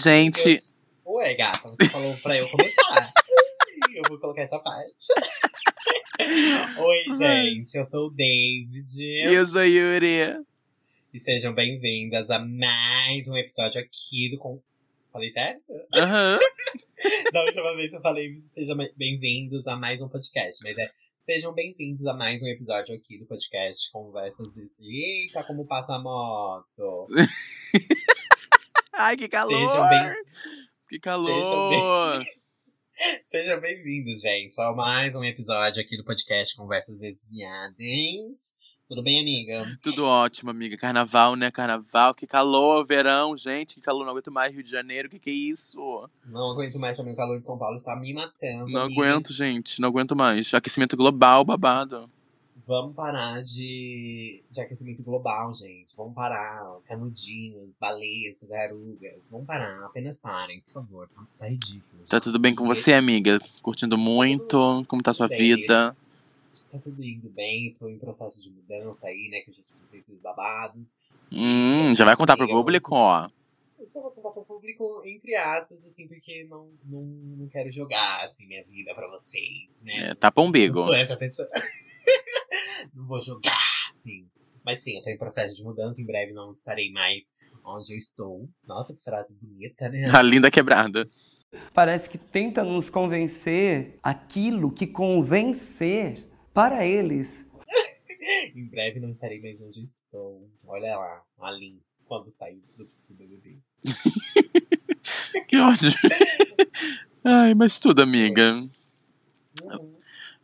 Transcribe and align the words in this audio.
gente. 0.00 0.58
Eu... 1.04 1.12
Ué, 1.14 1.34
gata, 1.34 1.68
você 1.68 1.88
falou 1.88 2.16
pra 2.22 2.36
eu 2.36 2.48
começar. 2.48 3.12
eu 3.94 4.02
vou 4.08 4.18
colocar 4.18 4.42
essa 4.42 4.58
parte. 4.58 5.06
Oi, 6.78 7.16
gente, 7.16 7.76
eu 7.76 7.84
sou 7.84 8.06
o 8.06 8.10
David. 8.10 9.02
E 9.02 9.34
eu 9.34 9.46
sou 9.46 9.64
Yuri. 9.64 10.42
E 11.12 11.20
sejam 11.20 11.52
bem-vindas 11.52 12.30
a 12.30 12.38
mais 12.38 13.28
um 13.28 13.36
episódio 13.36 13.80
aqui 13.80 14.30
do. 14.30 14.38
Com... 14.38 14.60
Falei 15.12 15.30
certo? 15.30 15.62
Aham. 15.94 16.38
Uhum. 16.38 17.30
da 17.32 17.44
última 17.44 17.74
vez 17.76 17.92
eu 17.92 18.00
falei 18.00 18.42
sejam 18.46 18.76
bem-vindos 18.96 19.66
a 19.66 19.76
mais 19.76 20.00
um 20.00 20.08
podcast, 20.08 20.62
mas 20.62 20.78
é 20.78 20.90
sejam 21.20 21.52
bem-vindos 21.52 22.06
a 22.06 22.14
mais 22.14 22.42
um 22.42 22.46
episódio 22.46 22.94
aqui 22.94 23.18
do 23.18 23.26
podcast 23.26 23.90
Conversas 23.90 24.52
de. 24.54 24.70
Eita, 24.78 25.42
como 25.44 25.66
passa 25.66 25.94
a 25.94 25.98
moto! 25.98 27.08
Ai, 29.02 29.16
que 29.16 29.28
calor! 29.28 29.50
Sejam 29.50 29.88
bem... 29.88 30.12
Que 30.90 31.00
calor! 31.00 32.22
Sejam 33.24 33.58
bem-vindos, 33.58 34.20
gente, 34.20 34.60
a 34.60 34.74
mais 34.74 35.14
um 35.14 35.24
episódio 35.24 35.80
aqui 35.80 35.96
do 35.96 36.04
podcast 36.04 36.54
Conversas 36.54 36.98
Desviadas. 36.98 38.54
Tudo 38.86 39.02
bem, 39.02 39.18
amiga? 39.22 39.78
Tudo 39.82 40.04
ótimo, 40.04 40.50
amiga. 40.50 40.76
Carnaval, 40.76 41.34
né? 41.34 41.50
Carnaval. 41.50 42.14
Que 42.14 42.26
calor, 42.26 42.86
verão, 42.86 43.34
gente. 43.38 43.76
Que 43.76 43.80
calor, 43.80 44.04
não 44.04 44.10
aguento 44.10 44.30
mais 44.30 44.52
Rio 44.52 44.62
de 44.62 44.70
Janeiro. 44.70 45.08
Que 45.08 45.18
que 45.18 45.30
é 45.30 45.32
isso? 45.32 45.78
Não 46.26 46.50
aguento 46.50 46.78
mais 46.78 46.98
também. 46.98 47.14
O 47.14 47.16
calor 47.16 47.40
de 47.40 47.46
São 47.46 47.56
Paulo 47.56 47.76
está 47.76 47.96
me 47.96 48.12
matando. 48.12 48.68
Não 48.68 48.82
amiga. 48.82 49.00
aguento, 49.02 49.32
gente. 49.32 49.80
Não 49.80 49.88
aguento 49.88 50.14
mais. 50.14 50.52
Aquecimento 50.52 50.94
global, 50.94 51.42
babado. 51.42 52.10
Vamos 52.70 52.94
parar 52.94 53.42
de, 53.42 54.44
de 54.48 54.60
aquecimento 54.60 55.02
global, 55.02 55.52
gente. 55.52 55.96
Vamos 55.96 56.14
parar. 56.14 56.78
Canudinhos, 56.86 57.74
baleias, 57.74 58.38
tartarugas. 58.38 59.28
Vamos 59.28 59.44
parar. 59.44 59.86
Apenas 59.86 60.16
parem, 60.18 60.60
por 60.60 60.74
favor. 60.74 61.08
Tá, 61.08 61.26
tá 61.40 61.48
ridículo. 61.48 62.04
Tá 62.08 62.20
tudo 62.20 62.38
bem 62.38 62.54
com 62.54 62.64
você, 62.64 62.92
amiga? 62.92 63.40
Curtindo 63.60 63.98
muito? 63.98 64.84
Como 64.86 65.02
tá 65.02 65.10
a 65.10 65.14
sua 65.14 65.26
bem. 65.26 65.56
vida? 65.56 65.96
Tá 66.70 66.78
tudo 66.78 67.02
indo 67.02 67.28
bem. 67.30 67.72
Tô 67.72 67.88
em 67.88 67.98
processo 67.98 68.40
de 68.40 68.50
mudança 68.50 69.08
aí, 69.08 69.28
né? 69.28 69.40
Que 69.40 69.50
a 69.50 69.52
gente 69.52 69.66
tem 69.90 69.98
esses 69.98 70.20
babados. 70.20 70.80
Hum, 71.32 71.92
já 71.96 72.04
vai 72.04 72.14
contar 72.14 72.36
pro 72.36 72.46
público, 72.46 72.94
ó. 72.94 73.28
Eu 73.80 73.86
só 73.86 74.00
vou 74.00 74.12
contar 74.12 74.30
pro 74.30 74.44
público, 74.44 75.02
entre 75.04 75.34
aspas, 75.34 75.84
assim, 75.86 76.06
porque 76.06 76.46
não, 76.48 76.68
não, 76.84 77.02
não 77.02 77.48
quero 77.48 77.72
jogar, 77.72 78.26
assim, 78.26 78.46
minha 78.46 78.62
vida 78.62 78.94
pra 78.94 79.08
vocês, 79.08 79.68
né? 79.82 80.10
É, 80.10 80.14
tapa 80.14 80.40
o 80.40 80.44
umbigo. 80.44 80.78
Eu 80.78 80.84
sou 80.84 80.94
essa 80.94 81.16
pessoa. 81.16 81.48
não 82.94 83.06
vou 83.06 83.20
jogar, 83.20 83.58
assim. 83.94 84.26
Mas 84.64 84.82
sim, 84.82 84.96
eu 84.96 85.02
tô 85.02 85.10
em 85.10 85.18
processo 85.18 85.56
de 85.56 85.62
mudança. 85.62 86.00
Em 86.00 86.06
breve 86.06 86.32
não 86.32 86.50
estarei 86.52 86.90
mais 86.92 87.32
onde 87.64 87.94
eu 87.94 87.98
estou. 87.98 88.48
Nossa, 88.66 88.94
que 88.94 89.02
frase 89.02 89.34
bonita, 89.40 89.88
né? 89.88 90.10
A 90.14 90.22
linda 90.22 90.50
quebrada. 90.50 91.04
Parece 91.74 92.08
que 92.08 92.18
tenta 92.18 92.62
nos 92.62 92.90
convencer 92.90 93.98
aquilo 94.02 94.72
que 94.72 94.86
convencer 94.86 96.28
para 96.52 96.86
eles. 96.86 97.46
em 98.54 98.68
breve 98.68 99.00
não 99.00 99.10
estarei 99.10 99.40
mais 99.40 99.60
onde 99.60 99.80
estou. 99.80 100.48
Olha 100.66 100.96
lá, 100.96 101.22
a 101.40 101.50
Lin, 101.50 101.80
quando 102.04 102.30
sair 102.30 102.62
do, 102.76 102.84
do 102.84 103.14
BBB. 103.14 103.58
que 105.48 105.56
ódio. 105.56 105.90
Ai, 107.24 107.54
mas 107.54 107.78
tudo, 107.78 108.02
amiga. 108.02 108.54
Uhum. 109.62 109.96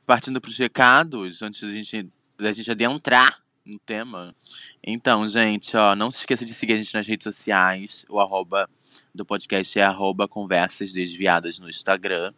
Partindo 0.04 0.40
pros 0.40 0.58
recados, 0.58 1.42
antes 1.42 1.60
da 1.60 1.70
gente, 1.70 2.10
da 2.38 2.52
gente 2.52 2.70
adentrar 2.70 3.40
no 3.64 3.78
tema. 3.78 4.34
Então, 4.82 5.26
gente, 5.26 5.76
ó, 5.76 5.94
não 5.96 6.10
se 6.10 6.20
esqueça 6.20 6.44
de 6.46 6.54
seguir 6.54 6.74
a 6.74 6.76
gente 6.76 6.94
nas 6.94 7.06
redes 7.06 7.24
sociais. 7.24 8.04
O 8.08 8.20
arroba 8.20 8.68
do 9.14 9.24
podcast 9.24 9.78
é 9.78 9.82
arroba 9.82 10.28
conversas 10.28 10.92
desviadas 10.92 11.58
no 11.58 11.68
Instagram. 11.68 12.32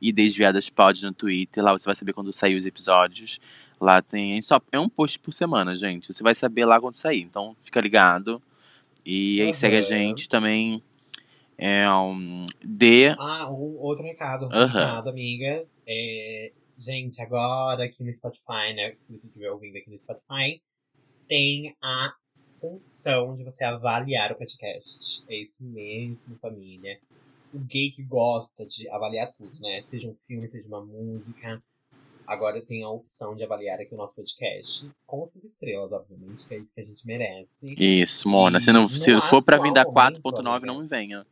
E 0.00 0.12
Desviadas 0.12 0.68
Pod 0.68 1.04
no 1.04 1.12
Twitter. 1.12 1.62
Lá 1.62 1.70
você 1.72 1.84
vai 1.84 1.94
saber 1.94 2.12
quando 2.12 2.32
sair 2.32 2.56
os 2.56 2.66
episódios. 2.66 3.38
Lá 3.80 4.02
tem. 4.02 4.40
Só, 4.42 4.60
é 4.72 4.78
um 4.80 4.88
post 4.88 5.18
por 5.20 5.32
semana, 5.32 5.76
gente. 5.76 6.12
Você 6.12 6.22
vai 6.24 6.34
saber 6.34 6.64
lá 6.64 6.80
quando 6.80 6.96
sair. 6.96 7.20
Então 7.22 7.56
fica 7.62 7.80
ligado. 7.80 8.42
E 9.06 9.40
aí 9.40 9.48
Uhum. 9.48 9.54
segue 9.54 9.76
a 9.76 9.82
gente 9.82 10.28
também. 10.28 10.82
É 11.56 11.88
um. 11.90 12.44
D. 12.64 13.10
Ah, 13.18 13.48
um 13.48 13.76
outro 13.78 14.02
recado, 14.04 14.46
um 14.46 14.52
Aham. 14.52 14.66
recado, 14.66 15.08
amigas. 15.10 15.78
É, 15.86 16.52
gente, 16.78 17.20
agora 17.20 17.84
aqui 17.84 18.02
no 18.02 18.12
Spotify, 18.12 18.74
né? 18.74 18.94
Se 18.98 19.16
você 19.16 19.26
estiver 19.26 19.50
ouvindo 19.50 19.76
aqui 19.76 19.90
no 19.90 19.98
Spotify, 19.98 20.60
tem 21.28 21.74
a 21.82 22.14
função 22.60 23.34
de 23.34 23.44
você 23.44 23.64
avaliar 23.64 24.32
o 24.32 24.36
podcast. 24.36 25.24
É 25.28 25.36
isso 25.36 25.64
mesmo, 25.64 26.36
família. 26.38 26.98
O 27.52 27.58
gay 27.58 27.90
que 27.90 28.02
gosta 28.02 28.64
de 28.66 28.88
avaliar 28.88 29.32
tudo, 29.32 29.60
né? 29.60 29.80
Seja 29.80 30.08
um 30.08 30.16
filme, 30.26 30.48
seja 30.48 30.68
uma 30.68 30.84
música. 30.84 31.62
Agora 32.26 32.62
tem 32.62 32.82
a 32.82 32.88
opção 32.88 33.34
de 33.34 33.44
avaliar 33.44 33.80
aqui 33.80 33.94
o 33.94 33.98
nosso 33.98 34.14
podcast. 34.14 34.90
Com 35.06 35.24
cinco 35.24 35.46
estrelas, 35.46 35.92
obviamente, 35.92 36.46
que 36.46 36.54
é 36.54 36.58
isso 36.58 36.72
que 36.72 36.80
a 36.80 36.84
gente 36.84 37.06
merece. 37.06 37.74
Isso, 37.76 38.28
Mona. 38.28 38.60
Se, 38.60 38.72
não, 38.72 38.88
se 38.88 39.20
for 39.22 39.42
pra 39.42 39.58
vir 39.58 39.72
dar 39.72 39.82
atual 39.82 40.06
momento, 40.06 40.22
4.9, 40.22 40.48
amiga. 40.48 40.66
não 40.66 40.80
me 40.80 40.88
venha. 40.88 41.26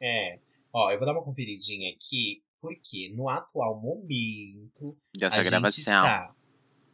É. 0.00 0.38
Ó, 0.72 0.90
eu 0.90 0.98
vou 0.98 1.06
dar 1.06 1.12
uma 1.12 1.22
conferidinha 1.22 1.90
aqui, 1.90 2.42
porque 2.62 3.12
no 3.14 3.28
atual 3.28 3.78
momento 3.80 4.96
Dessa 5.18 5.42
gravação. 5.42 5.82
está, 5.82 6.32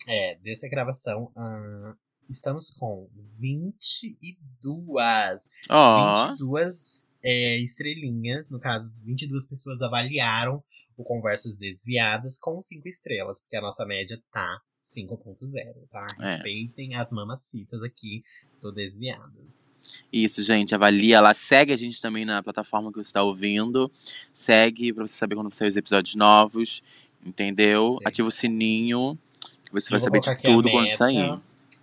é, 0.08 0.34
dessa 0.36 0.66
gravação, 0.66 1.30
estamos 2.28 2.70
com 2.70 3.06
22, 3.38 5.48
Ó. 5.68 6.28
22 6.28 7.06
é, 7.22 7.58
estrelinhas, 7.58 8.48
no 8.48 8.58
caso, 8.58 8.90
22 9.04 9.46
pessoas 9.46 9.82
avaliaram 9.82 10.64
o 10.96 11.04
Conversas 11.04 11.58
Desviadas 11.58 12.38
com 12.38 12.62
5 12.62 12.88
estrelas, 12.88 13.42
porque 13.42 13.56
a 13.56 13.60
nossa 13.60 13.84
média 13.84 14.18
tá 14.32 14.62
5.0, 14.97 15.88
tá? 15.91 16.06
É. 16.21 16.32
Respeitem 16.32 16.94
as 16.94 17.10
mamacitas 17.10 17.82
aqui 17.82 18.22
do 18.60 18.72
Desviadas. 18.72 19.71
Isso, 20.12 20.43
gente. 20.43 20.75
Avalia 20.75 21.21
lá. 21.21 21.34
Segue 21.34 21.72
a 21.72 21.76
gente 21.76 22.00
também 22.00 22.25
na 22.25 22.43
plataforma 22.43 22.91
que 22.91 22.97
você 22.97 23.09
está 23.09 23.22
ouvindo. 23.22 23.91
Segue 24.32 24.93
pra 24.93 25.06
você 25.06 25.15
saber 25.15 25.34
quando 25.34 25.53
sair 25.54 25.69
os 25.69 25.76
episódios 25.76 26.15
novos. 26.15 26.82
Entendeu? 27.26 27.91
Sim. 27.91 28.04
Ativa 28.04 28.28
o 28.28 28.32
sininho. 28.32 29.19
Que 29.66 29.72
você 29.72 29.88
Eu 29.88 29.91
vai 29.93 30.00
saber 30.00 30.21
de 30.21 30.43
tudo 30.43 30.71
quando 30.71 30.84
meta, 30.84 30.97
sair. 30.97 31.38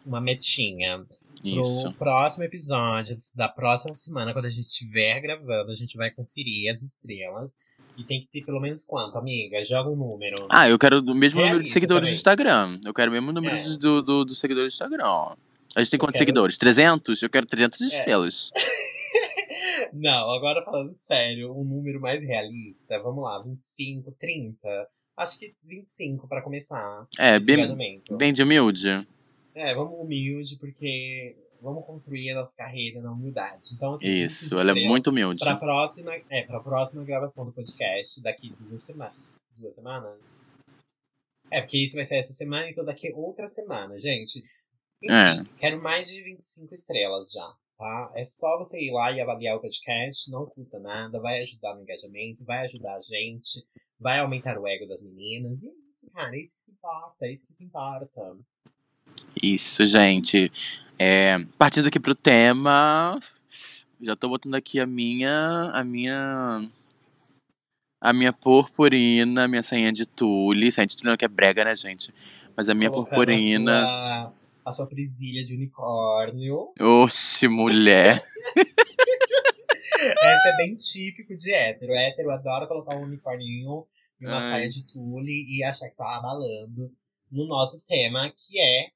Uma 0.05 0.19
metinha. 0.19 1.05
Isso. 1.43 1.83
Pro 1.83 1.93
próximo 1.93 2.43
episódio 2.43 3.15
da 3.35 3.47
próxima 3.47 3.93
semana, 3.93 4.33
quando 4.33 4.45
a 4.45 4.49
gente 4.49 4.65
estiver 4.65 5.21
gravando, 5.21 5.71
a 5.71 5.75
gente 5.75 5.95
vai 5.95 6.09
conferir 6.09 6.73
as 6.73 6.81
estrelas. 6.81 7.55
E 7.97 8.03
tem 8.03 8.19
que 8.19 8.27
ter 8.27 8.43
pelo 8.45 8.59
menos 8.59 8.83
quanto, 8.85 9.17
amiga? 9.17 9.63
Joga 9.63 9.89
um 9.89 9.95
número. 9.95 10.45
Ah, 10.49 10.69
eu 10.69 10.77
quero 10.77 10.99
o 10.99 11.15
mesmo 11.15 11.39
número 11.41 11.63
de 11.63 11.69
seguidores 11.69 12.01
também. 12.01 12.13
do 12.13 12.15
Instagram. 12.15 12.79
Eu 12.85 12.93
quero 12.93 13.09
o 13.09 13.13
mesmo 13.13 13.31
número 13.31 13.55
É. 13.55 13.63
do, 13.77 14.01
do, 14.01 14.25
do 14.25 14.35
seguidores 14.35 14.73
do 14.73 14.75
Instagram, 14.75 15.03
ó. 15.05 15.35
A 15.75 15.81
gente 15.81 15.91
tem 15.91 15.97
Eu 15.97 15.99
quantos 15.99 16.13
quero- 16.13 16.25
seguidores? 16.27 16.57
300? 16.57 17.21
Eu 17.21 17.29
quero 17.29 17.45
300 17.45 17.81
É. 17.81 17.85
estrelas. 17.85 18.51
Não, 19.93 20.29
agora 20.33 20.63
falando 20.63 20.93
sério, 20.95 21.53
um 21.57 21.63
número 21.63 21.99
mais 22.01 22.23
realista. 22.23 22.99
Vamos 23.01 23.23
lá, 23.23 23.41
25, 23.41 24.11
30. 24.19 24.67
Acho 25.17 25.39
que 25.39 25.53
25 25.63 26.27
pra 26.27 26.41
começar. 26.41 27.07
É, 27.17 27.39
bem, 27.39 28.01
bem 28.17 28.33
de 28.33 28.43
humilde. 28.43 29.05
É, 29.53 29.73
vamos 29.73 29.97
humilde, 29.99 30.57
porque 30.59 31.35
vamos 31.61 31.85
construir 31.85 32.31
a 32.31 32.35
nossa 32.35 32.55
carreira 32.55 33.01
na 33.01 33.11
humildade. 33.11 33.73
Então, 33.75 33.95
assim, 33.95 34.07
Isso, 34.07 34.55
25 34.55 34.59
ela 34.61 34.71
é 34.71 34.87
muito 34.87 35.09
humilde. 35.09 35.43
Pra 35.43 35.55
próxima, 35.55 36.13
é, 36.29 36.43
pra 36.43 36.59
próxima 36.59 37.03
gravação 37.03 37.45
do 37.45 37.51
podcast, 37.53 38.21
daqui 38.21 38.49
duas 38.59 38.83
semanas. 38.83 39.15
Duas 39.57 39.75
semanas? 39.75 40.37
É, 41.51 41.61
porque 41.61 41.77
isso 41.83 41.95
vai 41.95 42.05
ser 42.05 42.15
essa 42.15 42.33
semana, 42.33 42.69
então 42.69 42.83
daqui 42.83 43.11
outra 43.13 43.47
semana, 43.47 43.99
gente. 43.99 44.39
Enfim, 45.03 45.13
É. 45.13 45.43
quero 45.57 45.81
mais 45.81 46.07
de 46.07 46.23
25 46.23 46.73
estrelas 46.73 47.31
já, 47.31 47.53
tá? 47.77 48.11
É 48.15 48.25
só 48.25 48.57
você 48.57 48.79
ir 48.81 48.91
lá 48.91 49.11
e 49.11 49.21
avaliar 49.21 49.55
o 49.57 49.61
podcast, 49.61 50.29
não 50.31 50.45
custa 50.47 50.79
nada, 50.79 51.21
vai 51.21 51.41
ajudar 51.41 51.75
no 51.75 51.81
engajamento, 51.83 52.43
vai 52.43 52.65
ajudar 52.65 52.95
a 52.95 53.01
gente, 53.01 53.63
vai 53.99 54.19
aumentar 54.19 54.57
o 54.57 54.67
ego 54.67 54.87
das 54.87 55.03
meninas. 55.03 55.61
E 55.61 55.67
é 55.67 55.71
isso, 55.89 56.09
cara, 56.11 56.35
é 56.35 56.39
isso 56.41 56.55
que 56.55 56.63
se 56.63 56.71
importa, 56.71 57.25
é 57.25 57.31
isso 57.31 57.45
que 57.47 57.53
se 57.53 57.63
importa. 57.63 58.37
Isso, 59.41 59.85
gente. 59.85 60.51
É, 60.97 61.37
partindo 61.57 61.87
aqui 61.87 61.99
pro 61.99 62.15
tema, 62.15 63.19
já 64.01 64.15
tô 64.15 64.29
botando 64.29 64.55
aqui 64.55 64.79
a 64.79 64.85
minha, 64.87 65.71
a 65.73 65.83
minha, 65.83 66.69
a 68.01 68.13
minha 68.13 68.31
purpurina, 68.31 69.47
minha 69.47 69.63
sainha 69.63 69.91
de 69.91 70.05
tule, 70.05 70.71
sainha 70.71 70.87
de 70.87 70.97
tule 70.97 71.09
não 71.09 71.17
que 71.17 71.25
é 71.25 71.27
brega, 71.27 71.65
né, 71.65 71.75
gente? 71.75 72.13
Mas 72.55 72.69
a 72.69 72.73
minha 72.73 72.89
Colocando 72.89 73.09
purpurina, 73.09 73.77
A 73.77 73.81
sua, 73.83 74.33
a 74.65 74.71
sua 74.71 74.87
de 74.95 75.53
unicórnio. 75.55 76.71
oxe, 76.79 77.47
mulher. 77.47 78.23
Essa 79.97 80.49
é 80.49 80.57
bem 80.57 80.75
típico 80.75 81.35
de 81.35 81.51
hétero. 81.53 81.93
Hétero 81.93 82.31
adora 82.31 82.67
colocar 82.67 82.95
um 82.95 83.03
unicórnio 83.03 83.85
e 84.19 84.25
uma 84.25 84.37
Ai. 84.37 84.51
saia 84.51 84.69
de 84.69 84.85
tule 84.85 85.45
e 85.49 85.63
achar 85.63 85.89
que 85.89 85.95
tá 85.95 86.17
abalando 86.17 86.91
no 87.31 87.47
nosso 87.47 87.81
tema, 87.85 88.31
que 88.31 88.59
é 88.59 88.94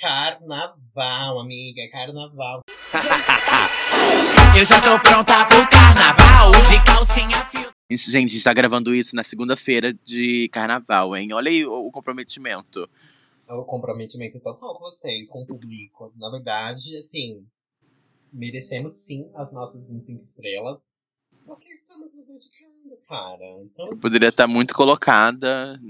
carnaval, 0.00 1.40
amiga. 1.40 1.82
Carnaval. 1.90 2.62
Eu 4.58 4.64
já 4.64 4.80
tô 4.80 4.98
pronta 5.00 5.44
pro 5.46 5.68
carnaval 5.68 6.50
de 6.68 6.82
calcinha 6.84 7.44
fio. 7.46 7.70
Gente, 7.90 8.08
a 8.08 8.20
gente 8.20 8.42
tá 8.42 8.52
gravando 8.52 8.94
isso 8.94 9.14
na 9.14 9.22
segunda-feira 9.22 9.92
de 9.92 10.48
carnaval, 10.48 11.16
hein? 11.16 11.32
Olha 11.32 11.50
aí 11.50 11.64
o, 11.66 11.86
o 11.86 11.90
comprometimento. 11.90 12.88
o 13.48 13.64
comprometimento 13.64 14.40
total 14.40 14.74
com 14.74 14.80
vocês, 14.80 15.28
com 15.28 15.42
o 15.42 15.46
público. 15.46 16.12
Na 16.16 16.30
verdade, 16.30 16.96
assim, 16.96 17.46
merecemos 18.32 19.04
sim 19.04 19.30
as 19.34 19.52
nossas 19.52 19.86
25 19.86 20.24
estrelas. 20.24 20.86
Porque 21.44 21.68
estamos 21.68 22.12
nos 22.14 22.26
dedicando, 22.26 22.96
cara. 23.06 23.62
Estamos 23.62 24.00
Poderia 24.00 24.30
estar 24.30 24.46
muito 24.46 24.74
colocada 24.74 25.80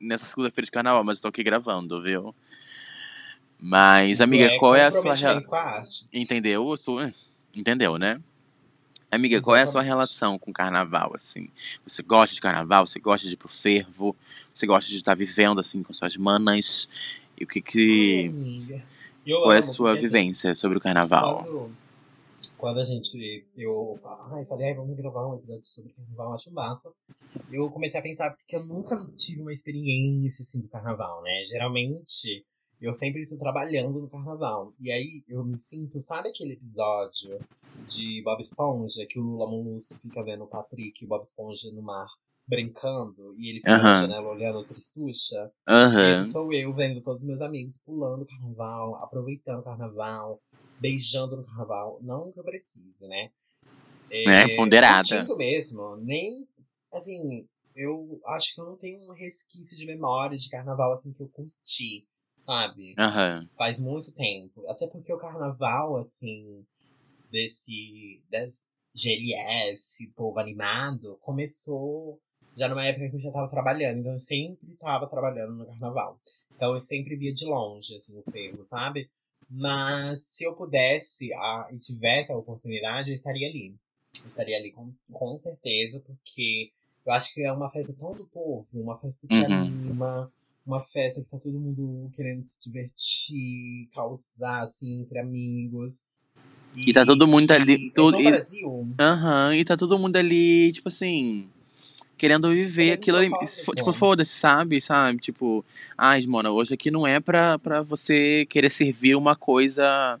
nessa 0.00 0.24
segunda-feira 0.24 0.64
de 0.64 0.70
carnaval, 0.70 1.04
mas 1.04 1.18
eu 1.18 1.22
tô 1.22 1.28
aqui 1.28 1.42
gravando, 1.42 2.02
viu? 2.02 2.34
Mas, 3.60 4.20
amiga, 4.20 4.46
Isso 4.46 4.58
qual 4.58 4.74
é 4.74 4.84
a 4.84 4.90
sua 4.90 5.14
relação? 5.14 6.06
Entendeu? 6.12 6.72
A 6.72 6.76
sua... 6.76 7.12
Entendeu, 7.54 7.96
né? 7.98 8.20
Amiga, 9.10 9.40
qual 9.40 9.56
é 9.56 9.62
a 9.62 9.66
sua 9.66 9.82
relação 9.82 10.38
com 10.38 10.52
carnaval, 10.52 11.12
assim? 11.14 11.48
Você 11.86 12.02
gosta 12.02 12.34
de 12.34 12.40
carnaval? 12.40 12.86
Você 12.86 12.98
gosta 12.98 13.26
de 13.26 13.34
ir 13.34 13.36
pro 13.36 13.48
fervo? 13.48 14.14
Você 14.52 14.66
gosta 14.66 14.90
de 14.90 14.96
estar 14.96 15.14
vivendo, 15.14 15.60
assim, 15.60 15.82
com 15.82 15.92
suas 15.92 16.16
manas? 16.16 16.88
E 17.40 17.44
o 17.44 17.46
que 17.46 17.60
Ai, 17.60 17.62
que... 17.62 18.26
amiga. 18.28 18.82
Eu 19.26 19.40
Qual 19.40 19.52
é 19.52 19.58
a 19.58 19.62
sua 19.62 19.92
assim, 19.92 20.02
vivência 20.02 20.54
sobre 20.54 20.78
o 20.78 20.80
carnaval? 20.80 21.42
Quando, 21.44 21.72
quando 22.58 22.80
a 22.80 22.84
gente. 22.84 23.44
Eu 23.56 23.98
ai, 24.30 24.44
falei, 24.44 24.68
ai, 24.68 24.74
vamos 24.74 24.96
gravar 24.96 25.26
um 25.26 25.34
episódio 25.34 25.64
sobre 25.64 25.92
carnaval, 25.92 26.34
acho 26.34 26.50
bafo. 26.50 26.94
Eu 27.50 27.68
comecei 27.70 27.98
a 27.98 28.02
pensar 28.02 28.30
porque 28.30 28.54
eu 28.54 28.64
nunca 28.64 28.96
tive 29.16 29.40
uma 29.40 29.52
experiência 29.52 30.44
assim 30.44 30.60
do 30.60 30.68
carnaval, 30.68 31.22
né? 31.22 31.44
Geralmente 31.46 32.44
eu 32.80 32.92
sempre 32.94 33.22
estou 33.22 33.38
trabalhando 33.38 34.00
no 34.00 34.08
carnaval. 34.08 34.72
E 34.80 34.90
aí 34.90 35.24
eu 35.28 35.44
me 35.44 35.58
sinto, 35.58 36.00
sabe 36.00 36.28
aquele 36.28 36.54
episódio 36.54 37.38
de 37.88 38.22
Bob 38.22 38.40
Esponja 38.40 39.06
que 39.08 39.18
o 39.18 39.22
Lula 39.22 39.48
Molusco 39.48 39.98
fica 39.98 40.22
vendo 40.22 40.44
o 40.44 40.48
Patrick 40.48 41.02
e 41.02 41.06
o 41.06 41.08
Bob 41.08 41.22
Esponja 41.22 41.70
no 41.72 41.82
mar 41.82 42.08
brincando 42.48 43.34
e 43.36 43.50
ele 43.50 43.58
fica 43.58 43.72
na 43.72 43.78
Aham. 43.78 44.00
janela 44.02 44.28
olhando 44.28 44.58
o 44.60 44.64
Tristucha? 44.64 45.52
Aham. 45.68 46.22
Esse 46.22 46.32
sou 46.32 46.52
eu 46.52 46.72
vendo 46.74 47.02
todos 47.02 47.20
os 47.20 47.26
meus 47.26 47.40
amigos 47.40 47.80
pulando 47.84 48.22
o 48.22 48.26
carnaval, 48.26 48.96
aproveitando 49.02 49.60
o 49.60 49.64
carnaval, 49.64 50.40
beijando 50.80 51.36
no 51.36 51.44
carnaval. 51.44 51.98
Não 52.02 52.32
que 52.32 52.38
eu 52.38 52.44
precise, 52.44 53.08
né? 53.08 53.30
Né? 54.26 54.56
Ponderada. 54.56 55.08
Curtindo 55.08 55.36
mesmo. 55.36 55.96
Nem, 55.96 56.48
assim, 56.92 57.48
eu 57.74 58.20
acho 58.26 58.54
que 58.54 58.60
eu 58.60 58.64
não 58.64 58.76
tenho 58.76 58.98
um 58.98 59.12
resquício 59.12 59.76
de 59.76 59.86
memória 59.86 60.38
de 60.38 60.48
carnaval, 60.48 60.92
assim, 60.92 61.12
que 61.12 61.22
eu 61.22 61.28
curti, 61.28 62.06
sabe? 62.46 62.94
Aham. 62.98 63.46
Faz 63.56 63.78
muito 63.78 64.12
tempo. 64.12 64.66
Até 64.68 64.86
porque 64.86 65.12
o 65.12 65.18
carnaval, 65.18 65.96
assim, 65.96 66.64
desse, 67.30 68.22
desse 68.30 68.64
GLS, 68.94 70.10
povo 70.16 70.38
animado, 70.38 71.18
começou 71.20 72.18
já 72.56 72.68
numa 72.68 72.86
época 72.86 73.10
que 73.10 73.16
eu 73.16 73.20
já 73.20 73.30
tava 73.30 73.50
trabalhando. 73.50 74.00
Então 74.00 74.12
eu 74.12 74.20
sempre 74.20 74.66
tava 74.80 75.06
trabalhando 75.06 75.56
no 75.56 75.66
carnaval. 75.66 76.18
Então 76.54 76.72
eu 76.72 76.80
sempre 76.80 77.16
via 77.16 77.34
de 77.34 77.44
longe, 77.44 77.94
assim, 77.94 78.18
o 78.18 78.22
ferro, 78.30 78.64
sabe? 78.64 79.10
Mas 79.50 80.22
se 80.22 80.44
eu 80.44 80.54
pudesse 80.54 81.32
a, 81.34 81.68
e 81.72 81.78
tivesse 81.78 82.32
a 82.32 82.36
oportunidade, 82.36 83.10
eu 83.10 83.14
estaria 83.14 83.48
ali. 83.48 83.74
Eu 84.22 84.28
estaria 84.28 84.56
ali 84.56 84.72
com, 84.72 84.92
com 85.12 85.38
certeza, 85.38 86.00
porque 86.00 86.72
eu 87.04 87.12
acho 87.12 87.32
que 87.32 87.44
é 87.44 87.52
uma 87.52 87.70
festa 87.70 87.92
tão 87.92 88.10
do 88.12 88.26
povo, 88.26 88.66
uma 88.72 88.98
festa 88.98 89.26
que 89.28 89.34
Uhum. 89.34 89.44
anima, 89.44 90.32
uma 90.66 90.80
festa 90.80 91.22
que 91.22 91.30
tá 91.30 91.38
todo 91.38 91.58
mundo 91.58 92.10
querendo 92.14 92.46
se 92.48 92.58
divertir, 92.60 93.88
causar, 93.94 94.64
assim, 94.64 95.02
entre 95.02 95.18
amigos. 95.20 96.02
E 96.76 96.92
tá 96.92 97.06
todo 97.06 97.26
mundo 97.26 97.50
ali- 97.52 97.86
é 97.88 97.90
todo- 97.94 98.20
e- 98.20 98.24
Brasil. 98.30 98.88
Aham, 98.98 99.54
e 99.54 99.64
tá 99.64 99.76
todo 99.76 99.98
mundo 99.98 100.16
ali, 100.16 100.72
tipo 100.72 100.88
assim, 100.88 101.48
querendo 102.18 102.50
viver 102.50 102.92
aquilo 102.92 103.18
ali. 103.18 103.30
Tipo, 103.76 103.92
foda-se, 103.92 104.32
sabe? 104.32 104.80
Sabe? 104.80 105.18
Tipo, 105.20 105.64
ai, 105.96 106.20
mano, 106.26 106.50
hoje 106.50 106.74
aqui 106.74 106.90
não 106.90 107.06
é 107.06 107.20
pra, 107.20 107.58
pra 107.58 107.82
você 107.82 108.44
querer 108.50 108.70
servir 108.70 109.14
uma 109.14 109.36
coisa. 109.36 110.18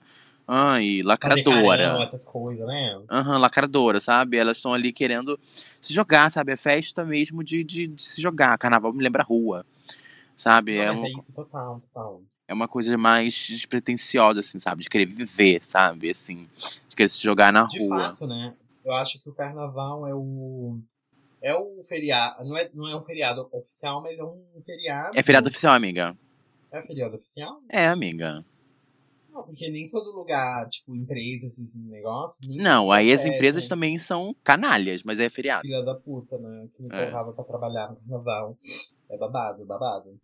Ai, 0.48 1.02
lacradora. 1.02 1.82
carão, 1.88 2.02
essas 2.02 2.24
coisas, 2.24 2.64
né? 2.66 3.00
Aham, 3.10 3.36
lacradora, 3.38 4.00
sabe? 4.00 4.36
Elas 4.36 4.58
estão 4.58 4.72
ali 4.72 4.92
querendo 4.92 5.38
se 5.80 5.92
jogar, 5.92 6.30
sabe? 6.30 6.52
É 6.52 6.56
festa 6.56 7.04
mesmo 7.04 7.42
de, 7.42 7.64
de, 7.64 7.88
de 7.88 8.00
se 8.02 8.20
jogar. 8.22 8.56
Carnaval 8.56 8.92
me 8.92 9.02
lembra 9.02 9.24
rua, 9.24 9.66
sabe? 10.36 10.76
É, 10.78 10.86
mas 10.88 11.00
um, 11.00 11.04
é 11.06 11.10
isso 11.10 11.34
total, 11.34 11.80
total. 11.80 12.22
é 12.46 12.54
uma 12.54 12.68
coisa 12.68 12.96
mais 12.98 13.34
despretensiosa, 13.48 14.40
assim, 14.40 14.58
sabe? 14.58 14.82
De 14.82 14.88
querer 14.90 15.06
viver, 15.06 15.64
sabe? 15.64 16.10
Assim, 16.10 16.46
de 16.88 16.94
querer 16.96 17.08
se 17.08 17.22
jogar 17.22 17.52
na 17.52 17.64
De 17.64 17.78
rua. 17.80 17.98
fato, 18.10 18.26
né? 18.26 18.54
Eu 18.84 18.92
acho 18.94 19.20
que 19.22 19.28
o 19.28 19.34
carnaval 19.34 20.06
é 20.06 20.14
o. 20.14 20.78
É 21.42 21.54
o 21.54 21.82
feriado. 21.84 22.44
Não 22.44 22.56
é, 22.56 22.70
não 22.72 22.88
é 22.88 22.96
um 22.96 23.02
feriado 23.02 23.48
oficial, 23.52 24.02
mas 24.02 24.18
é 24.18 24.24
um 24.24 24.42
feriado. 24.64 25.18
É 25.18 25.22
feriado 25.22 25.48
oficial, 25.48 25.74
amiga. 25.74 26.16
É 26.72 26.82
feriado 26.82 27.16
oficial? 27.16 27.60
É, 27.68 27.86
amiga. 27.88 28.44
Não, 29.32 29.42
porque 29.42 29.68
nem 29.70 29.86
todo 29.88 30.12
lugar, 30.16 30.66
tipo, 30.68 30.96
empresas, 30.96 31.52
esses 31.58 31.74
negócios. 31.74 32.40
Não, 32.56 32.90
aí 32.90 33.12
as 33.12 33.20
acontece, 33.20 33.36
empresas 33.36 33.64
né? 33.64 33.68
também 33.68 33.98
são 33.98 34.34
canalhas, 34.42 35.02
mas 35.02 35.20
é 35.20 35.28
feriado. 35.28 35.62
Filha 35.62 35.82
da 35.82 35.94
puta, 35.94 36.38
né? 36.38 36.68
Que 36.74 36.82
me 36.82 36.88
É. 36.90 37.10
pra 37.10 37.44
trabalhar 37.44 37.90
no 37.90 37.96
carnaval. 37.96 38.56
É 39.08 39.16
babado, 39.16 39.64
babado. 39.64 40.18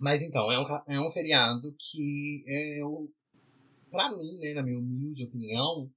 Mas 0.00 0.22
então, 0.22 0.50
é 0.50 0.58
um, 0.58 0.66
é 0.86 1.00
um 1.00 1.12
feriado 1.12 1.74
que 1.78 2.44
é 2.46 2.84
o. 2.84 3.08
Pra 3.90 4.10
mim, 4.10 4.38
né, 4.38 4.54
na 4.54 4.62
minha 4.62 4.78
humilde 4.78 5.24
opinião, 5.24 5.90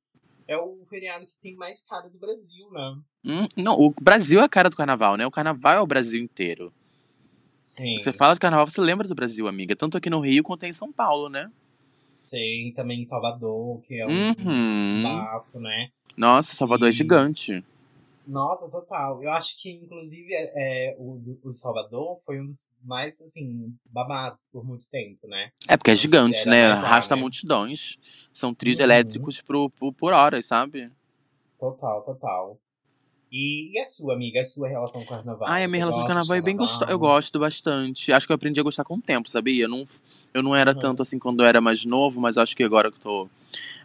é 0.47 0.57
o 0.57 0.83
feriado 0.89 1.25
que 1.25 1.37
tem 1.41 1.55
mais 1.55 1.81
cara 1.83 2.09
do 2.09 2.17
Brasil, 2.17 2.69
né? 2.71 2.97
Hum, 3.25 3.47
não, 3.55 3.77
o 3.77 3.93
Brasil 4.01 4.39
é 4.39 4.43
a 4.43 4.49
cara 4.49 4.69
do 4.69 4.75
carnaval, 4.75 5.15
né? 5.17 5.25
O 5.27 5.31
carnaval 5.31 5.77
é 5.77 5.81
o 5.81 5.87
Brasil 5.87 6.21
inteiro. 6.21 6.73
Sim. 7.59 7.97
Você 7.97 8.11
fala 8.11 8.33
de 8.33 8.39
carnaval, 8.39 8.65
você 8.67 8.81
lembra 8.81 9.07
do 9.07 9.15
Brasil, 9.15 9.47
amiga. 9.47 9.75
Tanto 9.75 9.97
aqui 9.97 10.09
no 10.09 10.19
Rio 10.19 10.43
quanto 10.43 10.65
em 10.65 10.73
São 10.73 10.91
Paulo, 10.91 11.29
né? 11.29 11.51
Sei, 12.17 12.71
também 12.73 13.01
em 13.01 13.05
Salvador, 13.05 13.81
que 13.81 13.99
é 13.99 14.07
um 14.07 14.11
Uhum. 14.11 15.03
bafo, 15.03 15.59
né? 15.59 15.91
Nossa, 16.17 16.55
Salvador 16.55 16.87
é 16.87 16.91
E- 16.91 16.93
gigante. 16.93 17.63
Nossa, 18.27 18.69
total. 18.69 19.23
Eu 19.23 19.31
acho 19.31 19.59
que, 19.61 19.71
inclusive, 19.71 20.33
é, 20.33 20.91
é, 20.91 20.95
o, 20.97 21.19
o 21.43 21.53
Salvador 21.53 22.19
foi 22.25 22.39
um 22.39 22.45
dos 22.45 22.75
mais, 22.83 23.19
assim, 23.21 23.73
babados 23.85 24.47
por 24.51 24.63
muito 24.65 24.85
tempo, 24.89 25.27
né? 25.27 25.51
É 25.67 25.75
porque 25.75 25.91
é 25.91 25.95
gigante, 25.95 26.45
né? 26.45 26.71
Arrasta 26.71 27.15
né? 27.15 27.21
multidões. 27.21 27.97
São 28.31 28.53
trios 28.53 28.77
Uhum. 28.77 28.85
elétricos 28.85 29.41
por, 29.41 29.69
por, 29.71 29.93
por 29.93 30.13
horas, 30.13 30.45
sabe? 30.45 30.91
Total, 31.59 32.03
total. 32.03 32.57
E, 33.31 33.73
e 33.75 33.79
a 33.79 33.87
sua, 33.87 34.13
amiga? 34.13 34.41
A 34.41 34.43
sua 34.43 34.67
relação 34.67 35.05
com 35.05 35.13
o 35.13 35.17
carnaval? 35.17 35.47
Ai, 35.47 35.63
a 35.63 35.67
minha 35.67 35.79
relação 35.79 35.99
de 35.99 36.05
gosta 36.05 36.13
carnaval 36.13 36.37
é 36.37 36.41
bem 36.41 36.57
gostosa. 36.57 36.91
Eu 36.91 36.99
gosto 36.99 37.39
bastante. 37.39 38.11
Acho 38.11 38.27
que 38.27 38.33
eu 38.33 38.35
aprendi 38.35 38.59
a 38.59 38.63
gostar 38.63 38.83
com 38.83 38.95
o 38.95 39.01
tempo, 39.01 39.29
sabia? 39.29 39.65
Eu 39.65 39.69
não, 39.69 39.85
eu 40.33 40.43
não 40.43 40.55
era 40.55 40.73
Uhum. 40.73 40.79
tanto 40.79 41.01
assim 41.01 41.17
quando 41.17 41.41
eu 41.41 41.45
era 41.47 41.61
mais 41.61 41.85
novo, 41.85 42.19
mas 42.19 42.37
acho 42.37 42.55
que 42.55 42.63
agora 42.63 42.91
que 42.91 42.97
eu 42.97 43.01
tô 43.01 43.29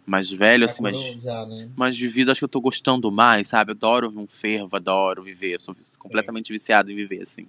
mais 0.07 0.31
velho, 0.31 0.63
assim, 0.63 0.81
mais, 0.81 1.17
Já, 1.21 1.45
né? 1.45 1.67
mais 1.75 1.97
vivido, 1.97 2.31
acho 2.31 2.39
que 2.39 2.45
eu 2.45 2.49
tô 2.49 2.61
gostando 2.61 3.11
mais, 3.11 3.49
sabe? 3.49 3.71
Adoro 3.71 4.09
um 4.15 4.25
fervo, 4.25 4.73
adoro 4.77 5.21
viver. 5.21 5.59
Sou 5.59 5.75
completamente 5.99 6.51
viciado 6.51 6.89
em 6.89 6.95
viver, 6.95 7.21
assim. 7.21 7.45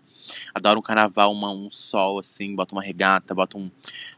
Adoro 0.52 0.80
um 0.80 0.82
carnaval, 0.82 1.32
uma, 1.32 1.52
um 1.52 1.70
sol, 1.70 2.18
assim, 2.18 2.56
bota 2.56 2.74
uma 2.74 2.82
regata, 2.82 3.32
bota 3.32 3.56
um, 3.56 3.70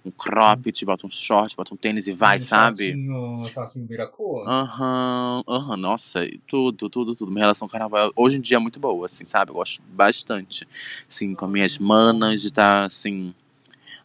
um 0.04 0.10
cropped, 0.10 0.84
bota 0.86 1.06
um 1.06 1.10
short, 1.10 1.54
bota 1.54 1.74
um 1.74 1.76
tênis 1.76 2.08
e 2.08 2.12
vai, 2.12 2.38
Um 2.38 2.40
sabe? 2.40 2.92
Shortinho, 2.92 3.48
shortinho 3.52 3.84
beira-cor. 3.86 4.48
Aham, 4.48 5.42
aham, 5.46 5.76
nossa, 5.76 6.26
tudo, 6.48 6.88
tudo, 6.88 7.14
tudo. 7.14 7.30
Minha 7.30 7.44
relação 7.44 7.68
com 7.68 7.72
carnaval 7.72 8.10
hoje 8.16 8.38
em 8.38 8.40
dia 8.40 8.56
é 8.56 8.60
muito 8.60 8.80
boa, 8.80 9.04
assim, 9.04 9.26
sabe? 9.26 9.50
Eu 9.50 9.54
gosto 9.56 9.82
bastante, 9.92 10.66
assim, 11.06 11.34
com 11.34 11.44
as 11.44 11.50
minhas 11.52 11.78
manas, 11.78 12.40
de 12.40 12.46
estar, 12.46 12.86
assim... 12.86 13.34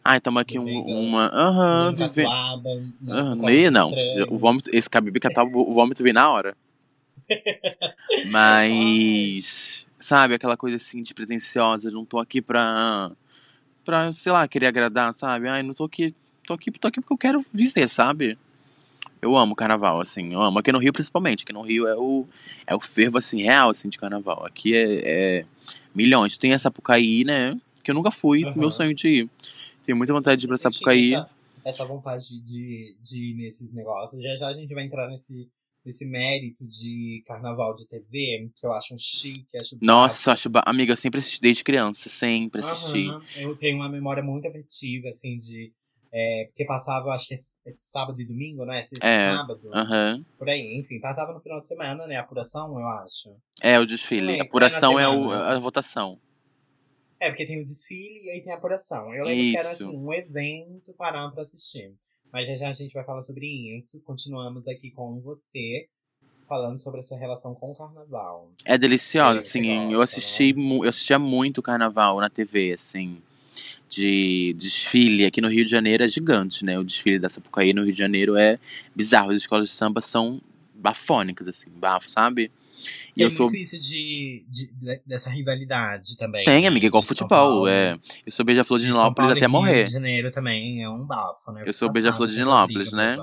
Ai, 0.06 0.20
tamo 0.20 0.38
aqui 0.38 0.56
um, 0.56 0.64
uma... 0.64 1.26
Aham, 1.26 1.82
Uma 1.82 1.92
vivendo... 1.92 2.26
tatuada, 2.26 2.74
né, 3.00 3.34
nem, 3.38 3.70
não. 3.70 3.88
estranho. 3.88 4.26
O 4.30 4.38
vômito, 4.38 4.70
esse 4.72 4.88
cabelo 4.88 5.18
que 5.18 5.28
tava, 5.28 5.50
o 5.52 5.74
vômito 5.74 6.00
veio 6.02 6.14
na 6.14 6.30
hora. 6.30 6.56
Mas, 8.30 9.86
sabe, 9.98 10.34
aquela 10.34 10.56
coisa 10.56 10.76
assim 10.76 11.02
despretensiosa, 11.02 11.90
não 11.90 12.04
tô 12.04 12.20
aqui 12.20 12.40
pra, 12.40 13.10
pra, 13.84 14.12
sei 14.12 14.30
lá, 14.30 14.46
querer 14.46 14.66
agradar, 14.66 15.12
sabe? 15.12 15.48
Ai, 15.48 15.64
não 15.64 15.74
tô 15.74 15.84
aqui, 15.84 16.14
tô 16.46 16.54
aqui, 16.54 16.70
tô 16.70 16.86
aqui 16.86 17.00
porque 17.00 17.12
eu 17.12 17.18
quero 17.18 17.44
viver, 17.52 17.88
sabe? 17.88 18.38
Eu 19.20 19.36
amo 19.36 19.56
carnaval, 19.56 20.00
assim, 20.00 20.34
eu 20.34 20.40
amo. 20.40 20.60
Aqui 20.60 20.70
no 20.70 20.78
Rio, 20.78 20.92
principalmente. 20.92 21.42
Aqui 21.42 21.52
no 21.52 21.62
Rio 21.62 21.88
é 21.88 21.96
o, 21.96 22.24
é 22.64 22.76
o 22.76 22.80
fervo, 22.80 23.18
assim, 23.18 23.42
real, 23.42 23.70
assim, 23.70 23.88
de 23.88 23.98
carnaval. 23.98 24.46
Aqui 24.46 24.72
é, 24.72 25.00
é 25.40 25.44
milhões. 25.92 26.38
Tem 26.38 26.52
a 26.52 26.58
Sapucaí, 26.60 27.24
né? 27.24 27.58
Que 27.82 27.90
eu 27.90 27.94
nunca 27.94 28.12
fui, 28.12 28.44
Aham. 28.44 28.54
meu 28.56 28.70
sonho 28.70 28.94
de 28.94 29.08
ir. 29.08 29.30
Tenho 29.86 29.96
muita 29.96 30.12
vontade 30.12 30.40
de 30.40 30.46
ir 30.46 30.48
pra 30.48 30.56
Sapucaí. 30.56 31.14
Essa, 31.14 31.30
essa 31.64 31.84
vontade 31.86 32.24
de, 32.44 32.98
de 33.00 33.30
ir 33.30 33.36
nesses 33.36 33.72
negócios. 33.72 34.20
Já 34.22 34.34
já 34.36 34.48
a 34.48 34.54
gente 34.54 34.74
vai 34.74 34.84
entrar 34.84 35.08
nesse, 35.08 35.48
nesse 35.84 36.04
mérito 36.04 36.66
de 36.66 37.22
carnaval 37.24 37.74
de 37.76 37.86
TV, 37.86 38.50
que 38.56 38.66
eu 38.66 38.72
acho 38.72 38.94
um 38.94 38.98
chique, 38.98 39.56
acho 39.56 39.78
Nossa, 39.80 40.32
acho. 40.32 40.50
ba- 40.50 40.64
Amiga, 40.66 40.92
eu 40.92 40.96
sempre 40.96 41.20
assisti 41.20 41.40
desde 41.40 41.62
criança, 41.62 42.08
sempre 42.08 42.60
assisti. 42.60 43.08
Aham. 43.08 43.24
Eu 43.36 43.56
tenho 43.56 43.76
uma 43.76 43.88
memória 43.88 44.22
muito 44.24 44.48
afetiva, 44.48 45.08
assim, 45.08 45.36
de 45.36 45.72
É, 46.12 46.44
porque 46.46 46.64
passava, 46.64 47.10
acho 47.10 47.26
que 47.28 47.34
é, 47.34 47.36
é 47.36 47.72
sábado 47.72 48.20
e 48.20 48.26
domingo, 48.26 48.64
não 48.64 48.72
é? 48.72 48.82
Sexta 48.84 49.06
sábado. 49.06 49.60
Aham. 49.74 50.24
Por 50.38 50.48
aí, 50.48 50.78
enfim, 50.80 50.98
passava 51.00 51.32
no 51.32 51.40
final 51.40 51.60
de 51.60 51.66
semana, 51.66 52.06
né? 52.06 52.16
Apuração, 52.16 52.78
eu 52.78 52.86
acho. 52.88 53.36
É 53.60 53.78
o 53.78 53.84
desfile. 53.86 54.34
É, 54.34 54.40
A 54.40 54.42
apuração 54.44 54.98
é 54.98 55.08
o, 55.08 55.30
a 55.30 55.58
votação. 55.58 56.18
É, 57.18 57.28
porque 57.28 57.46
tem 57.46 57.60
o 57.60 57.64
desfile 57.64 58.24
e 58.26 58.30
aí 58.30 58.42
tem 58.42 58.52
a 58.52 58.56
apuração. 58.56 59.14
Eu 59.14 59.24
lembro 59.24 59.42
que 59.52 59.56
era 59.58 59.72
Isso. 59.72 59.84
assim, 59.84 59.96
um 59.96 60.12
evento 60.12 60.92
parar 60.94 61.30
pra 61.30 61.42
assistir. 61.42 61.94
Mas 62.32 62.46
já 62.46 62.54
já 62.54 62.68
a 62.68 62.72
gente 62.72 62.92
vai 62.92 63.04
falar 63.04 63.22
sobre 63.22 63.46
isso. 63.76 64.00
Continuamos 64.02 64.66
aqui 64.68 64.90
com 64.90 65.18
você, 65.20 65.88
falando 66.46 66.78
sobre 66.78 67.00
a 67.00 67.02
sua 67.02 67.18
relação 67.18 67.54
com 67.54 67.70
o 67.70 67.74
carnaval. 67.74 68.50
É 68.64 68.76
deliciosa, 68.76 69.38
assim. 69.38 69.62
gosta, 69.66 69.92
eu 69.92 70.00
assisti, 70.02 70.52
mu- 70.52 70.84
eu 70.84 70.90
assistia 70.90 71.18
muito 71.18 71.62
carnaval 71.62 72.20
na 72.20 72.28
TV, 72.28 72.74
assim. 72.74 73.16
De 73.88 74.52
desfile. 74.58 75.24
Aqui 75.24 75.40
no 75.40 75.48
Rio 75.48 75.64
de 75.64 75.70
Janeiro 75.70 76.04
é 76.04 76.08
gigante, 76.08 76.64
né? 76.64 76.78
O 76.78 76.84
desfile 76.84 77.18
da 77.18 77.28
Sapucaí 77.28 77.72
no 77.72 77.84
Rio 77.84 77.92
de 77.92 77.98
Janeiro 77.98 78.36
é 78.36 78.58
bizarro. 78.94 79.30
As 79.30 79.38
escolas 79.40 79.68
de 79.68 79.74
samba 79.74 80.00
são 80.00 80.40
bafônicas, 80.74 81.48
assim, 81.48 81.70
bafo, 81.70 82.10
sabe? 82.10 82.50
E 83.16 83.20
Tem 83.20 83.24
eu 83.24 83.30
sou. 83.30 83.50
isso 83.54 83.80
de, 83.80 84.44
de- 84.50 84.66
de- 84.74 85.00
dessa 85.06 85.30
rivalidade 85.30 86.18
também. 86.18 86.44
Tem, 86.44 86.62
né, 86.62 86.68
amiga, 86.68 86.86
igual 86.86 87.00
de 87.00 87.08
futebol. 87.08 87.66
É. 87.66 87.98
Eu 88.26 88.30
sou 88.32 88.44
beija-flor 88.44 88.78
de 88.78 88.84
De 88.84 88.92
Nilópolis 88.92 89.30
até 89.30 89.40
Rio 89.40 89.50
morrer. 89.50 89.84
de 89.84 89.92
Janeiro 89.92 90.30
também 90.30 90.82
é 90.82 90.88
um 90.90 91.06
bafo, 91.06 91.50
né? 91.50 91.62
Eu 91.66 91.72
sou 91.72 91.88
Passado, 91.88 91.92
beija-flor 91.94 92.28
de 92.28 92.34
sempre 92.34 92.50
Nilópolis, 92.50 92.92
né? 92.92 93.16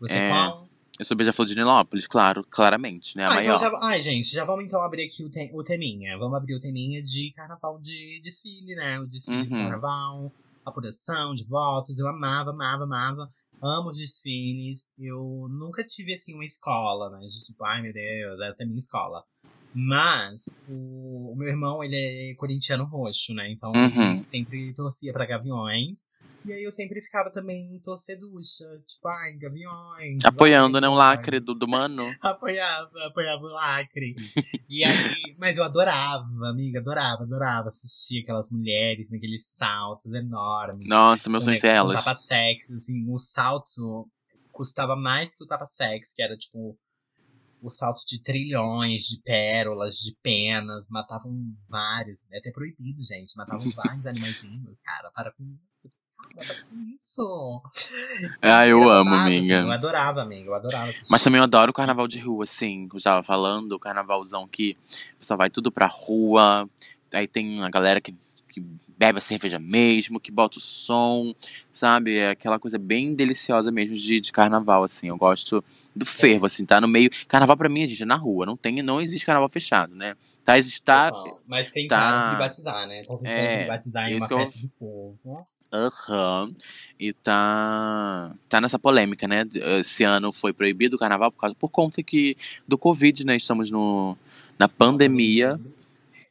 Você 0.00 0.14
É. 0.14 0.28
qual? 0.30 0.66
Eu 0.98 1.04
sou 1.04 1.16
beija-flor 1.16 1.46
de 1.46 1.54
Nilópolis, 1.54 2.06
claro, 2.08 2.42
claramente, 2.50 3.16
né? 3.16 3.24
A 3.26 3.30
Ah, 3.30 3.34
maior. 3.34 3.56
então 3.56 3.70
já- 3.70 3.86
Ai, 3.86 4.00
gente, 4.00 4.28
já 4.32 4.44
vamos 4.44 4.64
então 4.64 4.82
abrir 4.82 5.04
aqui 5.04 5.22
o, 5.22 5.58
o 5.58 5.62
teminha. 5.62 6.16
Vamos 6.18 6.36
abrir 6.36 6.54
o 6.54 6.60
teminha 6.60 7.00
de 7.02 7.30
carnaval 7.36 7.78
de 7.80 8.20
desfile, 8.22 8.74
né? 8.74 8.98
O 9.00 9.06
desfile 9.06 9.46
de 9.46 9.52
Uhum. 9.52 9.60
carnaval, 9.60 10.32
apuração 10.64 11.34
de 11.34 11.44
votos. 11.44 11.98
Eu 11.98 12.08
amava, 12.08 12.50
amava, 12.50 12.84
amava. 12.84 13.28
Amo 13.62 13.90
desfiles. 13.90 14.90
Eu 14.98 15.48
nunca 15.50 15.84
tive, 15.84 16.14
assim, 16.14 16.34
uma 16.34 16.44
escola, 16.44 17.10
né? 17.10 17.26
Tipo, 17.46 17.64
ai 17.64 17.82
meu 17.82 17.92
Deus, 17.92 18.40
essa 18.40 18.62
é 18.62 18.64
a 18.64 18.66
minha 18.66 18.78
escola. 18.78 19.24
Mas 19.74 20.42
o, 20.66 21.32
o 21.32 21.36
meu 21.36 21.48
irmão, 21.48 21.84
ele 21.84 21.96
é 21.96 22.34
corintiano 22.34 22.84
roxo, 22.84 23.34
né? 23.34 23.50
Então 23.50 23.72
Uhum. 23.72 24.24
sempre 24.24 24.74
torcia 24.74 25.12
pra 25.12 25.26
Gaviões. 25.26 25.98
E 26.44 26.52
aí 26.52 26.62
eu 26.62 26.72
sempre 26.72 27.02
ficava 27.02 27.30
também 27.30 27.80
torceducha. 27.82 28.64
Tipo, 28.86 29.08
ai, 29.08 29.32
Gaviões. 29.34 30.24
Apoiando, 30.24 30.80
né? 30.80 30.88
Um 30.88 30.94
lacre 30.94 31.40
do, 31.40 31.54
do 31.54 31.68
mano. 31.68 32.04
Apoiava, 32.22 32.90
apoiava 33.06 33.42
o 33.42 33.48
lacre. 33.48 34.14
E 34.68 34.84
aí, 34.84 35.36
mas 35.38 35.58
eu 35.58 35.64
adorava, 35.64 36.24
amiga, 36.48 36.78
adorava, 36.80 37.22
adorava 37.22 37.68
assistir 37.68 38.22
aquelas 38.22 38.50
mulheres 38.50 39.10
naqueles 39.10 39.50
saltos 39.56 40.12
enormes. 40.14 40.88
Nossa, 40.88 41.28
meu 41.28 41.40
com, 41.40 41.44
sonho 41.44 41.52
né, 41.52 41.58
é 41.58 41.60
ser 41.60 41.68
com 41.68 41.76
elas. 41.76 42.04
tapa 42.04 42.14
sexy, 42.14 42.74
assim, 42.74 43.10
um 43.10 43.18
salto 43.18 44.08
custava 44.52 44.96
mais 44.96 45.34
que 45.34 45.44
o 45.44 45.46
tapa 45.46 45.66
sexy, 45.66 46.14
que 46.14 46.22
era 46.22 46.36
tipo 46.36 46.76
o 47.60 47.70
salto 47.70 48.04
de 48.06 48.22
trilhões 48.22 49.02
de 49.02 49.20
pérolas, 49.22 49.94
de 49.96 50.16
penas, 50.22 50.88
matavam 50.88 51.32
vários, 51.68 52.18
é 52.30 52.38
até 52.38 52.50
proibido, 52.50 53.02
gente, 53.02 53.36
matavam 53.36 53.68
vários 53.74 54.06
animaizinhos, 54.06 54.80
cara, 54.84 55.10
para 55.10 55.32
com 55.32 55.44
isso, 55.72 55.88
cara, 56.34 56.46
para 56.46 56.62
com 56.64 56.76
isso. 56.94 57.62
Ah, 58.40 58.66
eu 58.66 58.82
Era 58.82 59.00
amo, 59.00 59.10
amiga. 59.14 59.58
assim, 59.58 59.66
eu 59.66 59.72
adorava, 59.72 60.22
amiga, 60.22 60.48
eu 60.50 60.54
adorava 60.54 60.90
assistir. 60.90 61.10
Mas 61.10 61.22
também 61.22 61.38
eu 61.38 61.44
adoro 61.44 61.70
o 61.70 61.74
carnaval 61.74 62.06
de 62.08 62.18
rua, 62.18 62.44
assim. 62.44 62.88
que 62.88 62.94
Eu 62.96 62.98
estava 62.98 63.22
falando, 63.22 63.72
o 63.72 63.78
carnavalzão 63.78 64.46
que 64.46 64.76
o 65.14 65.18
pessoal 65.18 65.38
vai 65.38 65.50
tudo 65.50 65.70
pra 65.72 65.86
rua. 65.86 66.68
Aí 67.14 67.26
tem 67.26 67.62
a 67.62 67.70
galera 67.70 68.00
que, 68.00 68.12
que 68.50 68.60
bebe 68.98 69.18
a 69.18 69.20
cerveja 69.20 69.58
mesmo, 69.58 70.18
que 70.18 70.32
bota 70.32 70.58
o 70.58 70.60
som, 70.60 71.32
sabe? 71.72 72.16
É 72.18 72.30
aquela 72.30 72.58
coisa 72.58 72.78
bem 72.78 73.14
deliciosa 73.14 73.70
mesmo 73.70 73.94
de, 73.94 74.20
de 74.20 74.32
carnaval, 74.32 74.82
assim. 74.82 75.08
Eu 75.08 75.16
gosto 75.16 75.62
do 75.94 76.04
fervo, 76.04 76.46
assim, 76.46 76.66
tá 76.66 76.80
no 76.80 76.88
meio. 76.88 77.10
Carnaval 77.28 77.56
pra 77.56 77.68
mim, 77.68 77.86
gente, 77.88 78.02
é 78.02 78.06
na 78.06 78.16
rua. 78.16 78.44
Não, 78.44 78.56
tem, 78.56 78.82
não 78.82 79.00
existe 79.00 79.24
carnaval 79.24 79.48
fechado, 79.48 79.94
né? 79.94 80.16
Tá, 80.44 80.58
existe, 80.58 80.82
tá. 80.82 81.12
Mas 81.46 81.70
tem 81.70 81.86
tá- 81.86 81.96
cara 81.96 82.28
privatizar, 82.30 82.86
né? 82.88 83.00
Então 83.02 83.18
tem 83.18 83.30
É, 83.30 83.48
que 83.50 83.56
privatizar 83.58 84.10
em 84.10 84.16
uma 84.16 84.26
que 84.26 84.34
eu- 84.34 84.38
festa 84.38 84.60
do 84.60 84.68
povo. 84.78 85.46
Aham. 85.72 86.54
E 86.98 87.12
tá, 87.12 88.34
tá 88.48 88.60
nessa 88.60 88.78
polêmica, 88.78 89.28
né? 89.28 89.44
Esse 89.78 90.02
ano 90.02 90.32
foi 90.32 90.52
proibido 90.52 90.96
o 90.96 90.98
carnaval 90.98 91.30
por, 91.30 91.38
causa, 91.40 91.54
por 91.54 91.68
conta 91.68 92.02
que 92.02 92.36
do 92.66 92.76
Covid, 92.78 93.24
né? 93.24 93.36
Estamos 93.36 93.70
no, 93.70 94.16
na 94.58 94.68
pandemia 94.68 95.60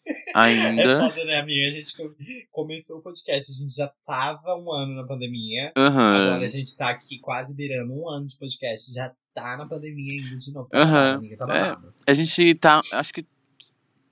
É 0.08 0.32
ainda. 0.34 1.00
foda, 1.10 1.26
né, 1.26 1.40
amiga? 1.40 1.68
A 1.68 1.74
gente 1.82 1.96
co- 1.96 2.16
começou 2.52 2.98
o 3.00 3.02
podcast, 3.02 3.52
a 3.52 3.56
gente 3.56 3.76
já 3.76 3.92
tava 4.06 4.56
um 4.56 4.72
ano 4.72 4.96
na 4.96 5.06
pandemia. 5.08 5.72
Aham. 5.76 6.16
Agora 6.28 6.46
a 6.46 6.50
gente 6.50 6.76
tá 6.78 6.90
aqui 6.90 7.20
quase 7.20 7.56
beirando 7.56 7.94
um 7.94 8.10
ano 8.10 8.28
de 8.28 8.38
podcast, 8.38 8.92
já 8.94 9.14
tá 9.34 9.58
na 9.58 9.68
pandemia 9.68 10.22
ainda 10.24 10.38
de 10.38 10.52
novo. 10.54 10.70
Tá 10.70 11.14
amiga, 11.16 11.38
tá 11.38 11.46
É. 12.08 12.12
A 12.12 12.14
gente 12.14 12.56
tá, 12.56 12.82
acho 12.94 13.14
que 13.14 13.26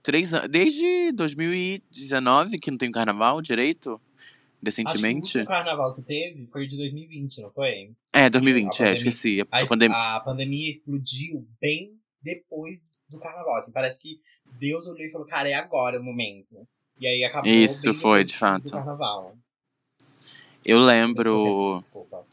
três 0.03 0.33
anos. 0.33 0.49
Desde 0.49 1.11
2019 1.13 2.59
que 2.59 2.71
não 2.71 2.77
tem 2.77 2.91
carnaval 2.91 3.41
direito. 3.41 3.93
O 4.61 4.65
Decentemente. 4.65 5.37
último 5.37 5.45
carnaval 5.45 5.93
que 5.93 6.01
teve 6.01 6.47
foi 6.51 6.65
o 6.65 6.67
de 6.67 6.75
2020, 6.75 7.41
não 7.41 7.51
foi? 7.51 7.91
É, 8.11 8.29
2020, 8.29 8.81
a 8.81 8.85
é, 8.85 8.89
pandemia- 8.89 8.93
esqueci. 8.93 9.41
A, 9.51 9.59
A, 9.93 10.15
a 10.15 10.19
pandemia 10.21 10.71
explodiu 10.71 11.47
bem 11.61 11.99
depois 12.23 12.79
do 13.09 13.19
carnaval. 13.19 13.55
Assim, 13.57 13.71
parece 13.71 13.99
que 14.01 14.19
Deus 14.59 14.85
olhou 14.87 15.05
e 15.05 15.11
falou, 15.11 15.27
cara, 15.27 15.49
é 15.49 15.53
agora 15.53 15.99
o 15.99 16.03
momento. 16.03 16.55
E 16.99 17.07
aí 17.07 17.23
acabou 17.23 17.51
Isso, 17.51 17.93
foi, 17.93 18.23
de 18.23 18.35
fato. 18.37 18.71
Carnaval. 18.71 19.35
Eu 20.63 20.79
lembro. 20.79 21.77
Desculpa. 21.79 22.25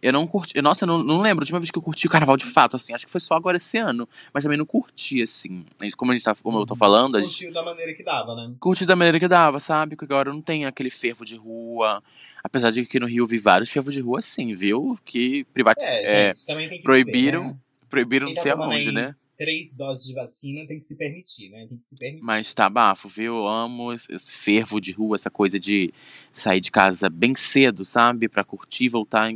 Eu 0.00 0.12
não 0.12 0.26
curti. 0.26 0.60
Nossa, 0.62 0.84
eu 0.84 0.86
não, 0.86 1.02
não 1.02 1.20
lembro 1.20 1.42
a 1.42 1.44
última 1.44 1.58
vez 1.58 1.70
que 1.70 1.78
eu 1.78 1.82
curti 1.82 2.06
o 2.06 2.10
carnaval 2.10 2.36
de 2.36 2.44
fato, 2.44 2.76
assim. 2.76 2.94
Acho 2.94 3.04
que 3.04 3.10
foi 3.10 3.20
só 3.20 3.34
agora 3.34 3.56
esse 3.56 3.76
ano. 3.78 4.08
Mas 4.32 4.44
também 4.44 4.56
não 4.56 4.64
curti, 4.64 5.22
assim. 5.22 5.64
Como, 5.96 6.12
a 6.12 6.14
gente 6.14 6.24
tá, 6.24 6.34
como 6.36 6.58
eu 6.60 6.66
tô 6.66 6.76
falando, 6.76 7.16
a 7.16 7.20
gente 7.20 7.30
Curtiu 7.30 7.52
da 7.52 7.62
maneira 7.64 7.92
que 7.94 8.04
dava, 8.04 8.34
né? 8.36 8.54
curte 8.60 8.86
da 8.86 8.94
maneira 8.94 9.18
que 9.18 9.26
dava, 9.26 9.58
sabe? 9.58 9.96
Porque 9.96 10.12
agora 10.12 10.32
não 10.32 10.40
tem 10.40 10.64
aquele 10.64 10.90
fervo 10.90 11.24
de 11.24 11.34
rua. 11.36 12.02
Apesar 12.44 12.70
de 12.70 12.82
que 12.82 12.86
aqui 12.88 13.00
no 13.00 13.06
Rio 13.06 13.26
vi 13.26 13.38
vários 13.38 13.68
fervos 13.70 13.92
de 13.92 14.00
rua, 14.00 14.22
sim, 14.22 14.54
viu? 14.54 14.96
Que 15.04 15.44
privati 15.52 15.84
É, 15.84 16.28
é, 16.28 16.34
proibiram. 16.82 17.44
né? 17.48 17.56
proibiram 17.88 18.28
não 18.28 18.36
sei 18.36 18.52
aonde, 18.52 18.92
né? 18.92 19.16
Três 19.36 19.74
doses 19.74 20.04
de 20.06 20.14
vacina 20.14 20.66
tem 20.66 20.78
que 20.78 20.86
se 20.86 20.96
permitir, 20.96 21.50
né? 21.50 21.66
Tem 21.66 21.76
que 21.78 21.86
se 21.86 21.94
permitir. 21.96 22.24
Mas 22.24 22.54
tá 22.54 22.70
bafo, 22.70 23.08
viu? 23.08 23.36
Eu 23.36 23.46
amo 23.46 23.92
esse 23.92 24.32
fervo 24.32 24.80
de 24.80 24.92
rua, 24.92 25.16
essa 25.16 25.30
coisa 25.30 25.60
de 25.60 25.92
sair 26.32 26.60
de 26.60 26.70
casa 26.70 27.10
bem 27.10 27.34
cedo, 27.34 27.84
sabe? 27.84 28.28
Pra 28.28 28.42
curtir, 28.44 28.88
voltar. 28.88 29.32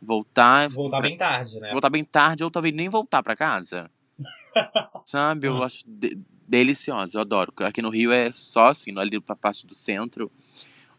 Voltar. 0.00 0.68
Voltar 0.70 0.98
pra- 1.00 1.08
bem 1.08 1.16
tarde, 1.16 1.60
né? 1.60 1.70
voltar 1.70 1.90
bem 1.90 2.02
tarde 2.04 2.42
ou 2.42 2.50
talvez 2.50 2.74
nem 2.74 2.88
voltar 2.88 3.22
pra 3.22 3.36
casa. 3.36 3.90
Sabe? 5.06 5.46
Eu 5.48 5.54
Hum. 5.56 5.62
acho 5.62 5.84
de- 5.86 6.18
deliciosa, 6.48 7.16
eu 7.16 7.20
adoro. 7.20 7.52
Aqui 7.58 7.80
no 7.82 7.88
Rio 7.90 8.12
é 8.12 8.30
só 8.34 8.66
assim, 8.68 8.96
ali 8.98 9.20
pra 9.20 9.34
parte 9.36 9.66
do 9.66 9.74
centro. 9.74 10.30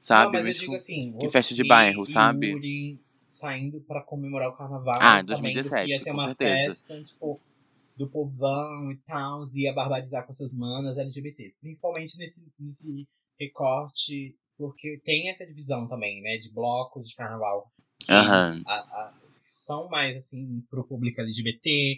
Sabe? 0.00 0.24
Não, 0.26 0.32
mas 0.32 0.40
eu 0.40 0.46
Mesmo 0.48 0.60
digo 0.60 0.72
com- 0.72 0.78
assim 0.78 1.16
em 1.20 1.28
festa 1.28 1.54
de 1.54 1.64
bairro, 1.64 2.04
sabe? 2.06 2.48
Yuri, 2.48 2.98
saindo 3.28 3.80
pra 3.80 4.02
comemorar 4.02 4.50
o 4.50 4.52
carnaval. 4.52 4.98
Ah, 5.00 5.22
sabendo 5.24 5.26
2017, 5.26 5.86
que 5.86 5.92
ia 5.92 5.98
ser 5.98 6.10
com 6.10 6.16
uma 6.16 6.24
certeza. 6.24 6.64
festa, 6.74 7.02
tipo, 7.02 7.40
do 7.96 8.08
povão 8.10 8.92
e 8.92 8.96
tal, 9.06 9.42
ia 9.54 9.72
barbarizar 9.72 10.26
com 10.26 10.34
suas 10.34 10.52
manas 10.52 10.98
LGBTs. 10.98 11.58
Principalmente 11.60 12.18
nesse, 12.18 12.44
nesse 12.58 13.08
recorte, 13.40 14.36
porque 14.58 15.00
tem 15.04 15.30
essa 15.30 15.46
divisão 15.46 15.88
também, 15.88 16.20
né, 16.22 16.36
de 16.38 16.52
blocos 16.52 17.08
de 17.08 17.14
carnaval. 17.14 17.64
Que 17.98 18.12
Aham. 18.12 18.62
a- 18.66 18.74
a- 18.74 19.14
são 19.30 19.88
mais, 19.88 20.16
assim, 20.16 20.62
pro 20.70 20.86
público 20.86 21.20
LGBT. 21.20 21.96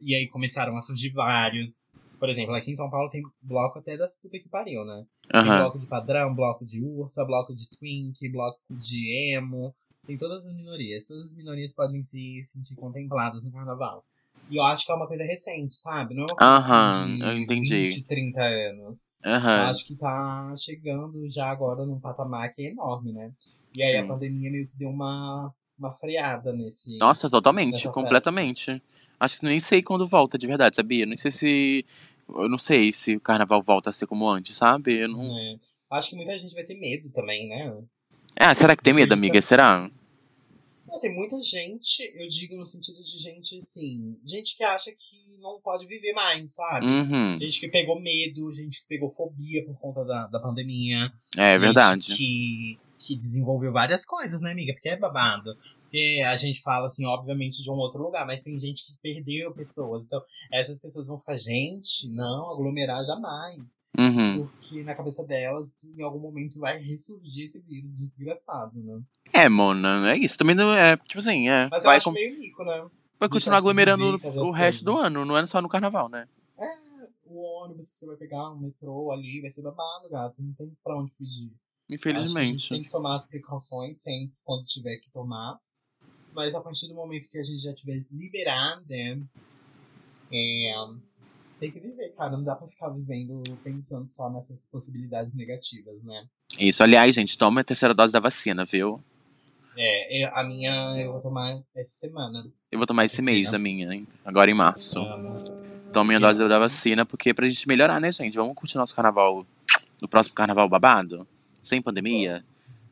E 0.00 0.14
aí 0.14 0.26
começaram 0.28 0.76
a 0.76 0.80
surgir 0.80 1.10
vários. 1.12 1.78
Por 2.18 2.28
exemplo, 2.28 2.54
aqui 2.54 2.72
em 2.72 2.76
São 2.76 2.90
Paulo 2.90 3.08
tem 3.10 3.22
bloco 3.40 3.78
até 3.78 3.96
das 3.96 4.18
puta 4.18 4.38
que 4.38 4.48
pariu, 4.48 4.84
né? 4.84 5.06
Tem 5.30 5.40
Aham. 5.40 5.56
bloco 5.58 5.78
de 5.78 5.86
padrão, 5.86 6.34
bloco 6.34 6.64
de 6.66 6.82
ursa, 6.82 7.24
bloco 7.24 7.54
de 7.54 7.68
twink, 7.78 8.28
bloco 8.30 8.58
de 8.70 9.32
emo. 9.34 9.74
Tem 10.06 10.18
todas 10.18 10.44
as 10.44 10.52
minorias. 10.54 11.04
Todas 11.04 11.26
as 11.26 11.34
minorias 11.34 11.72
podem 11.72 12.02
se 12.02 12.42
sentir 12.44 12.74
contempladas 12.74 13.44
no 13.44 13.52
carnaval. 13.52 14.04
E 14.50 14.56
eu 14.56 14.64
acho 14.64 14.84
que 14.84 14.92
é 14.92 14.94
uma 14.94 15.06
coisa 15.06 15.22
recente, 15.22 15.74
sabe? 15.76 16.14
Não 16.14 16.24
é 16.24 16.26
uma 16.26 16.36
coisa 16.36 16.54
Aham, 16.56 17.04
assim, 17.04 17.16
de 17.16 17.24
eu 17.24 17.36
entendi. 17.36 17.88
20, 17.88 18.06
30 18.06 18.42
anos. 18.42 19.06
Eu 19.24 19.32
Aham. 19.32 19.70
acho 19.70 19.86
que 19.86 19.96
tá 19.96 20.54
chegando 20.58 21.30
já 21.30 21.46
agora 21.48 21.86
num 21.86 22.00
patamar 22.00 22.50
que 22.50 22.62
é 22.62 22.70
enorme, 22.70 23.12
né? 23.12 23.32
E 23.76 23.82
aí 23.82 23.96
a 23.96 24.02
Sim. 24.02 24.08
pandemia 24.08 24.50
meio 24.50 24.66
que 24.66 24.76
deu 24.76 24.88
uma, 24.88 25.52
uma 25.78 25.92
freada 25.94 26.52
nesse. 26.52 26.98
Nossa, 26.98 27.30
totalmente, 27.30 27.88
completamente. 27.90 28.82
Acho 29.20 29.40
que 29.40 29.46
nem 29.46 29.60
sei 29.60 29.82
quando 29.82 30.08
volta 30.08 30.36
de 30.36 30.46
verdade, 30.46 30.76
sabia? 30.76 31.06
Não 31.06 31.16
sei 31.16 31.30
se. 31.30 31.86
Eu 32.28 32.48
não 32.48 32.58
sei 32.58 32.92
se 32.92 33.16
o 33.16 33.20
carnaval 33.20 33.62
volta 33.62 33.90
a 33.90 33.92
ser 33.92 34.06
como 34.06 34.28
antes, 34.28 34.56
sabe? 34.56 35.00
Eu 35.00 35.08
não... 35.08 35.28
né? 35.28 35.58
Acho 35.90 36.10
que 36.10 36.16
muita 36.16 36.38
gente 36.38 36.54
vai 36.54 36.64
ter 36.64 36.78
medo 36.78 37.10
também, 37.12 37.48
né? 37.48 37.76
Ah, 38.38 38.54
será 38.54 38.76
que 38.76 38.82
tem 38.82 38.94
medo, 38.94 39.12
amiga? 39.12 39.42
Será? 39.42 39.90
Assim, 40.92 41.14
muita 41.14 41.36
gente, 41.42 42.02
eu 42.14 42.28
digo 42.28 42.56
no 42.56 42.66
sentido 42.66 43.02
de 43.02 43.18
gente 43.18 43.56
assim, 43.56 44.20
gente 44.24 44.56
que 44.56 44.64
acha 44.64 44.90
que 44.90 45.38
não 45.40 45.60
pode 45.60 45.86
viver 45.86 46.12
mais, 46.12 46.54
sabe? 46.54 46.86
Uhum. 46.86 47.36
Gente 47.38 47.60
que 47.60 47.68
pegou 47.68 48.00
medo, 48.00 48.50
gente 48.52 48.82
que 48.82 48.88
pegou 48.88 49.10
fobia 49.10 49.64
por 49.64 49.78
conta 49.78 50.04
da, 50.04 50.26
da 50.26 50.40
pandemia. 50.40 51.12
É 51.36 51.52
gente 51.52 51.60
verdade. 51.60 52.16
Que, 52.16 52.78
que 53.00 53.16
desenvolveu 53.16 53.72
várias 53.72 54.04
coisas, 54.04 54.40
né, 54.40 54.52
amiga? 54.52 54.72
Porque 54.74 54.88
é 54.90 54.96
babado. 54.98 55.54
Porque 55.82 56.22
a 56.26 56.36
gente 56.36 56.60
fala, 56.62 56.86
assim, 56.86 57.06
obviamente, 57.06 57.62
de 57.62 57.70
um 57.70 57.74
outro 57.74 58.02
lugar, 58.02 58.26
mas 58.26 58.42
tem 58.42 58.58
gente 58.58 58.84
que 58.84 59.00
perdeu 59.02 59.52
pessoas. 59.54 60.04
Então, 60.04 60.20
essas 60.52 60.78
pessoas 60.80 61.06
vão 61.06 61.18
ficar, 61.18 61.38
gente, 61.38 62.08
não, 62.14 62.52
aglomerar 62.52 63.04
jamais. 63.06 63.78
Uhum. 63.98 64.46
Porque 64.46 64.82
na 64.84 64.94
cabeça 64.94 65.24
delas, 65.26 65.68
em 65.96 66.02
algum 66.02 66.20
momento 66.20 66.60
vai 66.60 66.78
ressurgir 66.78 67.46
esse 67.46 67.60
vírus 67.62 67.94
desgraçado, 67.96 68.78
né? 68.82 69.00
É, 69.32 69.48
Mona, 69.48 70.10
é 70.12 70.16
isso. 70.16 70.36
Também 70.36 70.54
não 70.54 70.72
é. 70.74 70.96
Tipo 70.96 71.18
assim, 71.18 71.48
é. 71.48 71.68
Mas 71.70 71.84
eu 71.84 71.88
Vai, 71.88 71.96
acho 71.96 72.04
com- 72.04 72.12
meio 72.12 72.38
mico, 72.38 72.62
né? 72.64 72.86
vai 73.18 73.28
continuar 73.28 73.58
aglomerando 73.58 74.04
o 74.12 74.14
as 74.14 74.54
resto 74.58 74.84
do 74.84 74.96
ano, 74.96 75.24
não 75.24 75.36
é 75.36 75.46
só 75.46 75.60
no 75.60 75.68
carnaval, 75.68 76.08
né? 76.08 76.26
É, 76.58 76.64
o 77.26 77.42
ônibus 77.62 77.90
que 77.90 77.96
você 77.98 78.06
vai 78.06 78.16
pegar, 78.16 78.50
um 78.50 78.58
metrô 78.58 79.10
ali, 79.12 79.40
vai 79.40 79.50
ser 79.50 79.62
babado, 79.62 80.08
gato. 80.10 80.34
Não 80.38 80.52
tem 80.54 80.70
pra 80.82 80.98
onde 80.98 81.12
fugir. 81.14 81.50
Infelizmente. 81.94 82.68
tem 82.68 82.82
que 82.82 82.90
tomar 82.90 83.16
as 83.16 83.26
precauções 83.26 84.00
sempre 84.02 84.34
quando 84.44 84.64
tiver 84.66 84.96
que 84.98 85.10
tomar. 85.10 85.58
Mas 86.32 86.54
a 86.54 86.60
partir 86.60 86.86
do 86.88 86.94
momento 86.94 87.28
que 87.28 87.38
a 87.38 87.42
gente 87.42 87.58
já 87.58 87.74
tiver 87.74 88.04
liberado, 88.10 88.84
né, 88.88 89.20
é, 90.32 90.72
tem 91.58 91.70
que 91.72 91.80
viver, 91.80 92.10
cara. 92.16 92.30
Não 92.32 92.44
dá 92.44 92.54
pra 92.54 92.68
ficar 92.68 92.88
vivendo 92.90 93.42
pensando 93.64 94.08
só 94.08 94.30
nessas 94.30 94.56
possibilidades 94.70 95.34
negativas, 95.34 96.02
né? 96.04 96.26
Isso, 96.58 96.82
aliás, 96.82 97.14
gente, 97.14 97.36
toma 97.36 97.60
a 97.60 97.64
terceira 97.64 97.94
dose 97.94 98.12
da 98.12 98.20
vacina, 98.20 98.64
viu? 98.64 99.02
É, 99.76 100.24
eu- 100.24 100.36
a 100.36 100.44
minha 100.44 100.72
eu 101.00 101.12
vou 101.12 101.20
tomar 101.22 101.60
essa 101.74 101.92
semana. 101.94 102.44
Eu 102.70 102.78
vou 102.78 102.86
tomar 102.86 103.04
esse 103.04 103.20
mês, 103.22 103.52
a 103.52 103.58
minha, 103.58 103.92
hein? 103.92 104.06
Agora 104.24 104.50
em 104.50 104.54
março. 104.54 104.98
Amo. 105.00 105.40
Tome 105.92 106.14
a 106.14 106.18
dose 106.20 106.46
da 106.48 106.58
vacina, 106.58 107.04
porque 107.04 107.30
é 107.30 107.34
pra 107.34 107.48
gente 107.48 107.66
melhorar, 107.66 108.00
né, 108.00 108.12
gente? 108.12 108.36
Vamos 108.36 108.54
curtir 108.54 108.76
nosso 108.76 108.94
carnaval. 108.94 109.44
No 110.00 110.08
próximo 110.08 110.34
carnaval 110.34 110.68
babado? 110.68 111.26
Sem 111.62 111.80
pandemia? 111.82 112.44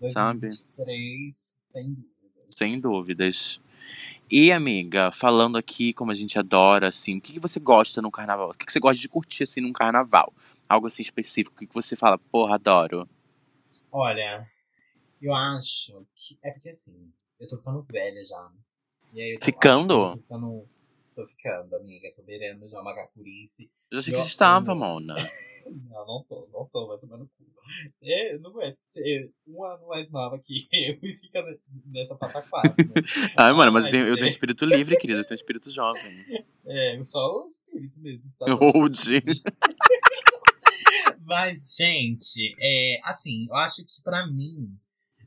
Sabe? 0.09 0.49
2023, 0.49 1.59
sem 1.63 1.95
dúvidas. 1.95 2.47
Sem 2.51 2.81
dúvidas. 2.81 3.61
E, 4.31 4.53
amiga, 4.53 5.11
falando 5.11 5.57
aqui 5.57 5.93
como 5.93 6.11
a 6.11 6.15
gente 6.15 6.39
adora, 6.39 6.89
assim, 6.89 7.17
o 7.19 7.21
que, 7.21 7.33
que 7.33 7.41
você 7.41 7.59
gosta 7.59 8.03
no 8.03 8.11
carnaval? 8.11 8.51
O 8.51 8.55
que, 8.55 8.67
que 8.67 8.73
você 8.73 8.79
gosta 8.81 9.01
de 9.01 9.09
curtir, 9.09 9.45
assim, 9.45 9.61
num 9.61 9.73
carnaval? 9.73 10.33
Algo 10.69 10.87
assim 10.87 11.03
específico, 11.03 11.57
o 11.57 11.59
que, 11.59 11.67
que 11.67 11.75
você 11.75 11.97
fala, 11.97 12.19
porra, 12.19 12.57
adoro? 12.57 13.09
Olha, 13.91 14.47
eu 15.21 15.35
acho 15.35 16.07
que. 16.15 16.39
É 16.45 16.51
porque 16.53 16.69
assim, 16.69 17.11
eu 17.41 17.49
tô 17.49 17.57
ficando 17.57 17.83
velha 17.91 18.23
já. 18.23 18.51
E 19.15 19.21
aí 19.23 19.33
eu 19.33 19.39
tô, 19.41 19.47
Ficando? 19.47 19.95
eu 19.95 20.11
Tô 20.11 20.17
ficando. 20.19 20.69
Tô 21.17 21.27
ficando, 21.27 21.77
amiga. 21.77 22.13
Tô 22.15 22.23
beirando 22.23 22.69
já 22.69 22.81
uma 22.81 22.95
gacurice. 22.95 23.71
Eu 23.91 23.97
já 23.97 24.01
achei 24.01 24.15
Eu- 24.15 24.21
que 24.21 24.27
estava, 24.27 24.73
eu- 24.73 24.77
Mona. 24.77 25.15
Não, 25.71 26.07
não 26.07 26.25
tô, 26.29 26.49
não 26.53 26.67
tô, 26.67 26.87
vai 26.87 26.99
tomar 26.99 27.19
no 27.19 27.27
cu. 27.27 27.45
É, 28.03 28.39
não 28.39 28.61
é 28.63 28.73
ser 28.81 29.33
um 29.47 29.63
ano 29.65 29.89
mais 29.89 30.11
nova 30.11 30.39
que 30.39 30.67
eu 30.73 30.99
e 31.03 31.15
fica 31.15 31.43
ne- 31.43 31.59
nessa 31.87 32.17
pataquada, 32.17 32.75
né? 32.77 33.03
Ai, 33.37 33.53
mano, 33.53 33.73
mas 33.73 33.85
eu 33.87 33.91
tenho, 33.91 34.05
eu 34.05 34.15
tenho 34.15 34.25
gente. 34.25 34.33
espírito 34.33 34.65
livre, 34.65 34.97
querido. 34.97 35.21
Eu 35.21 35.25
tenho 35.27 35.37
espírito 35.37 35.71
jovem. 35.71 36.03
É, 36.71 37.03
só 37.03 37.45
o 37.45 37.49
espírito 37.49 37.99
mesmo. 37.99 38.31
Tá 38.39 38.45
Old. 38.55 39.23
Mas, 41.25 41.77
gente, 41.77 42.55
é, 42.61 43.01
assim, 43.05 43.47
eu 43.49 43.57
acho 43.57 43.77
que 43.87 44.03
pra 44.03 44.27
mim, 44.27 44.79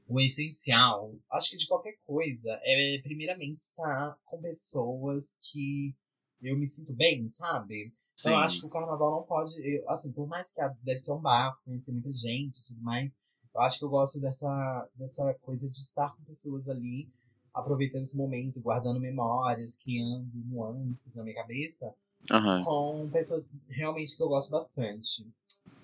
o 0.07 0.19
essencial, 0.19 1.15
acho 1.31 1.49
que 1.49 1.57
de 1.57 1.67
qualquer 1.67 1.95
coisa, 2.05 2.59
é 2.63 2.99
primeiramente 3.01 3.57
estar 3.57 4.17
com 4.25 4.39
pessoas 4.39 5.35
que 5.41 5.95
eu 6.41 6.57
me 6.57 6.67
sinto 6.67 6.93
bem, 6.93 7.29
sabe? 7.29 7.91
Sim. 8.15 8.29
Então, 8.29 8.33
eu 8.33 8.37
acho 8.39 8.59
que 8.59 8.65
o 8.65 8.69
carnaval 8.69 9.11
não 9.11 9.23
pode. 9.23 9.53
eu, 9.63 9.89
assim, 9.89 10.11
por 10.11 10.27
mais 10.27 10.51
que 10.51 10.61
deve 10.83 10.99
ser 10.99 11.11
um 11.11 11.21
bafo, 11.21 11.63
conhecer 11.63 11.91
muita 11.91 12.11
gente 12.11 12.59
e 12.59 12.67
tudo 12.67 12.81
mais, 12.81 13.13
eu 13.53 13.61
acho 13.61 13.79
que 13.79 13.85
eu 13.85 13.89
gosto 13.89 14.19
dessa, 14.19 14.89
dessa 14.95 15.33
coisa 15.41 15.69
de 15.69 15.79
estar 15.79 16.15
com 16.15 16.23
pessoas 16.23 16.67
ali, 16.67 17.09
aproveitando 17.53 18.03
esse 18.03 18.17
momento, 18.17 18.61
guardando 18.61 18.99
memórias, 18.99 19.75
criando 19.75 20.31
nuances 20.45 21.15
na 21.15 21.23
minha 21.23 21.35
cabeça 21.35 21.93
Aham. 22.29 22.63
com 22.63 23.09
pessoas 23.11 23.51
realmente 23.69 24.15
que 24.15 24.23
eu 24.23 24.27
gosto 24.27 24.51
bastante. 24.51 25.27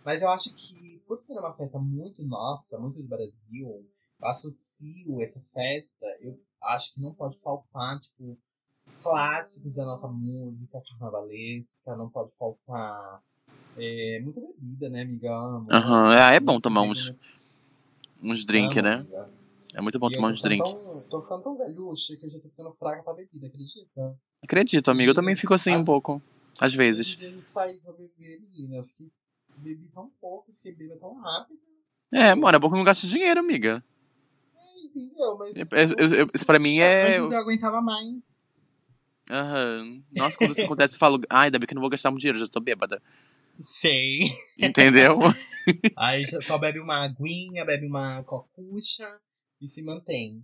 Mas 0.04 0.22
eu 0.22 0.30
acho 0.30 0.54
que, 0.56 1.02
por 1.08 1.20
ser 1.20 1.34
uma 1.34 1.54
festa 1.54 1.80
muito 1.80 2.24
nossa, 2.24 2.80
muito 2.80 3.02
do 3.02 3.08
Brasil, 3.08 3.86
eu 4.22 4.28
associo 4.28 5.22
essa 5.22 5.42
festa, 5.54 6.06
eu 6.22 6.40
acho 6.64 6.94
que 6.94 7.02
não 7.02 7.14
pode 7.14 7.40
faltar, 7.42 8.00
tipo, 8.00 8.38
clássicos 9.02 9.76
da 9.76 9.86
nossa 9.86 10.08
música 10.08 10.82
carnavalesca, 10.90 11.96
não 11.96 12.10
pode 12.10 12.32
faltar 12.38 13.22
é, 13.78 14.20
muita 14.24 14.42
bebida, 14.42 14.90
né, 14.90 15.02
amigão? 15.02 15.66
Aham, 15.70 16.14
é, 16.14 16.36
é 16.36 16.40
bom 16.40 16.60
tomar 16.60 16.82
uns, 16.82 17.14
uns 18.22 18.44
drink, 18.46 18.82
né? 18.82 18.96
Amiga. 18.96 19.30
É 19.76 19.82
muito 19.82 20.00
bom 20.00 20.10
E 20.10 20.14
tomar 20.14 20.30
uns 20.30 20.42
drink. 20.42 20.72
Tão, 20.74 21.02
tô 21.10 21.22
ficando 21.22 21.44
tão 21.44 21.58
velhucha 21.58 22.16
que 22.16 22.26
eu 22.26 22.30
já 22.30 22.40
tô 22.40 22.50
ficando 22.50 22.74
fraca 22.80 23.04
pra 23.04 23.14
bebida, 23.14 23.48
acredita? 23.48 24.20
Acredito, 24.42 24.90
amigo. 24.92 25.12
Eu 25.12 25.16
também 25.16 25.36
fico 25.36 25.54
assim 25.54 25.76
um 25.76 25.80
Às- 25.82 25.86
pouco. 25.86 26.22
Às 26.60 26.74
vezes. 26.74 27.16
dias 27.16 27.34
eu 27.34 27.42
saí 27.42 27.80
pra 27.82 27.92
beber, 27.94 28.42
menina. 28.42 28.78
Eu 28.78 28.84
fiquei, 28.84 29.12
bebi 29.58 29.90
tão 29.92 30.10
pouco, 30.22 30.52
fiquei 30.54 30.74
bebendo 30.74 31.00
tão 31.00 31.16
rápido. 31.20 31.60
É, 32.14 32.34
mano, 32.34 32.56
é 32.56 32.60
bom 32.60 32.70
que 32.72 32.78
não 32.78 32.84
gasta 32.84 33.06
dinheiro, 33.06 33.40
amiga. 33.42 33.84
Entendeu? 34.86 35.38
Mas. 35.38 35.56
Eu- 35.56 35.68
eu- 35.98 36.14
eu- 36.16 36.28
isso 36.34 36.46
pra 36.46 36.58
mim 36.60 36.80
é- 36.80 37.18
Antes 37.18 37.32
eu 37.32 37.38
aguentava 37.38 37.82
mais. 37.82 38.50
Aham. 39.30 40.02
Nossa, 40.16 40.38
quando 40.38 40.52
isso 40.52 40.64
acontece, 40.64 40.96
eu 40.96 41.00
falo, 41.00 41.20
ai, 41.30 41.46
ainda 41.46 41.60
bem 41.60 41.68
que 41.68 41.74
eu 41.74 41.76
não 41.76 41.82
vou 41.82 41.90
gastar 41.90 42.12
muito 42.12 42.22
dinheiro, 42.22 42.40
já 42.40 42.48
tô 42.48 42.60
bêbada. 42.60 43.02
Sei. 43.60 44.32
Entendeu? 44.58 45.20
Aí 45.98 46.26
só 46.26 46.58
bebe 46.58 46.80
uma 46.80 47.04
aguinha, 47.04 47.66
bebe 47.66 47.88
uma 47.88 48.24
cocucha 48.24 49.20
e 49.62 49.68
se 49.68 49.82
mantém. 49.82 50.44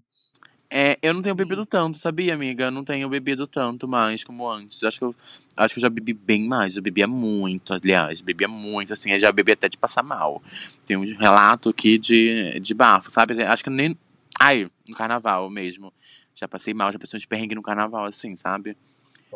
É, 0.76 0.98
eu 1.04 1.14
não 1.14 1.22
tenho 1.22 1.36
bebido 1.36 1.68
tanto, 1.68 2.00
sabia, 2.00 2.34
amiga? 2.34 2.66
Eu 2.66 2.72
não 2.72 2.84
tenho 2.84 3.08
bebido 3.08 3.46
tanto 3.46 3.88
mais 3.88 4.24
como 4.24 4.50
antes. 4.50 4.84
Acho 4.84 4.98
que 4.98 5.06
eu, 5.06 5.16
acho 5.56 5.76
que 5.76 5.80
eu 5.80 5.84
já 5.84 5.90
bebi 5.90 6.14
bem 6.14 6.48
mais. 6.48 6.76
Eu 6.76 6.82
bebia 6.82 7.08
muito, 7.08 7.76
aliás. 7.76 8.22
Bebia 8.22 8.48
muito, 8.48 8.92
assim. 8.92 9.12
Eu 9.12 9.20
já 9.20 9.32
bebi 9.32 9.52
até 9.52 9.70
de 9.70 9.78
passar 9.78 10.02
mal. 10.02 10.42
Tem 10.84 10.98
um 10.98 11.16
relato 11.16 11.70
aqui 11.70 12.00
de, 12.00 12.60
de 12.60 12.74
bafo, 12.74 13.12
sabe? 13.12 13.44
Acho 13.44 13.64
que 13.64 13.70
nem. 13.70 13.96
Ai, 14.40 14.68
no 14.90 14.96
carnaval 14.96 15.48
mesmo. 15.48 15.94
Já 16.36 16.48
passei 16.48 16.74
mal, 16.74 16.92
já 16.92 17.00
passei 17.00 17.18
uns 17.18 17.26
perrengues 17.26 17.56
no 17.56 17.62
carnaval, 17.62 18.06
assim, 18.06 18.36
sabe? 18.36 18.76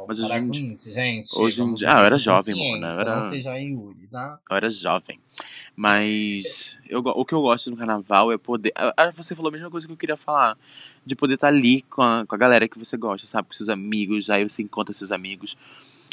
Mas 0.07 0.19
hoje 0.19 0.33
em 0.37 0.49
dia- 0.51 0.71
isso, 0.71 0.91
gente. 0.91 1.29
hoje 1.35 1.63
em 1.63 1.73
dia- 1.73 1.89
ah, 1.91 1.99
eu 2.01 2.05
era 2.05 2.17
jovem, 2.17 2.55
mano, 2.55 2.93
eu 2.93 2.99
era- 2.99 3.15
Não 3.15 3.23
seja 3.23 3.51
a 3.51 3.57
Yuri, 3.57 4.07
tá? 4.07 4.39
Eu 4.49 4.55
era 4.55 4.69
jovem. 4.69 5.19
Mas 5.75 6.77
eu, 6.89 6.99
o 6.99 7.25
que 7.25 7.33
eu 7.33 7.41
gosto 7.41 7.69
no 7.71 7.77
carnaval 7.77 8.31
é 8.31 8.37
poder. 8.37 8.71
ah, 8.75 8.93
ah, 8.97 9.11
Você 9.11 9.35
falou 9.35 9.49
a 9.49 9.51
mesma 9.51 9.69
coisa 9.69 9.85
que 9.87 9.93
eu 9.93 9.97
queria 9.97 10.17
falar. 10.17 10.57
De 11.05 11.15
poder 11.15 11.35
estar 11.35 11.47
ali 11.47 11.81
com 11.83 12.01
a, 12.01 12.25
com 12.25 12.35
a 12.35 12.37
galera 12.37 12.67
que 12.67 12.77
você 12.77 12.97
gosta, 12.97 13.25
sabe? 13.27 13.47
Com 13.47 13.53
seus 13.53 13.69
amigos. 13.69 14.29
Aí 14.29 14.43
você 14.43 14.61
encontra 14.61 14.93
seus 14.93 15.11
amigos. 15.11 15.55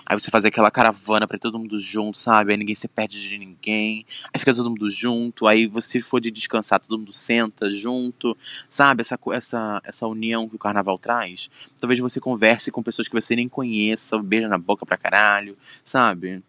Aí 0.07 0.19
você 0.19 0.31
faz 0.31 0.45
aquela 0.45 0.71
caravana 0.71 1.27
pra 1.27 1.37
ir 1.37 1.41
todo 1.41 1.59
mundo 1.59 1.79
junto, 1.79 2.19
sabe? 2.19 2.53
Aí 2.53 2.59
ninguém 2.59 2.75
se 2.75 2.87
perde 2.87 3.21
de 3.21 3.39
ninguém. 3.39 4.05
Aí 4.33 4.39
fica 4.39 4.55
todo 4.55 4.69
mundo 4.69 4.91
junto. 4.91 5.47
Aí 5.47 5.67
você 5.67 6.01
for 6.01 6.21
de 6.21 6.31
descansar, 6.31 6.81
todo 6.81 6.99
mundo 6.99 7.13
senta 7.13 7.73
junto. 7.73 8.37
Sabe? 8.69 9.01
Essa, 9.01 9.19
essa, 9.33 9.83
essa 9.85 10.07
união 10.07 10.49
que 10.49 10.57
o 10.57 10.59
carnaval 10.59 10.99
traz. 10.99 11.51
Talvez 11.81 11.99
você 12.01 12.21
converse 12.21 12.71
com 12.71 12.83
pessoas 12.83 13.09
que 13.09 13.15
você 13.15 13.35
nem 13.35 13.49
conheça, 13.49 14.19
beija 14.19 14.49
na 14.49 14.59
boca 14.59 14.85
pra 14.85 14.97
caralho, 14.97 15.57
sabe? 15.83 16.43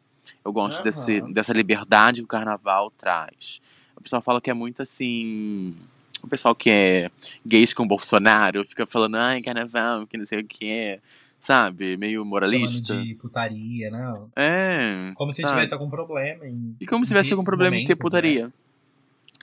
Eu 0.44 0.52
gosto 0.52 0.76
Aham. 0.76 0.84
desse, 0.84 1.22
dessa 1.22 1.54
liberdade 1.54 2.22
que 2.22 2.26
o 2.26 2.28
carnaval 2.28 2.91
traz. 2.91 3.62
O 3.96 4.02
pessoal 4.02 4.22
fala 4.22 4.41
que 4.41 4.50
é 4.50 4.54
muito 4.54 4.82
assim. 4.82 5.74
O 6.22 6.28
pessoal 6.28 6.54
que 6.54 6.70
é 6.70 7.12
gays 7.46 7.74
com 7.74 7.84
o 7.84 7.88
Bolsonaro 7.88 8.65
fica 8.65 8.86
falando, 8.86 9.15
ai, 9.15 9.41
carnaval, 9.41 10.06
que 10.06 10.18
não 10.18 10.26
sei 10.26 10.39
o 10.39 10.44
que, 10.44 11.00
sabe? 11.46 11.96
Meio 11.96 12.26
moralista. 12.26 12.88
Chamando 12.88 13.06
de 13.06 13.16
putaria, 13.16 13.92
não. 13.92 14.30
É. 14.36 15.12
Como 15.16 15.32
se 15.32 15.42
sabe? 15.42 15.54
tivesse 15.54 15.74
algum 15.74 15.90
problema 15.90 16.48
em. 16.48 16.76
E 16.80 16.86
como 16.88 17.06
se 17.06 17.10
tivesse 17.10 17.32
algum 17.34 17.44
problema 17.44 17.76
em 17.76 17.84
ter 17.84 17.94
momentos, 17.94 18.02
putaria. 18.02 18.52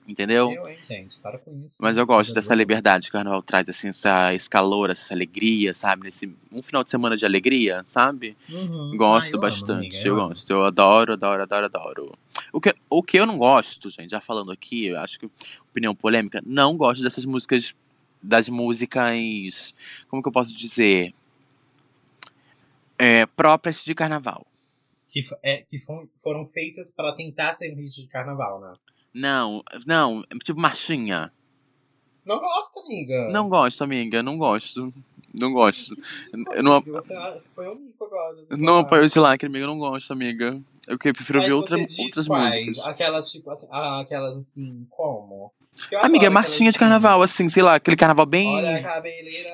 Entendeu? 0.06 0.48
Né? 0.48 0.56
Eu, 0.56 0.68
hein, 0.68 0.78
gente, 0.82 1.20
para 1.20 1.38
com 1.38 1.56
isso. 1.64 1.78
Mas 1.80 1.96
eu 1.96 2.04
gosto 2.04 2.34
dessa 2.34 2.56
liberdade 2.56 3.04
que 3.04 3.10
o 3.10 3.12
carnaval 3.12 3.40
traz, 3.40 3.68
assim, 3.68 3.88
essa, 3.88 4.34
esse 4.34 4.50
calor, 4.50 4.90
essa 4.90 5.14
alegria, 5.14 5.72
sabe? 5.72 6.02
Nesse, 6.02 6.28
um 6.50 6.60
final 6.60 6.82
de 6.82 6.90
semana 6.90 7.16
de 7.16 7.24
alegria, 7.24 7.84
sabe? 7.86 8.36
Uhum. 8.50 8.96
Gosto 8.96 9.28
Ah, 9.28 9.30
eu 9.30 9.34
amo, 9.34 9.42
bastante, 9.42 9.96
amiga, 9.96 10.08
eu 10.08 10.16
amo. 10.16 10.28
gosto. 10.30 10.50
Eu 10.50 10.64
adoro, 10.64 11.12
adoro, 11.12 11.42
adoro, 11.44 11.66
adoro. 11.66 12.18
O 12.52 12.60
que, 12.60 12.74
o 12.90 13.00
que 13.00 13.16
eu 13.16 13.26
não 13.26 13.38
gosto, 13.38 13.88
gente, 13.90 14.10
já 14.10 14.20
falando 14.20 14.50
aqui, 14.50 14.86
eu 14.86 14.98
acho 14.98 15.20
que 15.20 15.30
opinião 15.70 15.94
polêmica, 15.94 16.42
não 16.44 16.76
gosto 16.76 17.00
dessas 17.00 17.24
músicas, 17.24 17.72
das 18.20 18.48
músicas, 18.48 19.72
como 20.08 20.20
que 20.20 20.28
eu 20.28 20.32
posso 20.32 20.56
dizer? 20.56 21.14
É, 23.04 23.26
próprias 23.26 23.84
de 23.84 23.96
carnaval. 23.96 24.46
Que, 25.08 25.24
é, 25.42 25.56
que 25.62 25.76
foram 26.22 26.46
feitas 26.46 26.92
para 26.92 27.16
tentar 27.16 27.52
ser 27.54 27.74
um 27.74 27.76
hit 27.76 28.00
de 28.00 28.06
carnaval, 28.06 28.60
né? 28.60 28.74
Não, 29.12 29.60
não, 29.84 30.22
tipo 30.44 30.60
marchinha. 30.60 31.32
Não 32.24 32.38
gosto, 32.38 32.78
amiga. 32.78 33.28
Não 33.32 33.48
gosto, 33.48 33.82
amiga, 33.82 34.22
não 34.22 34.38
gosto. 34.38 34.94
Não 35.34 35.52
gosto. 35.52 35.94
Eu 36.54 36.62
não, 36.62 36.82
foi 37.54 37.68
um 37.68 37.74
mico 37.76 38.04
agora. 38.04 38.36
não 38.50 38.78
apoio 38.78 39.04
esse 39.04 39.18
lacre, 39.18 39.46
amiga, 39.48 39.64
eu 39.64 39.68
não 39.68 39.78
gosto, 39.78 40.12
amiga. 40.12 40.60
Eu 40.86 40.98
que- 40.98 41.12
prefiro 41.12 41.38
Mas 41.38 41.46
ver 41.48 41.54
outra, 41.54 41.78
outras 41.78 42.26
quais? 42.26 42.66
músicas. 42.66 42.86
Aquelas, 42.86 43.30
tipo, 43.30 43.48
assim, 43.50 43.68
ah, 43.70 44.00
aquelas 44.00 44.36
assim, 44.36 44.86
como? 44.90 45.52
Amiga, 46.02 46.26
é 46.26 46.28
marchinha 46.30 46.56
aquelas 46.70 46.74
de 46.74 46.78
carnaval, 46.78 47.22
assim, 47.22 47.48
sei 47.48 47.62
lá, 47.62 47.76
aquele 47.76 47.96
carnaval 47.96 48.26
bem. 48.26 48.48
Olha 48.56 48.76
a. 48.76 49.02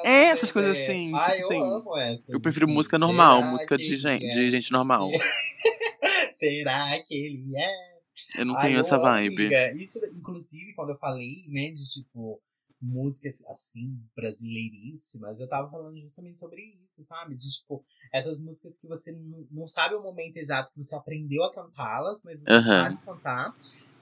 É, 0.05 0.25
essas 0.31 0.51
coisas 0.51 0.77
assim, 0.77 1.12
Ai, 1.14 1.21
tipo 1.38 1.53
eu 1.53 1.61
assim, 1.61 1.61
amo 1.77 1.97
essa. 1.99 2.33
Eu 2.33 2.41
prefiro 2.41 2.67
música 2.67 2.99
normal, 2.99 3.38
Será 3.41 3.51
música 3.53 3.77
que 3.77 3.83
de 3.85 3.97
gente, 3.97 4.25
ele 4.25 4.33
de 4.33 4.47
é? 4.47 4.51
gente 4.51 4.73
normal. 4.73 5.11
Será 6.38 6.99
que 7.07 7.14
ele 7.14 7.43
é? 7.59 8.41
Eu 8.41 8.47
não 8.47 8.59
tenho 8.59 8.81
essa 8.81 8.99
vibe. 8.99 9.37
amiga. 9.47 9.73
Isso, 9.77 9.99
inclusive, 10.19 10.73
quando 10.75 10.91
eu 10.91 10.99
falei, 10.99 11.29
né, 11.51 11.71
de 11.71 11.85
tipo, 11.91 12.41
músicas 12.81 13.43
assim, 13.49 13.99
brasileiríssimas, 14.14 15.41
eu 15.41 15.49
tava 15.49 15.71
falando 15.71 16.01
justamente 16.01 16.38
sobre 16.38 16.62
isso, 16.85 17.03
sabe? 17.05 17.35
De 17.35 17.51
tipo, 17.51 17.83
essas 18.12 18.41
músicas 18.41 18.79
que 18.79 18.87
você 18.88 19.12
não, 19.51 19.67
sabe 19.67 19.95
o 19.95 20.03
momento 20.03 20.37
exato 20.37 20.73
que 20.73 20.83
você 20.83 20.95
aprendeu 20.95 21.43
a 21.45 21.53
cantá-las, 21.55 22.23
mas 22.25 22.41
você 22.41 22.51
Aham. 22.53 22.85
sabe 22.85 22.99
cantar. 23.05 23.53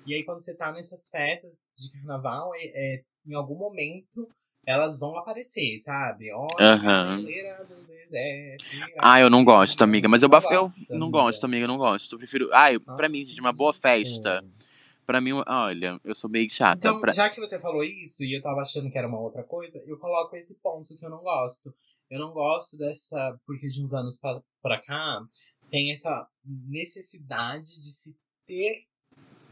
E 0.07 0.15
aí, 0.15 0.25
quando 0.25 0.41
você 0.41 0.57
tá 0.57 0.73
nessas 0.73 1.09
festas 1.09 1.53
de 1.77 1.91
carnaval, 1.91 2.53
é, 2.55 2.65
é, 2.65 3.05
em 3.27 3.35
algum 3.35 3.57
momento 3.59 4.29
elas 4.65 4.99
vão 4.99 5.17
aparecer, 5.17 5.79
sabe? 5.81 6.33
Olha, 6.33 6.75
Aham. 6.75 7.17
cabeleira 7.17 7.65
do 7.65 7.77
Zezé, 7.83 8.57
será 8.59 8.89
Ah, 8.99 9.21
eu 9.21 9.31
não 9.31 9.45
gosto, 9.45 9.83
amiga. 9.83 10.09
Mas 10.09 10.23
eu, 10.23 10.29
bafo- 10.29 10.53
eu 10.53 10.63
gosta, 10.63 10.81
não 10.91 11.07
amiga? 11.07 11.19
gosto, 11.19 11.45
amiga, 11.45 11.65
eu 11.65 11.69
não 11.69 11.79
gosto. 11.79 12.15
Eu 12.15 12.19
prefiro. 12.19 12.51
Ai, 12.53 12.79
pra 12.79 13.09
mim, 13.09 13.25
de 13.25 13.41
uma 13.41 13.53
boa 13.53 13.73
festa. 13.73 14.45
Pra 15.07 15.21
mim, 15.21 15.31
olha, 15.47 16.01
eu 16.05 16.15
sou 16.17 16.29
meio 16.29 16.51
chata. 16.51 16.79
Então, 16.79 17.01
pra- 17.01 17.13
já 17.13 17.31
que 17.31 17.41
você 17.41 17.61
falou 17.61 17.85
isso 17.85 18.25
e 18.25 18.37
eu 18.37 18.43
tava 18.43 18.61
achando 18.61 18.91
que 18.91 18.99
era 18.99 19.07
uma 19.07 19.21
outra 19.21 19.45
coisa, 19.45 19.81
eu 19.87 19.97
coloco 19.99 20.35
esse 20.35 20.55
ponto 20.57 20.97
que 20.97 21.07
eu 21.07 21.11
não 21.11 21.23
gosto. 21.23 21.73
Eu 22.11 22.19
não 22.19 22.33
gosto 22.33 22.77
dessa. 22.77 23.39
Porque 23.47 23.69
de 23.69 23.85
uns 23.85 23.95
anos 23.95 24.19
pra, 24.19 24.43
pra 24.61 24.83
cá, 24.83 25.21
tem 25.71 25.93
essa 25.93 26.27
necessidade 26.45 27.81
de 27.81 27.87
se 27.93 28.17
ter 28.47 28.85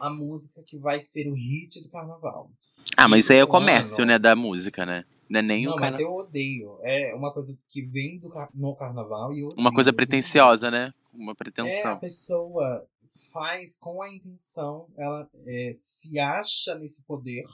a 0.00 0.10
música 0.10 0.60
que 0.66 0.76
vai 0.78 1.00
ser 1.00 1.28
o 1.30 1.34
hit 1.34 1.80
do 1.82 1.88
carnaval. 1.88 2.50
Ah, 2.96 3.06
mas 3.08 3.20
isso 3.20 3.32
aí 3.32 3.38
é 3.38 3.44
o 3.44 3.48
comércio, 3.48 4.04
né, 4.04 4.18
da 4.18 4.34
música, 4.34 4.84
né? 4.84 5.04
Não 5.28 5.40
é 5.40 5.42
nem 5.42 5.64
não, 5.64 5.74
o 5.76 5.80
mas 5.80 5.98
eu 5.98 6.12
odeio. 6.12 6.78
É 6.82 7.14
uma 7.14 7.32
coisa 7.32 7.58
que 7.68 7.82
vem 7.82 8.18
do, 8.18 8.28
car- 8.28 8.50
no 8.54 8.74
carnaval 8.76 9.32
e 9.32 9.40
eu 9.40 9.48
Uma 9.48 9.54
odeio. 9.62 9.74
coisa 9.74 9.92
pretensiosa, 9.92 10.70
né? 10.70 10.92
Uma 11.12 11.30
É, 11.30 11.32
a 11.32 11.34
pretensão. 11.36 11.98
pessoa 11.98 12.86
faz 13.32 13.76
com 13.76 14.02
a 14.02 14.12
intenção, 14.12 14.88
ela 14.96 15.28
é, 15.46 15.72
se 15.74 16.18
acha 16.18 16.74
nesse 16.76 17.04
poder 17.04 17.44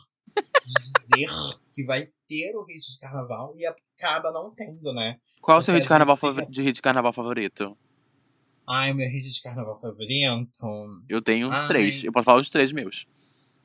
de 0.64 0.74
dizer 0.74 1.28
que 1.72 1.84
vai 1.84 2.08
ter 2.26 2.56
o 2.56 2.64
hit 2.64 2.92
de 2.92 2.98
carnaval 2.98 3.52
e 3.56 3.66
acaba 3.66 4.32
não 4.32 4.54
tendo, 4.54 4.92
né? 4.94 5.18
Qual 5.42 5.58
o 5.58 5.62
seu 5.62 5.74
hit 5.74 5.82
de 5.82 5.88
carnaval, 5.88 6.16
favor- 6.16 6.46
de 6.50 6.62
hit 6.62 6.74
de 6.76 6.82
carnaval 6.82 7.12
favorito? 7.12 7.76
Ai, 8.68 8.92
meu 8.92 9.08
hit 9.08 9.28
de 9.32 9.42
carnaval 9.42 9.78
favorito. 9.80 11.02
Eu 11.08 11.20
tenho 11.20 11.48
uns 11.50 11.60
Ai. 11.60 11.66
três. 11.66 12.04
Eu 12.04 12.12
posso 12.12 12.24
falar 12.24 12.40
os 12.40 12.48
três 12.50 12.72
meus. 12.72 13.04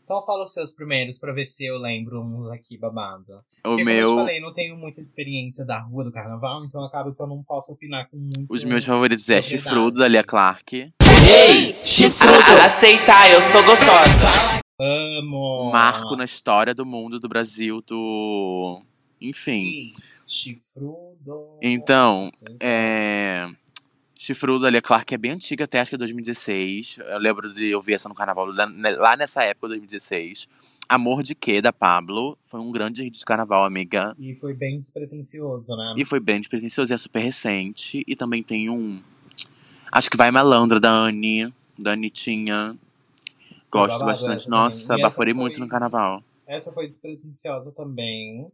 Então 0.06 0.24
fala 0.24 0.44
os 0.44 0.54
seus 0.54 0.72
primeiros 0.72 1.18
pra 1.18 1.34
ver 1.34 1.48
se 1.48 1.65
eu 1.65 1.80
lembro 1.80 2.22
uns 2.22 2.48
aqui 2.52 2.78
babado. 2.78 3.34
O 3.34 3.41
Porque, 3.63 3.78
como 3.78 3.80
eu 3.80 3.84
te 3.86 3.86
meu. 3.86 4.15
falei, 4.15 4.39
não 4.39 4.54
tenho 4.54 4.78
muita 4.78 5.02
experiência 5.02 5.65
da 5.65 5.80
rua 5.80 6.04
do 6.04 6.12
carnaval, 6.12 6.63
então 6.63 6.84
acaba 6.86 7.12
que 7.13 7.20
eu 7.20 7.26
não 7.26 7.41
posso 7.44 7.72
opinar 7.74 8.08
com 8.10 8.18
muito. 8.18 8.46
Os 8.48 8.63
meus 8.63 8.86
favoritos 8.86 9.28
é. 9.32 9.41
Chifrudo, 9.41 9.98
da 10.00 10.08
Lia 10.08 10.24
Clark. 10.24 10.76
Ei, 10.78 11.76
chifrudo. 11.84 12.62
Aceitar, 12.63 13.32
eu 13.32 13.41
sou 13.41 13.63
gostosa. 13.63 14.28
Amo! 14.80 15.72
Marco 15.72 16.15
na 16.15 16.26
história 16.26 16.76
do 16.76 16.86
mundo, 16.86 17.20
do 17.20 17.28
Brasil, 17.28 17.82
do. 17.82 18.84
Enfim. 19.20 19.91
Sim, 20.24 20.54
Chifrudo. 20.54 21.58
Então, 21.63 22.26
Nossa, 22.26 22.46
É. 22.60 23.48
Chifrudo 24.17 24.63
da 24.63 24.69
Lia 24.69 24.82
Clark 24.82 25.13
é 25.13 25.17
bem 25.17 25.32
antiga, 25.32 25.65
até 25.65 25.80
acho 25.80 25.89
que 25.89 25.95
é 25.95 25.97
2016. 25.97 26.97
Eu 26.99 27.19
lembro 27.19 27.54
de 27.54 27.75
ouvir 27.75 27.93
essa 27.95 28.08
no 28.08 28.15
carnaval 28.15 28.45
lá- 28.47 28.67
lá 28.97 29.17
nessa 29.17 29.43
época, 29.43 29.67
2016. 29.67 30.47
Amor 30.88 31.21
de 31.21 31.36
Quê, 31.36 31.62
da 31.62 31.73
Pablo. 31.73 32.38
Foi 32.47 32.60
um 32.60 32.71
grande 32.71 33.04
hit 33.04 33.17
de 33.19 33.25
carnaval, 33.25 33.65
amiga. 33.65 34.15
E 34.17 34.36
foi 34.36 34.54
bem 34.54 34.78
despretensioso, 34.78 35.75
né? 35.75 35.95
E 35.97 36.06
foi 36.06 36.19
bem 36.19 36.39
despretensioso, 36.39 36.93
e 36.93 36.95
é 36.95 36.97
super 36.97 37.19
recente. 37.19 38.04
E 38.08 38.15
também 38.15 38.41
tem 38.41 38.69
um. 38.69 39.01
Acho 39.91 40.10
que 40.10 40.17
vai 40.17 40.32
malandra 40.32 40.80
da 40.80 40.91
Anne. 40.91 41.54
Da 41.78 41.91
Anitinha. 41.91 42.75
Gosto 43.69 43.99
babado 43.99 44.06
bastante. 44.12 44.38
essa 44.38 44.49
Nossa, 44.49 44.97
baforei 44.97 45.34
muito 45.34 45.60
no 45.60 45.67
carnaval. 45.67 46.23
Essa 46.47 46.71
foi 46.71 46.88
despretensiosa 46.88 47.71
também. 47.73 48.47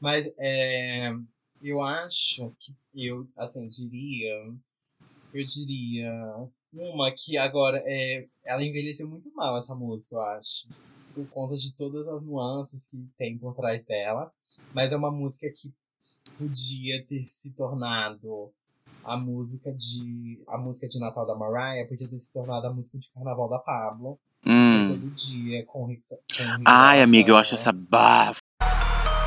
Mas 0.00 0.30
é, 0.38 1.12
eu 1.62 1.80
acho 1.80 2.52
que 2.60 3.06
eu, 3.06 3.26
assim, 3.38 3.66
diria. 3.68 4.52
Eu 5.32 5.44
diria. 5.44 6.10
Uma 6.72 7.10
que 7.12 7.36
agora 7.36 7.80
é. 7.84 8.26
Ela 8.44 8.64
envelheceu 8.64 9.08
muito 9.08 9.30
mal, 9.34 9.56
essa 9.58 9.74
música, 9.74 10.14
eu 10.14 10.20
acho. 10.20 10.68
Por 11.14 11.28
conta 11.28 11.56
de 11.56 11.74
todas 11.74 12.06
as 12.08 12.22
nuances 12.22 12.90
que 12.90 13.08
tem 13.16 13.38
por 13.38 13.54
trás 13.54 13.82
dela. 13.84 14.30
Mas 14.74 14.92
é 14.92 14.96
uma 14.96 15.10
música 15.10 15.48
que 15.50 15.72
podia 16.36 17.04
ter 17.06 17.24
se 17.24 17.52
tornado 17.52 18.52
a 19.04 19.16
música 19.16 19.72
de. 19.74 20.42
A 20.48 20.58
música 20.58 20.88
de 20.88 20.98
Natal 21.00 21.26
da 21.26 21.34
Mariah 21.34 21.88
podia 21.88 22.08
ter 22.08 22.18
se 22.18 22.32
tornado 22.32 22.66
a 22.66 22.72
música 22.72 22.98
de 22.98 23.10
carnaval 23.12 23.48
da 23.48 23.58
Pablo. 23.58 24.18
Hum. 24.46 24.88
Todo 24.90 25.10
dia 25.14 25.64
com. 25.66 25.86
Com 25.86 26.62
Ai, 26.64 27.02
amiga, 27.02 27.30
eu 27.30 27.36
acho 27.36 27.54
essa 27.54 27.72
bafo. 27.72 28.40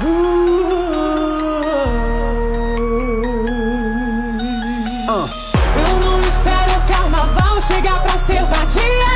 Eu 0.04 0.31
vadia. 8.52 9.14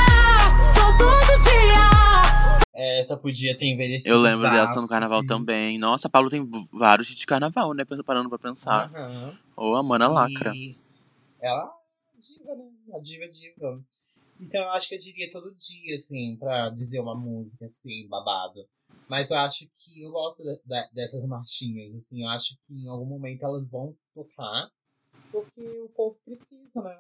Sou 0.73 0.97
todo 0.97 1.43
dia. 1.43 2.99
Essa 2.99 3.17
podia 3.17 3.57
ter 3.57 3.65
envelhecido. 3.65 4.09
Eu 4.09 4.19
lembro 4.19 4.49
dessa 4.49 4.81
no 4.81 4.87
carnaval 4.87 5.21
sim. 5.21 5.27
também. 5.27 5.77
Nossa, 5.77 6.07
a 6.07 6.09
Pablo 6.09 6.29
tem 6.29 6.47
vários 6.71 7.07
de 7.07 7.25
carnaval, 7.25 7.73
né? 7.73 7.83
Parando 8.05 8.29
pra 8.29 8.39
pensar. 8.39 8.89
Aham. 8.95 9.37
Ou 9.57 9.75
a 9.75 9.83
Mana 9.83 10.07
Lacra. 10.07 10.53
E 10.55 10.75
ela 11.41 11.63
é 11.63 12.19
diva, 12.19 12.55
né? 12.55 12.71
A 12.93 12.99
diva 12.99 13.25
é 13.25 13.27
diva. 13.27 13.83
Então 14.39 14.61
eu 14.61 14.69
acho 14.71 14.89
que 14.89 14.95
eu 14.95 14.99
diria 14.99 15.31
todo 15.31 15.55
dia, 15.55 15.95
assim, 15.95 16.37
pra 16.37 16.69
dizer 16.69 16.99
uma 16.99 17.15
música, 17.15 17.65
assim, 17.65 18.07
babado. 18.09 18.65
Mas 19.07 19.29
eu 19.29 19.37
acho 19.37 19.59
que 19.59 20.03
eu 20.03 20.11
gosto 20.11 20.43
de- 20.43 20.61
de- 20.65 20.89
dessas 20.93 21.25
marchinhas, 21.27 21.93
assim. 21.95 22.23
Eu 22.23 22.29
acho 22.29 22.57
que 22.65 22.73
em 22.73 22.87
algum 22.89 23.05
momento 23.05 23.43
elas 23.43 23.69
vão 23.69 23.95
tocar. 24.13 24.69
Porque 25.31 25.61
o 25.61 25.89
povo 25.95 26.17
precisa, 26.25 26.81
né? 26.81 26.97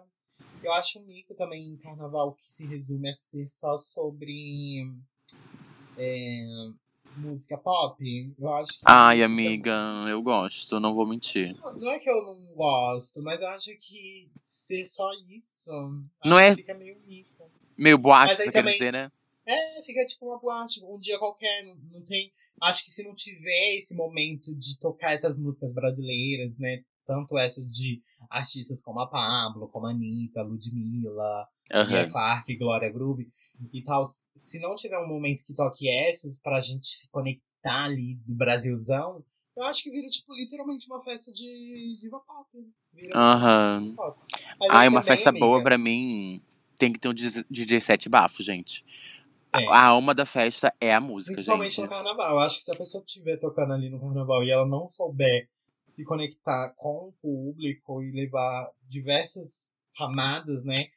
Eu 0.63 0.73
acho 0.73 0.99
um 0.99 1.05
mico 1.05 1.35
também 1.35 1.63
em 1.63 1.77
carnaval 1.77 2.33
que 2.33 2.43
se 2.43 2.65
resume 2.65 3.09
a 3.09 3.13
ser 3.13 3.47
só 3.47 3.77
sobre. 3.77 4.91
é, 5.97 6.45
música 7.17 7.57
pop, 7.57 8.03
eu 8.37 8.53
acho 8.53 8.73
que. 8.73 8.83
Ai, 8.85 9.23
amiga, 9.23 9.71
eu 10.09 10.21
gosto, 10.21 10.79
não 10.79 10.93
vou 10.93 11.07
mentir. 11.07 11.55
Não 11.61 11.89
é 11.91 11.99
que 11.99 12.09
eu 12.09 12.15
não 12.15 12.55
gosto, 12.55 13.21
mas 13.21 13.41
eu 13.41 13.47
acho 13.49 13.71
que 13.77 14.29
ser 14.41 14.85
só 14.85 15.09
isso. 15.29 15.71
Não 16.23 16.37
é- 16.37 16.55
Fica 16.55 16.73
meio 16.73 16.99
rico. 17.05 17.47
Meio 17.77 17.97
boate, 17.97 18.35
você 18.35 18.45
tá 18.45 18.51
também- 18.53 18.73
dizer, 18.73 18.91
né? 18.93 19.11
É, 19.47 19.83
fica 19.83 20.03
tipo 20.07 20.25
uma 20.25 20.39
boate, 20.39 20.81
um 20.83 20.99
dia 20.99 21.19
qualquer, 21.19 21.63
não, 21.63 21.75
não 21.99 22.05
tem. 22.05 22.31
Acho 22.61 22.83
que 22.83 22.89
se 22.89 23.03
não 23.03 23.13
tiver 23.13 23.75
esse 23.75 23.93
momento 23.95 24.55
de 24.55 24.79
tocar 24.79 25.13
essas 25.13 25.37
músicas 25.37 25.71
brasileiras, 25.71 26.57
né? 26.57 26.83
Tanto 27.05 27.37
essas 27.37 27.65
de 27.71 28.01
artistas 28.29 28.81
como 28.81 28.99
a 28.99 29.07
Pablo, 29.07 29.67
como 29.67 29.87
a 29.87 29.91
Anitta, 29.91 30.41
Ludmilla, 30.41 31.47
Mia 31.87 32.01
Aham. 32.01 32.09
Clark, 32.09 32.55
Glória 32.57 32.91
Groove 32.91 33.27
e 33.71 33.83
tal. 33.83 34.05
Se 34.33 34.59
não 34.59 34.75
tiver 34.75 34.97
um 34.99 35.07
momento 35.07 35.43
que 35.43 35.53
toque 35.53 35.89
essas 35.89 36.41
pra 36.41 36.59
gente 36.59 36.87
se 36.87 37.09
conectar 37.11 37.85
ali 37.85 38.15
do 38.25 38.35
Brasilzão, 38.35 39.23
eu 39.55 39.63
acho 39.63 39.83
que 39.83 39.91
vira, 39.91 40.07
tipo, 40.07 40.33
literalmente 40.33 40.87
uma 40.87 41.01
festa 41.01 41.31
de 41.31 41.97
diva 42.01 42.19
pop. 42.19 42.49
Vira 42.93 43.17
Aham. 43.17 43.81
diva 43.81 43.95
pop. 43.95 44.19
Mas 44.59 44.69
Ai, 44.71 44.83
aí 44.83 44.89
uma 44.89 45.01
festa 45.01 45.31
boa 45.31 45.57
amiga, 45.57 45.63
pra 45.63 45.77
mim 45.77 46.41
tem 46.77 46.91
que 46.91 46.99
ter 46.99 47.07
um 47.07 47.13
DJ 47.13 47.79
set 47.79 48.09
bafo, 48.09 48.43
gente. 48.43 48.83
É. 49.53 49.65
A 49.67 49.85
alma 49.85 50.13
da 50.13 50.25
festa 50.25 50.73
é 50.81 50.93
a 50.93 50.99
música, 50.99 51.33
Principalmente 51.33 51.75
gente. 51.75 51.83
no 51.83 51.89
carnaval. 51.89 52.31
Eu 52.31 52.39
acho 52.39 52.57
que 52.57 52.63
se 52.63 52.71
a 52.71 52.75
pessoa 52.75 53.01
estiver 53.05 53.37
tocando 53.37 53.71
ali 53.73 53.89
no 53.89 53.99
carnaval 53.99 54.43
e 54.43 54.51
ela 54.51 54.67
não 54.67 54.89
souber 54.89 55.49
se 55.87 56.03
conectar 56.05 56.73
com 56.75 57.09
o 57.09 57.13
público 57.21 58.01
e 58.01 58.11
levar 58.11 58.69
diversas 58.89 59.73
camadas, 59.97 60.63
né? 60.65 60.87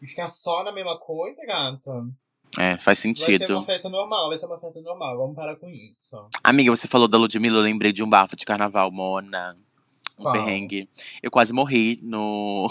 E 0.00 0.06
ficar 0.06 0.28
só 0.28 0.62
na 0.64 0.72
mesma 0.72 0.98
coisa, 0.98 1.44
gata. 1.46 2.06
É, 2.58 2.76
faz 2.78 2.84
Vai 2.84 2.96
ser 2.96 3.14
sentido. 3.38 3.58
uma 3.58 3.66
festa 3.66 3.88
normal, 3.88 4.28
vai 4.28 4.38
ser 4.38 4.46
uma 4.46 4.58
festa 4.58 4.80
normal. 4.80 5.16
Vamos 5.18 5.36
parar 5.36 5.56
com 5.56 5.68
isso. 5.68 6.16
Amiga, 6.42 6.70
você 6.70 6.88
falou 6.88 7.06
da 7.06 7.18
Ludmilla, 7.18 7.58
eu 7.58 7.62
lembrei 7.62 7.92
de 7.92 8.02
um 8.02 8.08
bafo 8.08 8.36
de 8.36 8.46
carnaval, 8.46 8.90
Mona. 8.90 9.56
Um 10.18 10.22
Qual? 10.22 10.32
perrengue. 10.32 10.88
Eu 11.22 11.30
quase 11.30 11.52
morri 11.52 12.00
no. 12.02 12.68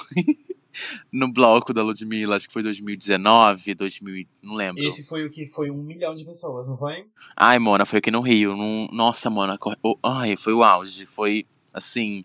no 1.11 1.31
bloco 1.31 1.73
da 1.73 1.81
Ludmilla, 1.83 2.35
acho 2.35 2.47
que 2.47 2.53
foi 2.53 2.61
2019, 2.63 3.73
2000, 3.75 4.27
não 4.43 4.53
lembro. 4.55 4.83
Esse 4.83 5.03
foi 5.07 5.25
o 5.25 5.29
que 5.29 5.47
foi 5.47 5.71
um 5.71 5.81
milhão 5.81 6.13
de 6.15 6.25
pessoas, 6.25 6.67
não 6.67 6.77
foi? 6.77 7.05
Ai, 7.35 7.57
Mona, 7.59 7.85
foi 7.85 7.99
aqui 7.99 8.11
no 8.11 8.21
Rio. 8.21 8.55
Num... 8.55 8.87
Nossa, 8.91 9.29
Mona, 9.29 9.57
cor- 9.57 9.77
ai, 10.03 10.35
foi 10.37 10.53
o 10.53 10.63
auge. 10.63 11.05
Foi, 11.05 11.45
assim, 11.73 12.23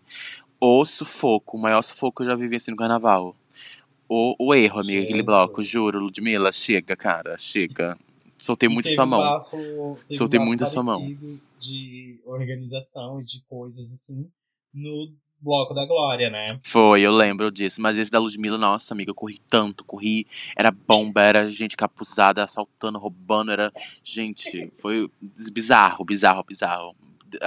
o 0.59 0.85
sufoco, 0.85 1.57
o 1.57 1.59
maior 1.61 1.81
sufoco 1.81 2.17
que 2.17 2.23
eu 2.23 2.27
já 2.27 2.35
vivi 2.35 2.55
assim 2.55 2.71
no 2.71 2.77
carnaval. 2.77 3.35
O, 4.07 4.35
o 4.37 4.53
erro, 4.53 4.79
amiga, 4.79 4.99
aquele 4.99 5.13
Jesus. 5.19 5.25
bloco, 5.25 5.63
juro, 5.63 5.99
Ludmilla, 5.99 6.51
chega, 6.51 6.95
cara, 6.95 7.37
chega. 7.37 7.97
Soltei 8.37 8.67
muito 8.69 8.89
sua 8.91 9.05
mão. 9.05 9.19
bafo- 9.21 9.97
Soltei 10.11 10.39
um 10.39 10.45
muito 10.45 10.63
a 10.63 10.67
sua 10.67 10.83
mão. 10.83 10.99
De 11.59 12.21
organização 12.25 13.21
e 13.21 13.23
de 13.23 13.41
coisas 13.47 13.91
assim 13.93 14.29
no 14.73 15.13
bloco 15.39 15.73
da 15.73 15.85
Glória, 15.85 16.29
né? 16.29 16.59
Foi, 16.63 17.01
eu 17.01 17.11
lembro 17.11 17.49
disso. 17.51 17.81
Mas 17.81 17.97
esse 17.97 18.11
da 18.11 18.19
Ludmilla, 18.19 18.57
nossa, 18.57 18.93
amiga, 18.93 19.11
eu 19.11 19.15
corri 19.15 19.37
tanto, 19.49 19.83
corri. 19.85 20.27
Era 20.55 20.71
bomba, 20.71 21.21
era 21.21 21.51
gente 21.51 21.75
capuzada, 21.77 22.43
assaltando, 22.43 22.99
roubando, 22.99 23.51
era. 23.51 23.71
Gente, 24.03 24.71
foi 24.77 25.09
bizarro, 25.51 26.03
bizarro, 26.05 26.43
bizarro. 26.43 26.95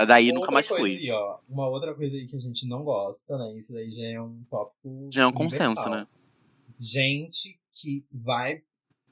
Daí 0.06 0.28
nunca 0.28 0.40
Outra 0.40 0.54
mais 0.54 0.66
fui. 0.68 0.96
aí, 0.96 1.10
ó, 1.10 1.38
uma 1.48 1.68
outra 1.68 1.94
coisa 1.94 2.16
aí 2.16 2.26
que 2.26 2.36
a 2.36 2.38
gente 2.40 2.66
não 2.68 2.82
gosta, 2.84 3.36
né? 3.38 3.58
Isso 3.58 3.72
daí 3.72 3.90
já 3.90 4.06
é 4.06 4.20
um 4.20 4.42
tópico. 4.50 5.08
Já 5.12 5.22
é 5.22 5.26
um 5.26 5.32
consenso, 5.32 5.70
universal. 5.80 5.92
né? 5.94 6.06
Gente 6.78 7.58
que 7.72 8.04
vai 8.12 8.60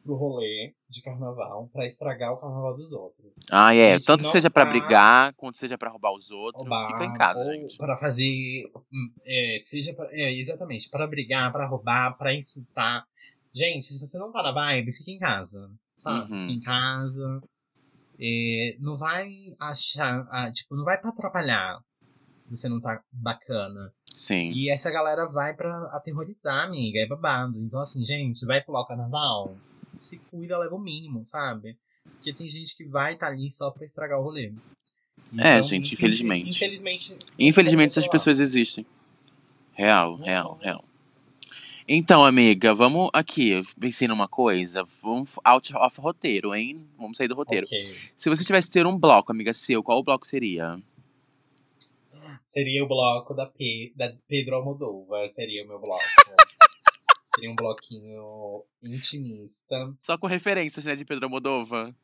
pro 0.02 0.16
rolê 0.16 0.74
de 0.88 1.00
carnaval 1.00 1.70
pra 1.72 1.86
estragar 1.86 2.32
o 2.34 2.36
carnaval 2.36 2.76
dos 2.76 2.92
outros. 2.92 3.36
Ah, 3.50 3.74
é. 3.74 3.98
Tanto 3.98 4.24
seja 4.28 4.50
pra 4.50 4.66
tá- 4.66 4.70
brigar, 4.70 5.32
quanto 5.34 5.56
seja 5.56 5.78
pra 5.78 5.88
roubar 5.90 6.12
os 6.12 6.30
outros. 6.30 6.60
Roubar, 6.62 6.88
Fica 6.92 7.04
em 7.06 7.14
casa, 7.16 7.44
gente. 7.54 7.76
Pra 7.78 7.96
fazer. 7.96 8.70
hum, 8.92 9.10
É, 9.26 9.58
seja 9.62 9.94
pra, 9.94 10.06
é, 10.12 10.30
exatamente, 10.32 10.90
pra 10.90 11.06
brigar, 11.06 11.50
pra 11.50 11.66
roubar, 11.66 12.18
pra 12.18 12.34
insultar. 12.34 13.06
Gente, 13.50 13.84
se 13.86 13.98
você 13.98 14.18
não 14.18 14.30
tá 14.30 14.42
na 14.42 14.52
vibe, 14.52 14.92
fica 14.92 15.10
em 15.12 15.18
casa. 15.18 15.70
Sabe? 15.96 16.30
Uhum. 16.32 16.40
Fica 16.48 16.52
em 16.52 16.60
casa. 16.60 17.42
É, 18.20 18.76
não 18.80 18.96
vai 18.96 19.28
achar. 19.60 20.26
ah, 20.30 20.50
tipo, 20.52 20.76
não 20.76 20.84
vai 20.84 20.98
pra 21.00 21.10
atrapalhar. 21.10 21.78
Se 22.40 22.50
você 22.50 22.68
não 22.68 22.80
tá 22.80 23.00
bacana. 23.12 23.90
Sim. 24.14 24.52
E 24.54 24.70
essa 24.70 24.90
galera 24.90 25.26
vai 25.26 25.54
pra 25.54 25.70
aterrorizar, 25.94 26.66
amiga. 26.66 27.00
É 27.00 27.06
babado. 27.06 27.58
Então, 27.58 27.80
assim, 27.80 28.04
gente, 28.04 28.44
vai 28.46 28.62
pular 28.62 28.82
o 28.82 28.86
carnaval. 28.86 29.56
Se 29.94 30.18
cuida, 30.30 30.58
leva 30.58 30.74
o 30.74 30.80
mínimo, 30.80 31.24
sabe? 31.26 31.76
Porque 32.04 32.32
tem 32.34 32.48
gente 32.48 32.76
que 32.76 32.84
vai 32.84 33.14
estar 33.14 33.28
ali 33.28 33.50
só 33.50 33.70
pra 33.70 33.86
estragar 33.86 34.18
o 34.20 34.22
rolê. 34.22 34.52
É, 35.38 35.54
Então, 35.56 35.62
gente, 35.62 35.94
infel- 35.94 36.08
infelizmente. 36.10 36.48
Infelizmente. 36.50 37.18
Infelizmente, 37.38 37.90
essas 37.90 38.06
pessoas 38.08 38.40
existem. 38.40 38.84
Real, 39.72 40.12
Uhum. 40.16 40.22
real, 40.24 40.58
real. 40.62 40.84
Então, 41.86 42.24
amiga, 42.24 42.74
vamos 42.74 43.10
aqui. 43.12 43.50
Eu 43.50 43.62
pensei 43.78 44.08
numa 44.08 44.26
coisa. 44.26 44.84
Vamos 45.02 45.38
out 45.44 45.76
of 45.76 46.00
roteiro, 46.00 46.54
hein? 46.54 46.88
Vamos 46.96 47.18
sair 47.18 47.28
do 47.28 47.34
roteiro. 47.34 47.66
Ok. 47.66 47.94
Se 48.16 48.30
você 48.30 48.42
tivesse 48.42 48.70
ter 48.70 48.86
um 48.86 48.98
bloco, 48.98 49.30
amiga, 49.30 49.52
seu, 49.52 49.82
qual 49.82 49.98
o 49.98 50.02
bloco 50.02 50.26
seria? 50.26 50.80
Seria 52.46 52.82
o 52.82 52.88
bloco 52.88 53.34
da, 53.34 53.46
P, 53.46 53.92
da 53.94 54.14
Pedro 54.26 54.56
Almodóvar. 54.56 55.28
Seria 55.28 55.62
o 55.62 55.68
meu 55.68 55.78
bloco. 55.78 56.02
seria 57.34 57.50
um 57.50 57.54
bloquinho 57.54 58.64
intimista. 58.82 59.94
Só 59.98 60.16
com 60.16 60.26
referências, 60.26 60.86
né, 60.86 60.96
de 60.96 61.04
Pedro 61.04 61.28
Moldova. 61.28 61.94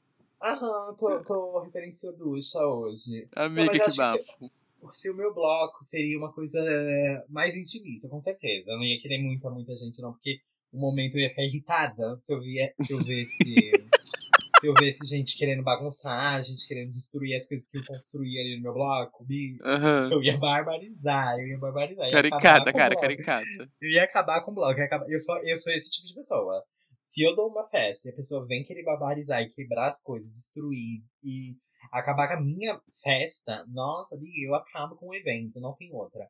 Aham, 0.42 0.94
tô, 0.98 1.24
tô 1.24 1.60
referenciando 1.60 2.18
ducha 2.18 2.58
hoje. 2.58 3.28
Amiga, 3.34 3.66
mas 3.66 3.76
que 3.76 3.82
acho 3.82 3.90
que 3.92 3.96
bafo. 3.96 4.52
Se 4.88 5.10
o 5.10 5.16
meu 5.16 5.34
bloco 5.34 5.84
seria 5.84 6.18
uma 6.18 6.32
coisa 6.32 6.58
é, 6.58 7.24
mais 7.28 7.54
intimista, 7.54 8.08
com 8.08 8.20
certeza. 8.20 8.72
Eu 8.72 8.76
não 8.76 8.84
ia 8.84 8.98
querer 8.98 9.18
muita, 9.18 9.50
muita 9.50 9.74
gente, 9.76 10.00
não, 10.00 10.12
porque 10.12 10.38
o 10.72 10.78
momento 10.78 11.16
eu 11.16 11.20
ia 11.20 11.30
ficar 11.30 11.42
irritada 11.42 12.18
se 12.22 12.32
eu, 12.32 12.40
via, 12.40 12.72
se 12.80 12.92
eu 12.92 12.98
visse. 12.98 13.54
se 14.60 14.66
eu 14.66 14.74
visse 14.74 15.06
gente 15.06 15.38
querendo 15.38 15.62
bagunçar, 15.62 16.42
gente 16.42 16.68
querendo 16.68 16.90
destruir 16.90 17.34
as 17.34 17.46
coisas 17.46 17.66
que 17.66 17.78
eu 17.78 17.84
construí 17.86 18.38
ali 18.38 18.56
no 18.56 18.62
meu 18.62 18.74
bloco, 18.74 19.26
Aham. 19.64 20.10
eu 20.12 20.22
ia 20.22 20.36
barbarizar, 20.36 21.38
eu 21.38 21.48
ia 21.48 21.58
barbarizar. 21.58 22.10
Caricata, 22.10 22.70
cara, 22.70 22.94
caricata. 22.94 23.70
Eu 23.80 23.90
ia 23.90 24.04
acabar 24.04 24.42
com 24.42 24.52
o 24.52 24.54
bloco. 24.54 24.72
Eu, 24.72 24.80
ia 24.80 24.84
acabar- 24.84 25.08
eu, 25.08 25.18
sou, 25.18 25.38
eu 25.48 25.56
sou 25.56 25.72
esse 25.72 25.90
tipo 25.90 26.08
de 26.08 26.14
pessoa. 26.14 26.62
Se 27.10 27.24
eu 27.24 27.34
dou 27.34 27.48
uma 27.48 27.66
festa 27.68 28.06
e 28.06 28.12
a 28.12 28.14
pessoa 28.14 28.46
vem 28.46 28.62
querer 28.62 28.84
barbarizar 28.84 29.42
e 29.42 29.48
quebrar 29.48 29.88
as 29.88 30.00
coisas, 30.00 30.30
destruir 30.30 31.02
e 31.24 31.56
acabar 31.90 32.28
com 32.28 32.34
a 32.34 32.40
minha 32.40 32.80
festa, 33.02 33.66
nossa, 33.66 34.16
eu 34.40 34.54
acabo 34.54 34.94
com 34.94 35.08
o 35.08 35.14
evento, 35.14 35.58
não 35.58 35.74
tem 35.74 35.92
outra. 35.92 36.24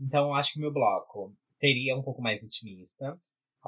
Então 0.00 0.28
eu 0.28 0.34
acho 0.34 0.54
que 0.54 0.58
o 0.58 0.62
meu 0.62 0.72
bloco 0.72 1.34
seria 1.50 1.94
um 1.94 2.02
pouco 2.02 2.22
mais 2.22 2.42
intimista. 2.42 3.14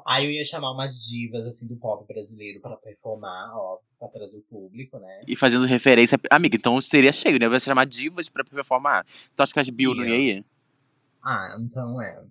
Aí 0.07 0.25
eu 0.25 0.31
ia 0.31 0.43
chamar 0.43 0.73
umas 0.73 1.05
divas 1.05 1.45
assim 1.45 1.69
do 1.69 1.77
pop 1.77 2.03
brasileiro 2.07 2.63
pra 2.63 2.79
performar, 2.79 3.55
óbvio, 3.55 3.87
pra 3.99 4.09
trazer 4.09 4.39
o 4.39 4.43
público, 4.45 4.99
né? 4.99 5.23
E 5.29 5.37
fazendo 5.37 5.67
referência. 5.67 6.19
Amiga, 6.31 6.57
então 6.57 6.81
seria 6.81 7.13
cheio, 7.13 7.39
né? 7.39 7.47
Você 7.47 7.67
chamar 7.67 7.85
divas 7.85 8.31
pra 8.31 8.43
performar. 8.43 9.05
Tu 9.37 9.43
acha 9.43 9.53
que 9.53 9.61
as 9.61 9.69
Bill 9.69 9.95
não 9.95 10.07
ia 10.07 10.17
ir? 10.17 10.45
Ah, 11.23 11.59
então 11.61 12.01
é. 12.01 12.25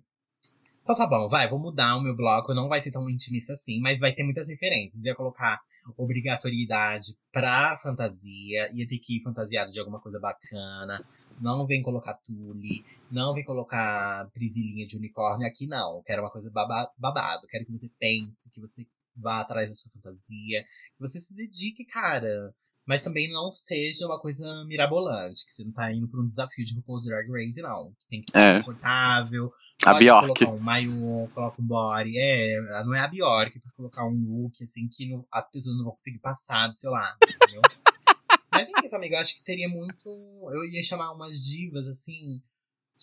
Então 0.84 0.94
tá 0.94 1.06
bom, 1.08 1.30
vai, 1.30 1.48
vou 1.48 1.58
mudar 1.58 1.96
o 1.96 2.02
meu 2.02 2.14
bloco. 2.14 2.52
Não 2.52 2.68
vai 2.68 2.82
ser 2.82 2.90
tão 2.92 3.08
intimista 3.08 3.54
assim, 3.54 3.80
mas 3.80 4.00
vai 4.00 4.12
ter 4.12 4.22
muitas 4.22 4.46
referências. 4.46 5.02
Ia 5.02 5.14
colocar 5.14 5.58
obrigatoriedade 5.96 7.16
pra 7.32 7.78
fantasia. 7.82 8.68
Ia 8.70 8.86
ter 8.86 8.98
que 8.98 9.16
ir 9.16 9.22
fantasiado 9.22 9.72
de 9.72 9.80
alguma 9.80 9.98
coisa 9.98 10.20
bacana. 10.20 11.02
Não 11.40 11.66
vem 11.66 11.80
colocar 11.82 12.12
tule. 12.26 12.84
Não 13.10 13.32
vem 13.32 13.42
colocar 13.44 14.28
prisilinha 14.34 14.86
de 14.86 14.98
unicórnio. 14.98 15.48
Aqui 15.48 15.66
não. 15.66 16.02
Quero 16.04 16.20
uma 16.20 16.30
coisa 16.30 16.50
baba- 16.50 16.90
babado. 16.98 17.46
Quero 17.48 17.64
que 17.64 17.72
você 17.72 17.88
pense, 17.98 18.50
que 18.50 18.60
você 18.60 18.86
vá 19.16 19.40
atrás 19.40 19.70
da 19.70 19.74
sua 19.74 19.90
fantasia. 19.90 20.64
Que 20.64 21.00
você 21.00 21.18
se 21.18 21.34
dedique, 21.34 21.86
cara. 21.86 22.54
Mas 22.86 23.00
também 23.02 23.30
não 23.32 23.50
seja 23.52 24.06
uma 24.06 24.20
coisa 24.20 24.44
mirabolante, 24.66 25.46
que 25.46 25.52
você 25.52 25.64
não 25.64 25.72
tá 25.72 25.90
indo 25.92 26.06
pra 26.06 26.20
um 26.20 26.26
desafio 26.28 26.64
de 26.66 26.74
RuPaul's 26.74 27.04
Drag 27.06 27.26
Race, 27.30 27.62
não. 27.62 27.92
Tem 28.10 28.20
que 28.22 28.36
É. 28.36 28.54
ser 28.58 28.58
confortável. 28.64 29.50
A 29.86 29.94
Bjork. 29.94 30.26
colocar 30.38 30.50
um 30.56 30.60
maiô, 30.60 31.28
coloca 31.34 31.62
um 31.62 31.66
body. 31.66 32.18
É, 32.18 32.60
não 32.84 32.94
é 32.94 33.00
a 33.00 33.08
Bjork 33.08 33.58
pra 33.58 33.72
colocar 33.72 34.04
um 34.06 34.12
look, 34.42 34.62
assim, 34.62 34.86
que 34.92 35.08
não- 35.10 35.26
as 35.32 35.50
pessoas 35.50 35.76
não 35.76 35.84
vão 35.84 35.94
conseguir 35.94 36.18
passar 36.18 36.68
do 36.68 36.74
seu 36.74 36.90
lado, 36.90 37.16
entendeu? 37.22 37.62
Mas 38.52 38.68
é 38.68 38.86
isso, 38.86 38.94
amiga, 38.94 39.16
eu 39.16 39.20
acho 39.20 39.34
que 39.36 39.42
teria 39.44 39.68
muito... 39.68 40.08
Eu 40.52 40.64
ia 40.64 40.82
chamar 40.82 41.10
umas 41.12 41.32
divas, 41.42 41.88
assim... 41.88 42.40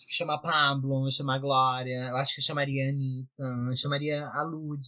Chamar 0.08 0.38
Pablo, 0.38 1.10
chamar 1.10 1.38
Glória. 1.38 2.08
Eu 2.08 2.16
acho 2.16 2.34
que 2.34 2.40
eu 2.40 2.44
chamaria 2.44 2.86
a 2.86 2.88
Anitta. 2.88 3.76
Chamaria 3.76 4.26
a 4.26 4.42
Lud. 4.42 4.80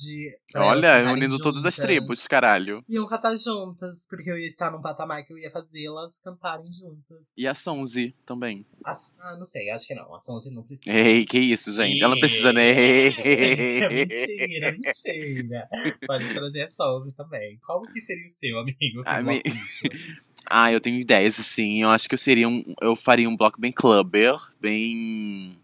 Olha, 0.57 1.13
unindo 1.13 1.39
todas 1.39 1.65
as 1.65 1.77
tribos, 1.77 2.27
caralho. 2.27 2.83
Iam 2.89 3.07
cantar 3.07 3.37
juntas, 3.37 4.07
porque 4.09 4.31
eu 4.31 4.39
ia 4.39 4.47
estar 4.47 4.71
num 4.71 4.81
patamar 4.81 5.23
que 5.25 5.33
eu 5.33 5.39
ia 5.39 5.51
fazê-las 5.51 6.19
cantarem 6.21 6.67
juntas. 6.73 7.37
E 7.37 7.47
a 7.47 7.55
Sonzi 7.55 8.15
também. 8.25 8.65
As- 8.85 9.15
ah, 9.21 9.37
não 9.39 9.47
sei, 9.47 9.71
acho 9.71 9.87
que 9.87 9.95
não. 9.95 10.15
A 10.15 10.21
Sonzi 10.21 10.51
não 10.51 10.63
precisa. 10.63 10.91
Ei, 10.91 11.25
que 11.25 11.39
isso, 11.39 11.73
gente? 11.73 12.03
Ela 12.03 12.15
não 12.15 12.21
precisa, 12.21 12.53
né? 12.53 12.73
mentira, 13.91 14.73
mentira. 14.73 15.69
Pode 16.07 16.35
trazer 16.35 16.63
a 16.63 16.71
Sonzi 16.71 17.15
também. 17.15 17.59
Qual 17.65 17.83
que 17.83 18.01
seria 18.01 18.27
o 18.27 18.31
seu, 18.31 18.59
amigo? 18.59 19.03
Ami-? 19.07 19.43
Ah, 20.47 20.71
eu 20.73 20.81
tenho 20.81 21.01
ideias, 21.01 21.39
assim. 21.39 21.83
Eu 21.83 21.91
acho 21.91 22.09
que 22.09 22.15
eu 22.15 22.19
seria 22.19 22.49
um. 22.49 22.65
Eu 22.81 22.95
faria 22.97 23.29
um 23.29 23.37
bloco 23.37 23.61
bem 23.61 23.73
clubber, 23.73 24.35
bem. 24.61 25.57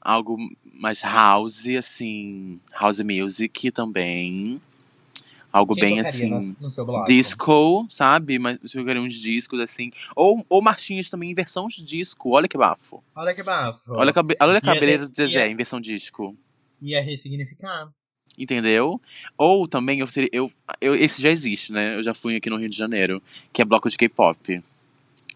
Algo 0.00 0.36
mais 0.72 1.02
house, 1.02 1.66
assim. 1.66 2.60
House 2.72 3.00
music 3.00 3.70
também. 3.70 4.60
Algo 5.52 5.74
Quem 5.74 5.84
bem 5.84 6.00
assim. 6.00 6.28
no, 6.60 6.68
no? 6.68 7.04
Disco, 7.06 7.86
sabe? 7.90 8.38
Mas 8.38 8.58
eu 8.62 8.68
jogaria 8.68 9.00
uns 9.00 9.14
discos 9.14 9.58
assim. 9.58 9.90
Ou, 10.14 10.44
ou 10.48 10.60
marchinhas 10.60 11.08
também 11.08 11.30
em 11.30 11.34
versão 11.34 11.66
de 11.66 11.82
disco. 11.82 12.30
Olha 12.30 12.46
que 12.46 12.58
bafo. 12.58 13.02
Olha 13.14 13.34
que 13.34 13.42
bafo. 13.42 13.92
Olha, 13.92 14.12
olha 14.40 14.50
a 14.50 14.54
Ia 14.54 14.60
cabeleira 14.60 15.08
do 15.08 15.14
Zezé 15.16 15.46
ia- 15.46 15.50
em 15.50 15.56
versão 15.56 15.80
disco. 15.80 16.36
Ia 16.82 17.00
ressignificar. 17.02 17.90
Entendeu? 18.38 19.00
Ou 19.36 19.66
também 19.66 20.00
eu 20.00 20.06
teria. 20.06 20.28
Eu, 20.32 20.50
eu, 20.80 20.94
esse 20.94 21.22
já 21.22 21.30
existe, 21.30 21.72
né? 21.72 21.96
Eu 21.96 22.02
já 22.02 22.12
fui 22.14 22.36
aqui 22.36 22.50
no 22.50 22.56
Rio 22.56 22.68
de 22.68 22.76
Janeiro. 22.76 23.22
Que 23.52 23.62
é 23.62 23.64
bloco 23.64 23.88
de 23.88 23.96
K-pop. 23.96 24.52
Eu 24.52 24.62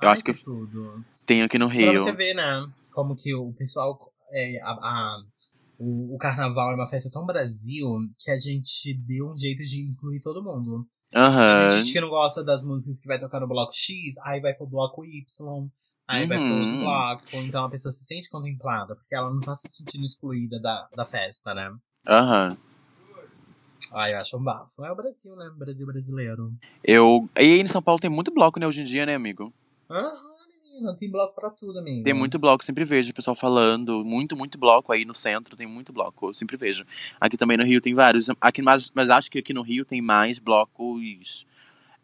Ai, 0.01 0.09
acho 0.09 0.25
que 0.25 0.31
eu 0.33 0.37
tudo. 0.45 1.05
tenho 1.27 1.45
aqui 1.45 1.59
no 1.59 1.67
Pra 1.67 1.75
Rio. 1.75 2.05
você 2.05 2.13
ver, 2.13 2.35
né? 2.35 2.67
Como 2.93 3.17
que 3.17 3.35
o 3.35 3.53
pessoal. 3.55 3.99
É, 4.33 4.61
a, 4.63 4.71
a- 4.71 5.19
o, 5.79 6.15
o 6.15 6.19
carnaval 6.19 6.73
é 6.73 6.75
uma 6.75 6.89
festa 6.89 7.11
tão 7.11 7.25
Brasil 7.27 7.87
que 8.19 8.31
a 8.31 8.37
gente 8.37 8.95
deu 9.07 9.31
um 9.33 9.37
jeito 9.37 9.63
de 9.65 9.81
incluir 9.91 10.21
todo 10.23 10.43
mundo. 10.45 10.87
Tem 11.13 11.19
Aham. 11.21 11.81
gente 11.81 11.93
que 11.93 12.01
não 12.01 12.09
gosta 12.11 12.45
das 12.45 12.63
músicas 12.63 13.01
que 13.01 13.09
vai 13.09 13.19
tocar 13.19 13.41
no 13.41 13.49
bloco 13.49 13.73
X, 13.73 14.17
aí 14.25 14.41
vai 14.41 14.55
pro 14.55 14.67
bloco 14.69 15.05
Y, 15.05 15.25
aí 16.07 16.27
vai 16.27 16.39
pro 16.39 16.55
outro 16.55 16.77
Uhum. 16.77 16.79
bloco. 16.79 17.43
Então 17.45 17.65
a 17.65 17.71
pessoa 17.71 17.91
se 17.93 18.05
sente 18.05 18.29
contemplada, 18.31 18.95
porque 18.95 19.15
ela 19.15 19.31
não 19.33 19.41
tá 19.41 19.57
se 19.57 19.69
sentindo 19.69 20.05
excluída 20.05 20.61
da, 20.61 20.89
da 20.95 21.07
festa, 21.07 21.55
né? 21.55 21.71
Aham. 22.07 22.57
Ai, 23.93 24.15
eu 24.15 24.19
acho 24.19 24.37
um 24.37 24.43
bafo. 24.43 24.85
É 24.85 24.91
o 24.93 24.95
Brasil, 24.95 25.35
né? 25.37 25.51
Brasil 25.57 25.87
brasileiro. 25.87 26.53
Eu. 26.85 27.29
E 27.37 27.41
aí 27.41 27.61
em 27.61 27.67
São 27.69 27.83
Paulo 27.83 28.01
tem 28.01 28.11
muito 28.11 28.31
bloco, 28.33 28.59
né, 28.61 28.67
hoje 28.67 28.83
em 28.83 28.85
dia, 28.85 29.05
né, 29.07 29.15
amigo? 29.15 29.53
Aham, 29.91 30.13
menina, 30.73 30.95
tem 30.97 31.11
bloco 31.11 31.35
pra 31.35 31.51
tudo, 31.51 31.79
amigo. 31.79 32.03
Tem 32.05 32.15
muito 32.15 32.39
bloco, 32.39 32.65
sempre 32.65 32.85
vejo 32.85 33.11
o 33.11 33.15
pessoal 33.15 33.35
falando. 33.35 34.05
Muito, 34.05 34.37
muito 34.37 34.59
bloco 34.59 34.93
aí 34.93 35.05
no 35.05 35.15
centro, 35.15 35.57
tem 35.57 35.67
muito 35.67 35.93
bloco, 35.93 36.29
eu 36.29 36.35
sempre 36.35 36.57
vejo. 36.57 36.85
Aqui 37.21 37.37
também 37.37 37.57
no 37.57 37.65
Rio 37.65 37.81
tem 37.81 37.95
vários. 37.95 38.29
Aqui, 38.41 38.63
mas, 38.63 38.91
mas 38.95 39.11
acho 39.11 39.31
que 39.31 39.39
aqui 39.39 39.53
no 39.53 39.63
Rio 39.63 39.85
tem 39.85 40.01
mais 40.01 40.39
blocos 40.39 41.47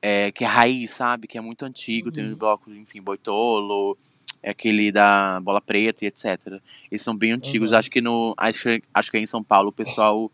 é, 0.02 0.30
que 0.32 0.44
é 0.44 0.46
raiz, 0.46 0.90
sabe? 0.92 1.26
Que 1.26 1.38
é 1.38 1.40
muito 1.40 1.64
antigo. 1.64 2.10
Tem 2.10 2.24
Uhum. 2.24 2.32
os 2.32 2.38
blocos, 2.38 2.76
enfim, 2.76 3.00
Boitolo, 3.00 3.96
é 4.42 4.50
aquele 4.50 4.92
da 4.92 5.40
Bola 5.40 5.60
Preta 5.60 6.04
e 6.04 6.08
etc. 6.08 6.60
Eles 6.90 7.02
são 7.02 7.16
bem 7.16 7.32
antigos. 7.32 7.72
Uhum. 7.72 7.78
Acho 7.78 7.90
que 7.90 8.00
no. 8.00 8.34
Acho, 8.36 8.68
acho 8.92 9.10
que 9.10 9.16
aí 9.16 9.22
em 9.22 9.26
São 9.26 9.42
Paulo 9.42 9.68
o 9.70 9.72
pessoal 9.72 10.30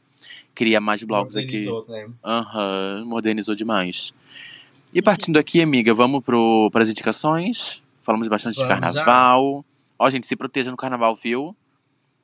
cria 0.54 0.80
mais 0.80 1.02
blocos 1.02 1.36
aqui. 1.36 1.68
Organizou, 1.68 1.86
né? 1.88 2.14
Aham, 2.24 3.04
modernizou 3.06 3.54
demais. 3.54 4.12
E 4.94 5.00
partindo 5.00 5.38
aqui, 5.38 5.62
amiga, 5.62 5.94
vamos 5.94 6.22
pro, 6.22 6.68
pras 6.70 6.88
indicações. 6.90 7.82
Falamos 8.02 8.28
bastante 8.28 8.54
de 8.56 8.60
Vamos 8.66 8.74
já. 8.74 8.80
carnaval. 8.80 9.64
Ó, 9.98 10.10
gente, 10.10 10.26
se 10.26 10.36
proteja 10.36 10.70
no 10.70 10.76
carnaval, 10.76 11.14
viu? 11.14 11.56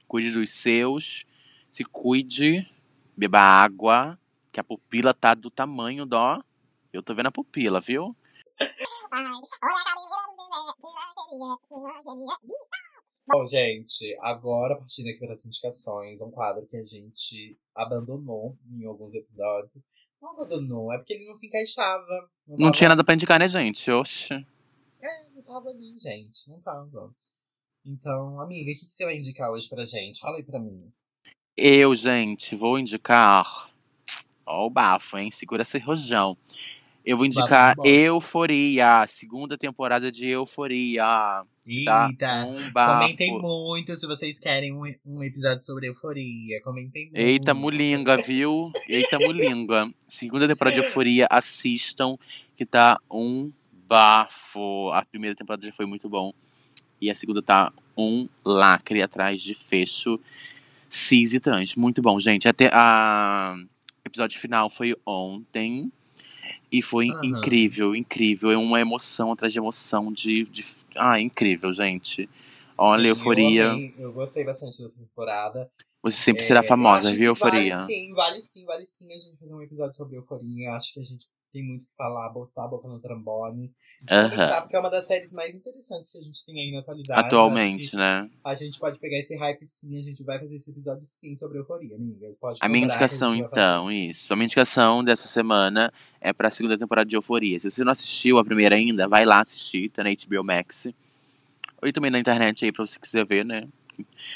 Cuide 0.06 0.30
dos 0.30 0.50
seus. 0.50 1.24
Se 1.70 1.84
cuide. 1.84 2.68
Beba 3.16 3.40
água. 3.40 4.18
Que 4.52 4.60
a 4.60 4.64
pupila 4.64 5.14
tá 5.14 5.34
do 5.34 5.50
tamanho 5.50 6.04
dó. 6.04 6.42
Eu 6.92 7.02
tô 7.02 7.14
vendo 7.14 7.26
a 7.28 7.32
pupila, 7.32 7.80
viu? 7.80 8.16
Bom, 13.30 13.44
gente, 13.44 14.16
agora 14.20 14.76
partindo 14.76 15.08
aqui 15.08 15.18
para 15.18 15.34
as 15.34 15.44
indicações, 15.44 16.20
um 16.22 16.30
quadro 16.30 16.66
que 16.66 16.76
a 16.76 16.82
gente 16.82 17.58
abandonou 17.74 18.56
em 18.72 18.86
alguns 18.86 19.14
episódios. 19.14 19.84
Não 20.20 20.30
abandonou, 20.32 20.92
é 20.92 20.96
porque 20.98 21.12
ele 21.12 21.26
não 21.26 21.34
se 21.34 21.46
encaixava. 21.46 22.30
Não 22.46 22.56
tava- 22.56 22.72
tinha 22.72 22.88
nada 22.88 23.04
pra 23.04 23.14
indicar, 23.14 23.38
né, 23.38 23.48
gente? 23.48 23.90
Oxe. 23.90 24.34
É, 25.00 25.28
não 25.34 25.42
tava 25.42 25.68
ali, 25.68 25.96
gente, 25.98 26.48
não 26.48 26.60
tava. 26.60 27.14
Então, 27.84 28.40
amiga, 28.40 28.70
o 28.70 28.74
que, 28.74 28.86
que 28.86 28.92
você 28.92 29.04
vai 29.04 29.16
indicar 29.16 29.50
hoje 29.50 29.68
pra 29.68 29.84
gente? 29.84 30.20
Fala 30.20 30.38
aí 30.38 30.42
pra 30.42 30.58
mim. 30.58 30.90
Eu, 31.56 31.94
gente, 31.94 32.56
vou 32.56 32.78
indicar. 32.78 33.70
Ó, 34.46 34.66
o 34.66 34.70
bafo, 34.70 35.18
hein? 35.18 35.30
Segura 35.30 35.62
esse 35.62 35.78
rojão. 35.78 36.36
Eu 37.04 37.16
vou 37.16 37.24
indicar. 37.26 37.74
Euforia, 37.84 39.06
segunda 39.06 39.56
temporada 39.56 40.12
de 40.12 40.26
Euforia. 40.26 41.02
Tá? 41.84 42.08
Eita! 42.11 42.44
Um 42.46 42.72
bafo. 42.72 43.00
Comentem 43.00 43.38
muito 43.40 43.96
se 43.96 44.06
vocês 44.06 44.38
querem 44.38 44.72
um, 44.72 44.82
um 45.06 45.22
episódio 45.22 45.62
sobre 45.62 45.88
euforia. 45.88 46.61
Comentem 46.62 47.06
muito. 47.06 47.18
Eita, 47.18 47.54
mulinga, 47.54 48.16
viu? 48.22 48.70
Eita, 48.88 49.18
mulinga. 49.18 49.90
Segunda 50.06 50.46
temporada 50.46 50.80
de 50.80 50.87
Euforia, 50.87 51.26
assistam, 51.30 52.16
que 52.56 52.64
tá 52.64 52.98
um 53.11 53.52
bafo. 53.87 54.90
A 54.92 55.04
primeira 55.04 55.34
temporada 55.34 55.66
já 55.66 55.72
foi 55.72 55.87
muito 55.87 56.08
bom. 56.08 56.32
E 57.00 57.11
a 57.11 57.14
segunda 57.14 57.42
tá 57.42 57.72
um 57.96 58.28
lacre 58.44 59.02
atrás 59.02 59.42
de 59.42 59.54
fecho 59.54 60.20
cis 60.88 61.34
e 61.34 61.40
trans. 61.40 61.76
Muito 61.76 62.00
bom, 62.00 62.18
gente. 62.18 62.48
Até 62.48 62.70
a 62.72 63.54
o 64.04 64.08
episódio 64.08 64.40
final 64.40 64.70
foi 64.70 64.96
ontem. 65.04 65.92
E 66.70 66.82
foi 66.82 67.08
Aham. 67.08 67.24
incrível, 67.24 67.96
incrível. 67.96 68.50
É 68.50 68.56
uma 68.56 68.80
emoção 68.80 69.32
atrás 69.32 69.52
de 69.52 69.58
emoção 69.58 70.12
de. 70.12 70.44
de... 70.46 70.64
Ah, 70.96 71.20
incrível, 71.20 71.72
gente. 71.72 72.28
Olha, 72.76 73.02
Sim, 73.04 73.08
Euforia. 73.11 73.62
Eu, 73.64 73.70
amei, 73.72 73.94
eu 73.98 74.12
gostei 74.12 74.44
bastante 74.44 74.82
dessa 74.82 74.98
temporada. 74.98 75.70
Você 76.02 76.16
sempre 76.16 76.44
É, 76.44 76.46
será 76.46 76.62
famosa, 76.62 77.11
viu, 77.11 77.34
que 77.34 77.40
vale 77.40 77.56
Euforia? 77.56 77.84
sim, 77.87 78.14
vale 78.14 78.42
sim, 78.42 78.64
vale 78.64 78.87
sim 78.87 79.12
a 79.12 79.18
gente 79.18 79.37
fazer 79.38 79.52
um 79.52 79.62
episódio 79.62 79.94
sobre 79.94 80.16
euforia. 80.16 80.68
Eu 80.68 80.72
acho 80.74 80.94
que 80.94 81.00
a 81.00 81.02
gente 81.02 81.26
tem 81.52 81.64
muito 81.64 81.84
o 81.84 81.87
que 81.87 81.96
falar, 81.96 82.28
botar 82.30 82.64
a 82.64 82.68
boca 82.68 82.87
no 82.88 83.00
trambone. 83.00 83.72
Comentar, 84.08 84.61
Porque 84.62 84.76
é 84.76 84.78
uma 84.80 84.90
das 84.90 85.06
séries 85.06 85.32
mais 85.32 85.54
interessantes 85.54 86.12
que 86.12 86.18
a 86.18 86.20
gente 86.20 86.44
tem 86.46 86.61
aí 86.61 86.72
na 86.72 86.80
atualidade. 86.80 87.26
Atualmente, 87.26 87.96
né? 87.96 88.28
A 88.44 88.54
gente 88.54 88.78
pode 88.78 88.98
pegar 88.98 89.18
esse 89.18 89.37
hype 89.37 89.66
sim, 89.66 89.98
a 89.98 90.02
gente 90.02 90.22
vai 90.24 90.38
fazer 90.38 90.56
esse 90.56 90.70
episódio 90.70 91.04
sim 91.06 91.34
sobre 91.37 91.58
euforia, 91.58 91.96
amigas. 91.96 92.37
Pode 92.38 92.58
A 92.62 92.68
minha 92.68 92.84
indicação, 92.84 93.30
fazer. 93.32 93.44
então, 93.44 93.90
isso. 93.90 94.32
A 94.32 94.37
minha 94.37 94.44
indicação 94.46 95.02
dessa 95.02 95.26
semana 95.26 95.92
é 96.20 96.32
pra 96.32 96.50
segunda 96.50 96.76
temporada 96.76 97.08
de 97.08 97.16
Euforia. 97.16 97.58
Se 97.61 97.70
você 97.70 97.82
não 97.84 97.92
assistiu 97.92 98.38
a 98.38 98.44
primeira 98.44 98.74
ainda, 98.76 99.08
vai 99.08 99.24
lá 99.24 99.40
assistir, 99.40 99.88
tá 99.90 100.02
na 100.04 100.11
HBO 100.11 100.44
Max. 100.44 100.88
Ou 101.80 101.92
também 101.92 102.11
na 102.11 102.18
internet 102.18 102.64
aí 102.64 102.72
pra 102.72 102.84
você 102.87 102.98
quiser 102.98 103.24
ver, 103.24 103.44
né? 103.44 103.68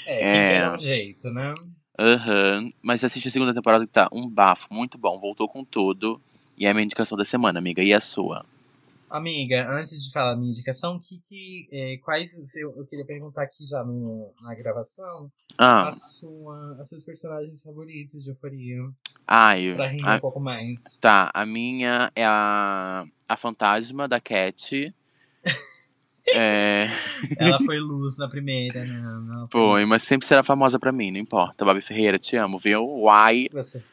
É, 0.07 0.57
É. 0.57 0.71
um 0.71 0.79
jeito, 0.79 1.29
né? 1.31 1.55
Aham. 1.99 2.73
Mas 2.81 3.05
assiste 3.05 3.29
a 3.29 3.31
segunda 3.31 3.53
temporada 3.55 3.87
que 3.87 3.93
tá 3.93 4.09
um 4.13 4.29
bafo, 4.29 4.67
muito 4.73 4.97
bom. 4.97 5.19
Voltou 5.21 5.49
com 5.49 5.65
tudo. 5.65 6.21
E 6.57 6.67
é 6.67 6.71
a 6.71 6.75
minha 6.75 6.85
indicação 6.85 7.17
da 7.17 7.25
semana, 7.25 7.59
amiga. 7.59 7.83
E 7.83 7.93
a 7.93 8.01
sua? 8.01 8.45
Amiga, 9.11 9.69
antes 9.71 10.03
de 10.05 10.11
falar 10.13 10.33
a 10.33 10.37
minha 10.37 10.51
indicação, 10.51 10.99
que, 10.99 11.19
que, 11.29 11.69
é, 11.71 11.99
quais 11.99 12.33
o 12.39 12.47
seu, 12.47 12.75
eu 12.77 12.87
queria 12.87 13.05
perguntar 13.05 13.43
aqui 13.43 13.65
já 13.67 13.85
no, 13.85 14.33
na 14.41 14.55
gravação 14.55 15.31
Ah, 15.59 15.89
a 15.89 15.93
sua, 15.93 16.81
os 16.81 16.89
seus 16.89 17.05
personagens 17.05 17.63
favoritos 17.63 18.25
de 18.25 18.31
euforia. 18.31 18.89
ai, 19.27 19.75
Pra 19.75 19.87
rir 19.87 20.03
a- 20.07 20.17
um 20.17 20.21
pouco 20.21 20.41
mais. 20.41 20.97
Tá, 20.99 21.31
a 21.35 21.45
minha 21.45 22.11
é 22.17 22.25
a, 22.25 23.05
a 23.29 23.37
fantasma 23.37 24.09
da 24.09 24.19
Cat. 24.19 24.95
é, 26.35 26.87
Ela 27.39 27.61
foi 27.61 27.79
luz 27.79 28.17
na 28.17 28.29
primeira, 28.31 28.83
né? 28.87 29.03
Ela 29.35 29.49
foi, 29.51 29.85
mas 29.85 30.05
sempre 30.05 30.27
será 30.27 30.43
famosa 30.43 30.79
pra 30.79 30.91
mim, 30.93 31.11
não 31.11 31.19
importa. 31.19 31.67
Babi 31.67 31.83
Ferreira, 31.83 32.19
te 32.19 32.35
amo, 32.37 32.59
viu? 32.59 32.83
Uai, 32.83 33.47
Você. 33.53 33.85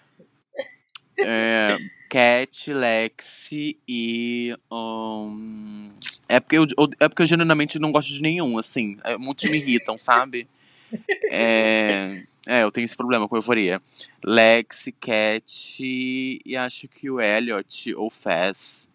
é, 1.26 1.78
Cat, 2.10 2.74
Lexi 2.74 3.78
e. 3.88 4.56
hum, 4.72 5.92
é, 6.28 6.40
porque 6.40 6.58
eu, 6.58 6.66
é 7.00 7.08
porque 7.08 7.22
eu 7.22 7.28
genuinamente 7.28 7.78
não 7.78 7.92
gosto 7.92 8.12
de 8.12 8.22
nenhum, 8.22 8.58
assim. 8.58 8.98
é, 9.04 9.16
muitos 9.16 9.50
me 9.50 9.58
irritam, 9.58 9.98
sabe? 10.00 10.48
É, 11.30 12.24
é, 12.48 12.64
eu 12.64 12.72
tenho 12.72 12.86
esse 12.86 12.98
problema 12.98 13.28
com 13.28 13.36
euforia. 13.36 13.80
Lexi, 14.24 14.92
Cat 14.92 15.80
e 15.84 16.58
acho 16.58 16.88
que 16.88 17.10
o 17.10 17.22
Elliot 17.22 17.94
ou 17.94 18.10
Faz. 18.10 18.90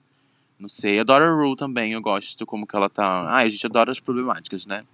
Não 0.59 0.69
sei. 0.69 0.99
Adoro 0.99 1.25
a 1.25 1.31
Rue 1.31 1.57
também, 1.57 1.93
eu 1.93 2.01
gosto 2.03 2.45
como 2.45 2.67
que 2.67 2.75
ela 2.75 2.91
tá. 2.91 3.05
Ah, 3.29 3.39
a 3.39 3.49
gente 3.49 3.65
adora 3.67 3.93
as 3.93 4.01
problemáticas, 4.01 4.67
né? 4.67 4.85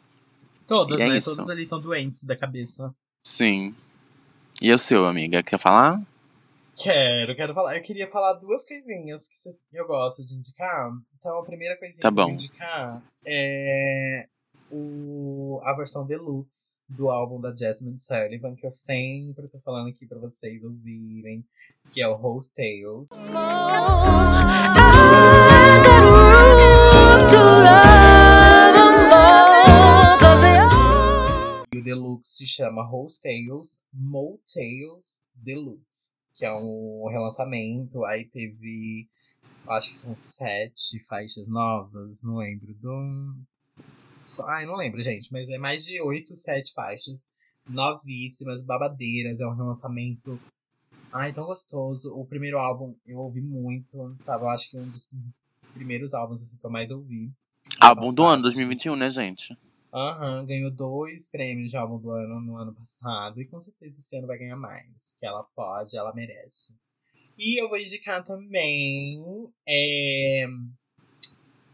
Todas, 0.66 0.98
E 0.98 1.02
é 1.02 1.08
né? 1.08 1.18
isso. 1.18 1.34
Todas 1.36 1.50
ali 1.50 1.66
são 1.66 1.80
doentes 1.80 2.24
da 2.24 2.36
cabeça. 2.36 2.94
Sim. 3.22 3.74
E 4.60 4.72
o 4.72 4.78
seu, 4.78 5.06
amiga? 5.06 5.42
Quer 5.42 5.58
falar? 5.58 6.00
Quero, 6.76 7.36
quero 7.36 7.54
falar. 7.54 7.76
Eu 7.76 7.82
queria 7.82 8.08
falar 8.08 8.34
duas 8.34 8.64
coisinhas 8.64 9.28
que 9.28 9.78
eu 9.78 9.86
gosto 9.86 10.24
de 10.24 10.34
indicar. 10.34 10.90
Então, 11.18 11.38
a 11.38 11.44
primeira 11.44 11.76
coisinha 11.78 12.00
Tá 12.00 12.10
que 12.10 12.18
eu 12.18 12.24
vou 12.24 12.32
indicar 12.32 13.02
é 13.26 14.26
o, 14.70 15.60
a 15.64 15.74
versão 15.76 16.06
deluxe 16.06 16.72
do 16.88 17.08
álbum 17.08 17.40
da 17.40 17.54
Jasmine 17.54 17.98
Sullivan, 17.98 18.56
que 18.56 18.66
eu 18.66 18.70
sempre 18.70 19.48
tô 19.48 19.60
falando 19.60 19.90
aqui 19.90 20.06
pra 20.06 20.18
vocês 20.18 20.64
ouvirem, 20.64 21.44
que 21.88 22.02
é 22.02 22.08
o 22.08 22.14
Rose 22.14 22.52
Tales. 22.52 23.08
E 31.72 31.78
o 31.78 31.84
deluxe 31.84 32.38
se 32.38 32.46
chama 32.46 32.84
Rose 32.84 33.20
Tales 33.20 33.86
Motels 33.92 35.20
Deluxe, 35.34 36.14
que 36.40 36.46
é 36.46 36.52
um 36.54 37.06
relançamento. 37.10 38.02
Aí 38.06 38.24
teve 38.24 39.06
Acho 39.68 39.90
que 39.90 39.98
são 39.98 40.14
sete 40.14 40.98
faixas 41.06 41.48
novas, 41.48 42.22
não 42.22 42.38
lembro 42.38 42.74
do. 42.74 43.36
Ai, 44.46 44.66
não 44.66 44.74
lembro, 44.74 45.00
gente, 45.02 45.32
mas 45.32 45.48
é 45.48 45.58
mais 45.58 45.84
de 45.84 46.00
oito, 46.00 46.34
sete 46.34 46.72
faixas. 46.72 47.28
Novíssimas, 47.68 48.62
babadeiras, 48.62 49.38
é 49.38 49.46
um 49.46 49.54
relançamento. 49.54 50.40
Ai, 51.12 51.32
tão 51.32 51.44
gostoso. 51.44 52.12
O 52.14 52.26
primeiro 52.26 52.58
álbum 52.58 52.96
eu 53.06 53.18
ouvi 53.18 53.40
muito. 53.40 54.16
Tava, 54.24 54.46
acho 54.46 54.70
que 54.70 54.78
um 54.78 54.90
dos 54.90 55.08
primeiros 55.72 56.14
álbuns 56.14 56.42
assim, 56.42 56.56
que 56.56 56.66
eu 56.66 56.70
mais 56.70 56.90
ouvi. 56.90 57.30
Álbum 57.80 58.12
do 58.12 58.24
ano 58.24 58.42
2021, 58.42 58.96
né, 58.96 59.10
gente? 59.10 59.56
Aham, 59.92 60.46
ganhou 60.46 60.70
dois 60.70 61.28
prêmios 61.28 61.70
de 61.70 61.76
álbum 61.76 61.98
do 61.98 62.10
ano 62.10 62.40
no 62.40 62.56
ano 62.56 62.74
passado. 62.74 63.40
E 63.40 63.46
com 63.46 63.60
certeza 63.60 63.98
esse 63.98 64.16
ano 64.16 64.26
vai 64.26 64.38
ganhar 64.38 64.56
mais. 64.56 65.14
Que 65.18 65.26
ela 65.26 65.42
pode, 65.54 65.96
ela 65.96 66.14
merece. 66.14 66.72
E 67.36 67.60
eu 67.60 67.68
vou 67.68 67.78
indicar 67.78 68.22
também 68.22 69.18
é, 69.66 70.46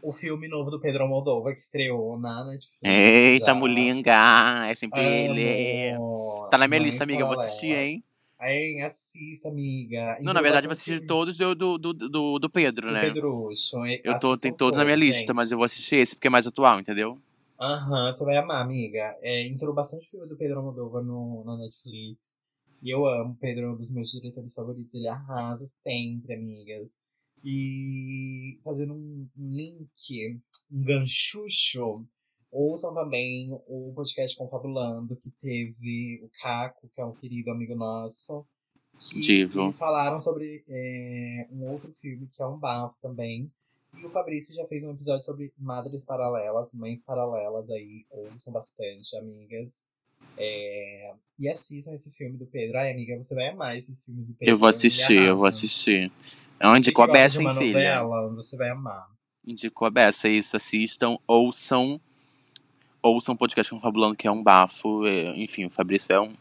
o 0.01 0.13
filme 0.13 0.47
novo 0.47 0.71
do 0.71 0.79
Pedro 0.79 1.03
Almodóvar, 1.03 1.53
que 1.53 1.59
estreou 1.59 2.17
na 2.17 2.45
Netflix. 2.45 2.79
Eita, 2.83 3.47
já. 3.47 3.53
mulinga! 3.53 4.67
É 4.67 4.73
sempre 4.75 5.03
ele. 5.03 5.91
Amo. 5.91 6.47
Tá 6.49 6.57
na 6.57 6.67
minha 6.67 6.79
Mães 6.79 6.91
lista, 6.91 7.03
amiga. 7.03 7.21
Eu 7.21 7.27
vou 7.27 7.39
assistir, 7.39 7.75
hein? 7.75 8.03
Hein, 8.39 8.83
assista, 8.83 9.49
amiga. 9.49 10.17
Não, 10.21 10.31
na 10.31 10.41
verdade, 10.41 10.65
eu 10.65 10.69
vou 10.69 10.73
assistir 10.73 11.01
todos 11.01 11.35
do, 11.37 11.55
do, 11.55 11.77
do, 11.77 12.39
do, 12.39 12.49
Pedro, 12.49 12.87
do 12.87 12.93
né? 12.93 13.01
Pedrucho. 13.01 13.77
Eu 14.03 14.19
tô, 14.19 14.37
tem 14.37 14.53
todos 14.53 14.77
na 14.77 14.85
minha 14.85 14.95
todos, 14.95 15.07
lista, 15.07 15.19
gente. 15.19 15.33
mas 15.33 15.51
eu 15.51 15.57
vou 15.57 15.65
assistir 15.65 15.95
esse 15.97 16.15
porque 16.15 16.27
é 16.27 16.29
mais 16.29 16.47
atual, 16.47 16.79
entendeu? 16.79 17.19
Aham, 17.59 18.11
você 18.11 18.23
vai 18.23 18.37
amar, 18.37 18.61
amiga. 18.61 19.15
É, 19.21 19.47
entrou 19.47 19.73
bastante 19.73 20.09
filme 20.09 20.27
do 20.27 20.37
Pedro 20.37 20.59
Almodóvar 20.59 21.03
no, 21.03 21.43
na 21.43 21.57
Netflix. 21.57 22.37
E 22.83 22.91
eu 22.91 23.05
amo, 23.07 23.35
Pedro 23.39 23.65
é 23.65 23.71
um 23.71 23.77
dos 23.77 23.91
meus 23.91 24.11
diretores 24.11 24.53
favoritos. 24.53 24.93
Ele 24.93 25.07
arrasa 25.07 25.65
sempre, 25.65 26.35
amigas. 26.35 26.99
E 27.43 28.59
fazendo 28.63 28.93
um, 28.93 29.27
um 29.37 29.55
link, 29.55 30.39
um 30.71 30.83
ganchucho, 30.83 32.05
ouçam 32.51 32.93
também 32.93 33.51
o 33.67 33.91
podcast 33.95 34.37
Confabulando, 34.37 35.15
que 35.15 35.31
teve 35.41 36.21
o 36.23 36.29
Caco, 36.41 36.89
que 36.93 37.01
é 37.01 37.05
um 37.05 37.13
querido 37.13 37.51
amigo 37.51 37.75
nosso. 37.75 38.45
Que 39.11 39.19
Divo. 39.21 39.61
Eles 39.61 39.77
falaram 39.77 40.19
sobre 40.21 40.63
é, 40.67 41.47
um 41.51 41.71
outro 41.71 41.91
filme 42.01 42.27
que 42.31 42.41
é 42.41 42.47
um 42.47 42.59
bafo 42.59 42.95
também. 43.01 43.47
E 43.95 44.05
o 44.05 44.09
Fabrício 44.09 44.53
já 44.55 44.65
fez 44.67 44.83
um 44.83 44.91
episódio 44.91 45.23
sobre 45.23 45.51
madres 45.57 46.03
paralelas, 46.05 46.73
mães 46.73 47.01
paralelas 47.03 47.69
aí. 47.69 48.05
Ouçam 48.11 48.53
bastante, 48.53 49.15
amigas. 49.17 49.83
É, 50.37 51.13
E 51.39 51.49
assistam 51.49 51.93
esse 51.93 52.11
filme 52.11 52.37
do 52.37 52.45
Pedro. 52.45 52.77
Ai, 52.77 52.91
amiga, 52.91 53.17
você 53.17 53.33
vai 53.33 53.49
amar 53.49 53.77
esses 53.77 54.03
filmes 54.05 54.25
do 54.27 54.33
Pedro. 54.33 54.53
Eu 54.53 54.57
vou 54.57 54.67
ele 54.69 54.75
assistir, 54.75 55.21
eu 55.21 55.37
vou 55.37 55.45
assistir. 55.45 56.11
É 56.59 56.67
onde 56.67 56.91
com 56.91 57.01
a 57.03 57.07
beça, 57.07 57.41
hein, 57.41 57.49
filha? 57.55 58.01
novela, 58.03 58.33
você 58.35 58.57
vai 58.57 58.69
amar. 58.69 59.07
Indicou 59.45 59.87
a 59.87 59.91
beça, 59.91 60.27
é 60.27 60.31
isso. 60.31 60.55
Assistam, 60.57 61.17
ouçam. 61.27 61.99
Ouçam 63.01 63.35
o 63.35 63.37
podcast 63.37 63.71
Confabulando, 63.71 64.15
que 64.15 64.27
é 64.27 64.31
um 64.31 64.43
bafo. 64.43 65.05
é, 65.05 65.35
Enfim, 65.39 65.65
o 65.65 65.69
Fabrício 65.69 66.11
é 66.13 66.19
um. 66.19 66.33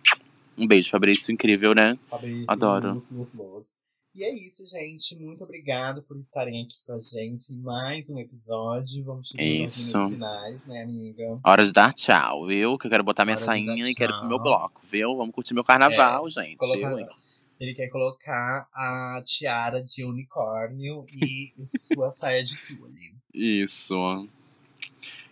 Um 0.58 0.66
beijo, 0.66 0.88
Fabrício, 0.90 1.30
incrível, 1.32 1.74
né? 1.74 1.98
Fabrício, 2.08 2.46
Adoro. 2.48 2.94
Luz, 2.94 3.10
Luz, 3.10 3.34
Luz. 3.34 3.74
E 4.16 4.24
é 4.24 4.32
isso, 4.32 4.66
gente. 4.66 5.14
Muito 5.16 5.44
obrigado 5.44 6.02
por 6.02 6.16
estarem 6.16 6.62
aqui 6.62 6.76
com 6.86 6.94
a 6.94 6.98
gente 6.98 7.52
em 7.52 7.58
mais 7.58 8.08
um 8.08 8.18
episódio. 8.18 9.04
Vamos 9.04 9.28
chegando 9.28 9.62
aos 9.64 9.76
Isso. 9.76 9.98
minutos 9.98 10.14
finais, 10.14 10.66
né, 10.66 10.82
amiga? 10.84 11.38
Hora 11.44 11.62
de 11.62 11.70
dar 11.70 11.92
tchau, 11.92 12.46
viu? 12.46 12.78
Que 12.78 12.86
eu 12.86 12.90
quero 12.90 13.04
botar 13.04 13.26
minha 13.26 13.36
Hora 13.36 13.44
sainha 13.44 13.86
e 13.86 13.94
quero 13.94 14.14
ir 14.14 14.18
pro 14.20 14.28
meu 14.28 14.38
bloco, 14.38 14.80
viu? 14.86 15.14
Vamos 15.14 15.34
curtir 15.34 15.52
meu 15.52 15.62
carnaval, 15.62 16.30
gente. 16.30 16.56
Colocar-? 16.56 17.14
Ele 17.60 17.74
quer 17.74 17.88
colocar 17.88 18.66
a 18.72 19.22
tiara 19.22 19.84
de 19.84 20.02
unicórnio 20.02 21.04
e 21.12 21.52
sua 21.66 22.10
saia 22.10 22.42
de 22.42 22.56
tule. 22.56 23.14
Isso. 23.34 24.26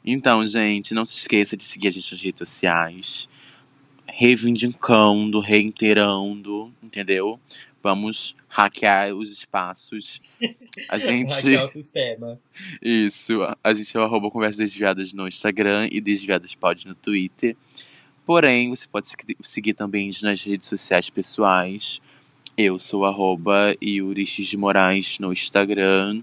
Então, 0.05 0.47
gente, 0.47 0.93
não 0.93 1.07
se 1.07 1.17
esqueça 1.17 1.57
de 1.57 1.65
seguir 1.65 1.89
a 1.89 1.91
gente 1.91 2.13
nas 2.13 2.23
redes 2.23 2.39
sociais. 2.39 3.31
Reivindicando, 4.07 5.41
reiterando, 5.41 6.71
entendeu? 6.83 7.41
Vamos 7.85 8.35
hackear 8.49 9.13
os 9.15 9.31
espaços. 9.31 10.23
A 10.89 10.97
gente. 10.99 11.31
Hackear 11.35 11.67
o 11.67 11.71
sistema. 11.71 12.41
Isso. 12.81 13.41
A 13.63 13.75
gente 13.75 13.95
é 13.95 14.01
o 14.01 14.03
arroba 14.05 14.31
Conversas 14.31 14.57
Desviadas 14.57 15.13
no 15.13 15.29
Instagram 15.29 15.87
e 15.93 16.01
Desviadas 16.01 16.55
Pod 16.55 16.89
no 16.89 16.95
Twitter. 16.95 17.55
Porém, 18.25 18.71
você 18.71 18.87
pode 18.91 19.07
segui- 19.07 19.37
seguir 19.43 19.75
também 19.75 20.11
nas 20.23 20.43
redes 20.43 20.67
sociais 20.67 21.11
pessoais. 21.11 22.01
Eu 22.57 22.79
sou 22.79 23.05
arroba 23.05 23.77
Yuri 23.83 24.27
X 24.27 24.47
de 24.47 24.57
Moraes 24.57 25.19
no 25.19 25.31
Instagram. 25.31 26.23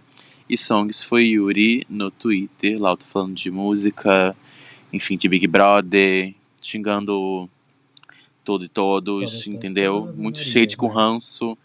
E 0.49 0.57
Songs 0.57 1.03
foi 1.03 1.25
Yuri 1.27 1.85
no 1.87 2.09
Twitter. 2.09 2.81
Lá 2.81 2.89
eu 2.89 2.97
tô 2.97 3.05
falando 3.05 3.35
de 3.35 3.51
música, 3.51 4.35
enfim, 4.91 5.15
de 5.15 5.29
Big 5.29 5.45
Brother, 5.45 6.33
xingando 6.59 7.47
tudo 8.43 8.65
e 8.65 8.69
todos, 8.69 9.31
Todas- 9.31 9.47
entendeu? 9.47 10.13
Muito 10.15 10.39
cheio 10.43 10.67
de 10.67 10.75
com 10.77 10.87
né? 10.89 10.93
ranço, 10.95 11.57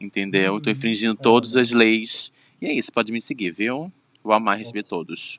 entendeu? 0.00 0.60
tô 0.60 0.68
Hum, 0.68 0.72
infringindo 0.72 1.14
todas 1.14 1.54
bom. 1.54 1.60
as 1.60 1.70
leis. 1.72 2.32
E 2.60 2.66
é 2.66 2.72
isso, 2.72 2.92
pode 2.92 3.10
me 3.12 3.20
seguir, 3.20 3.50
viu? 3.52 3.90
Vou 4.22 4.32
amar 4.32 4.58
receber 4.58 4.82
todos. 4.84 5.38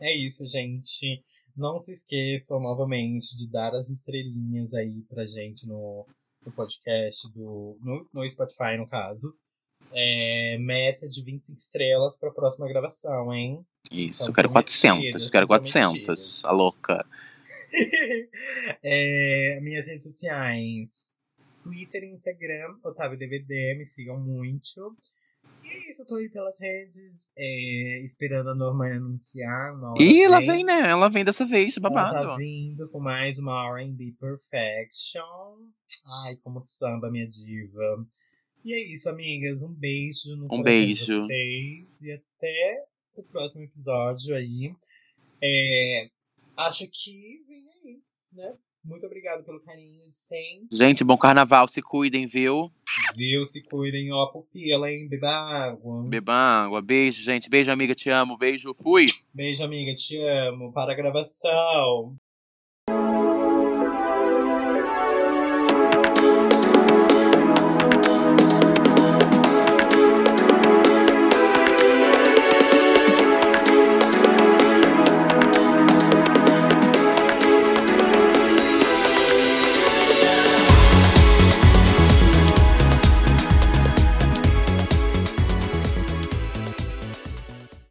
É 0.00 0.16
isso, 0.16 0.46
gente. 0.46 1.22
Não 1.56 1.78
se 1.78 1.92
esqueçam 1.92 2.58
novamente 2.60 3.36
de 3.38 3.46
dar 3.48 3.72
as 3.74 3.88
estrelinhas 3.88 4.74
aí 4.74 5.02
pra 5.08 5.24
gente 5.24 5.66
no, 5.68 6.04
no 6.44 6.50
podcast 6.52 7.30
do. 7.32 7.76
No, 7.80 8.06
no 8.12 8.28
Spotify, 8.28 8.76
no 8.76 8.86
caso. 8.88 9.32
É, 9.92 10.56
meta 10.58 11.08
de 11.08 11.22
25 11.22 11.56
estrelas 11.58 12.16
pra 12.18 12.30
próxima 12.32 12.66
gravação, 12.66 13.32
hein? 13.32 13.64
Isso, 13.92 14.20
São 14.20 14.28
eu 14.28 14.34
quero 14.34 14.48
prometidas, 14.48 14.80
400, 14.80 15.30
quero 15.30 15.42
são 15.44 15.48
400, 15.48 15.92
prometidas. 15.92 16.44
a 16.44 16.50
louca. 16.50 17.06
É, 18.82 19.58
minhas 19.62 19.86
redes 19.86 20.02
sociais. 20.04 21.14
Twitter 21.62 22.02
e 22.04 22.12
Instagram, 22.14 22.76
Otávio 22.84 23.18
DVD, 23.18 23.74
me 23.78 23.86
sigam 23.86 24.20
muito. 24.20 24.96
E 25.62 25.66
é 25.68 25.90
isso, 25.90 26.02
eu 26.02 26.06
tô 26.06 26.16
aí 26.16 26.28
pelas 26.28 26.58
redes, 26.60 27.30
é, 27.36 28.00
esperando 28.04 28.50
a 28.50 28.54
Norma 28.54 28.86
anunciar 28.86 29.74
uma 29.74 29.92
hora 29.92 30.02
Ih, 30.02 30.22
ela 30.22 30.40
vem. 30.40 30.48
vem, 30.50 30.64
né? 30.64 30.90
Ela 30.90 31.08
vem 31.08 31.24
dessa 31.24 31.46
vez, 31.46 31.76
Ela 31.78 31.88
babado. 31.88 32.28
tá 32.28 32.36
vindo 32.36 32.86
com 32.90 33.00
mais 33.00 33.38
uma 33.38 33.64
R&B 33.80 34.14
Perfection. 34.20 35.22
Ai, 36.26 36.36
como 36.42 36.62
samba, 36.62 37.10
minha 37.10 37.26
diva. 37.28 38.06
E 38.62 38.74
é 38.74 38.94
isso, 38.94 39.08
amigas. 39.08 39.62
Um 39.62 39.72
beijo 39.72 40.36
no 40.36 40.48
Um 40.52 40.62
beijo. 40.62 41.06
de 41.06 41.12
vocês. 41.12 42.00
E 42.02 42.12
até 42.12 42.84
o 43.16 43.22
próximo 43.22 43.62
episódio 43.64 44.34
aí. 44.36 44.74
É, 45.42 46.08
acho 46.56 46.86
que 46.90 47.44
vem 47.46 47.64
aí, 47.70 48.00
né? 48.32 48.56
Muito 48.84 49.06
obrigado 49.06 49.42
pelo 49.44 49.60
carinho 49.60 50.10
de 50.10 50.16
sempre. 50.16 50.68
Gente, 50.70 51.02
bom 51.02 51.16
carnaval, 51.16 51.66
se 51.68 51.80
cuidem, 51.80 52.26
viu? 52.26 52.70
Viu? 53.16 53.44
Se 53.44 53.62
cuidem, 53.62 54.12
ó, 54.12 54.26
pupila, 54.26 54.90
hein? 54.90 55.08
Beba 55.08 55.30
água. 55.30 56.04
Beba 56.06 56.34
água, 56.34 56.82
beijo, 56.82 57.22
gente. 57.22 57.48
Beijo, 57.48 57.70
amiga, 57.70 57.94
te 57.94 58.10
amo. 58.10 58.36
Beijo, 58.36 58.74
fui. 58.74 59.06
Beijo, 59.32 59.62
amiga. 59.62 59.94
Te 59.94 60.18
amo. 60.18 60.72
Para 60.72 60.92
a 60.92 60.96
gravação. 60.96 62.16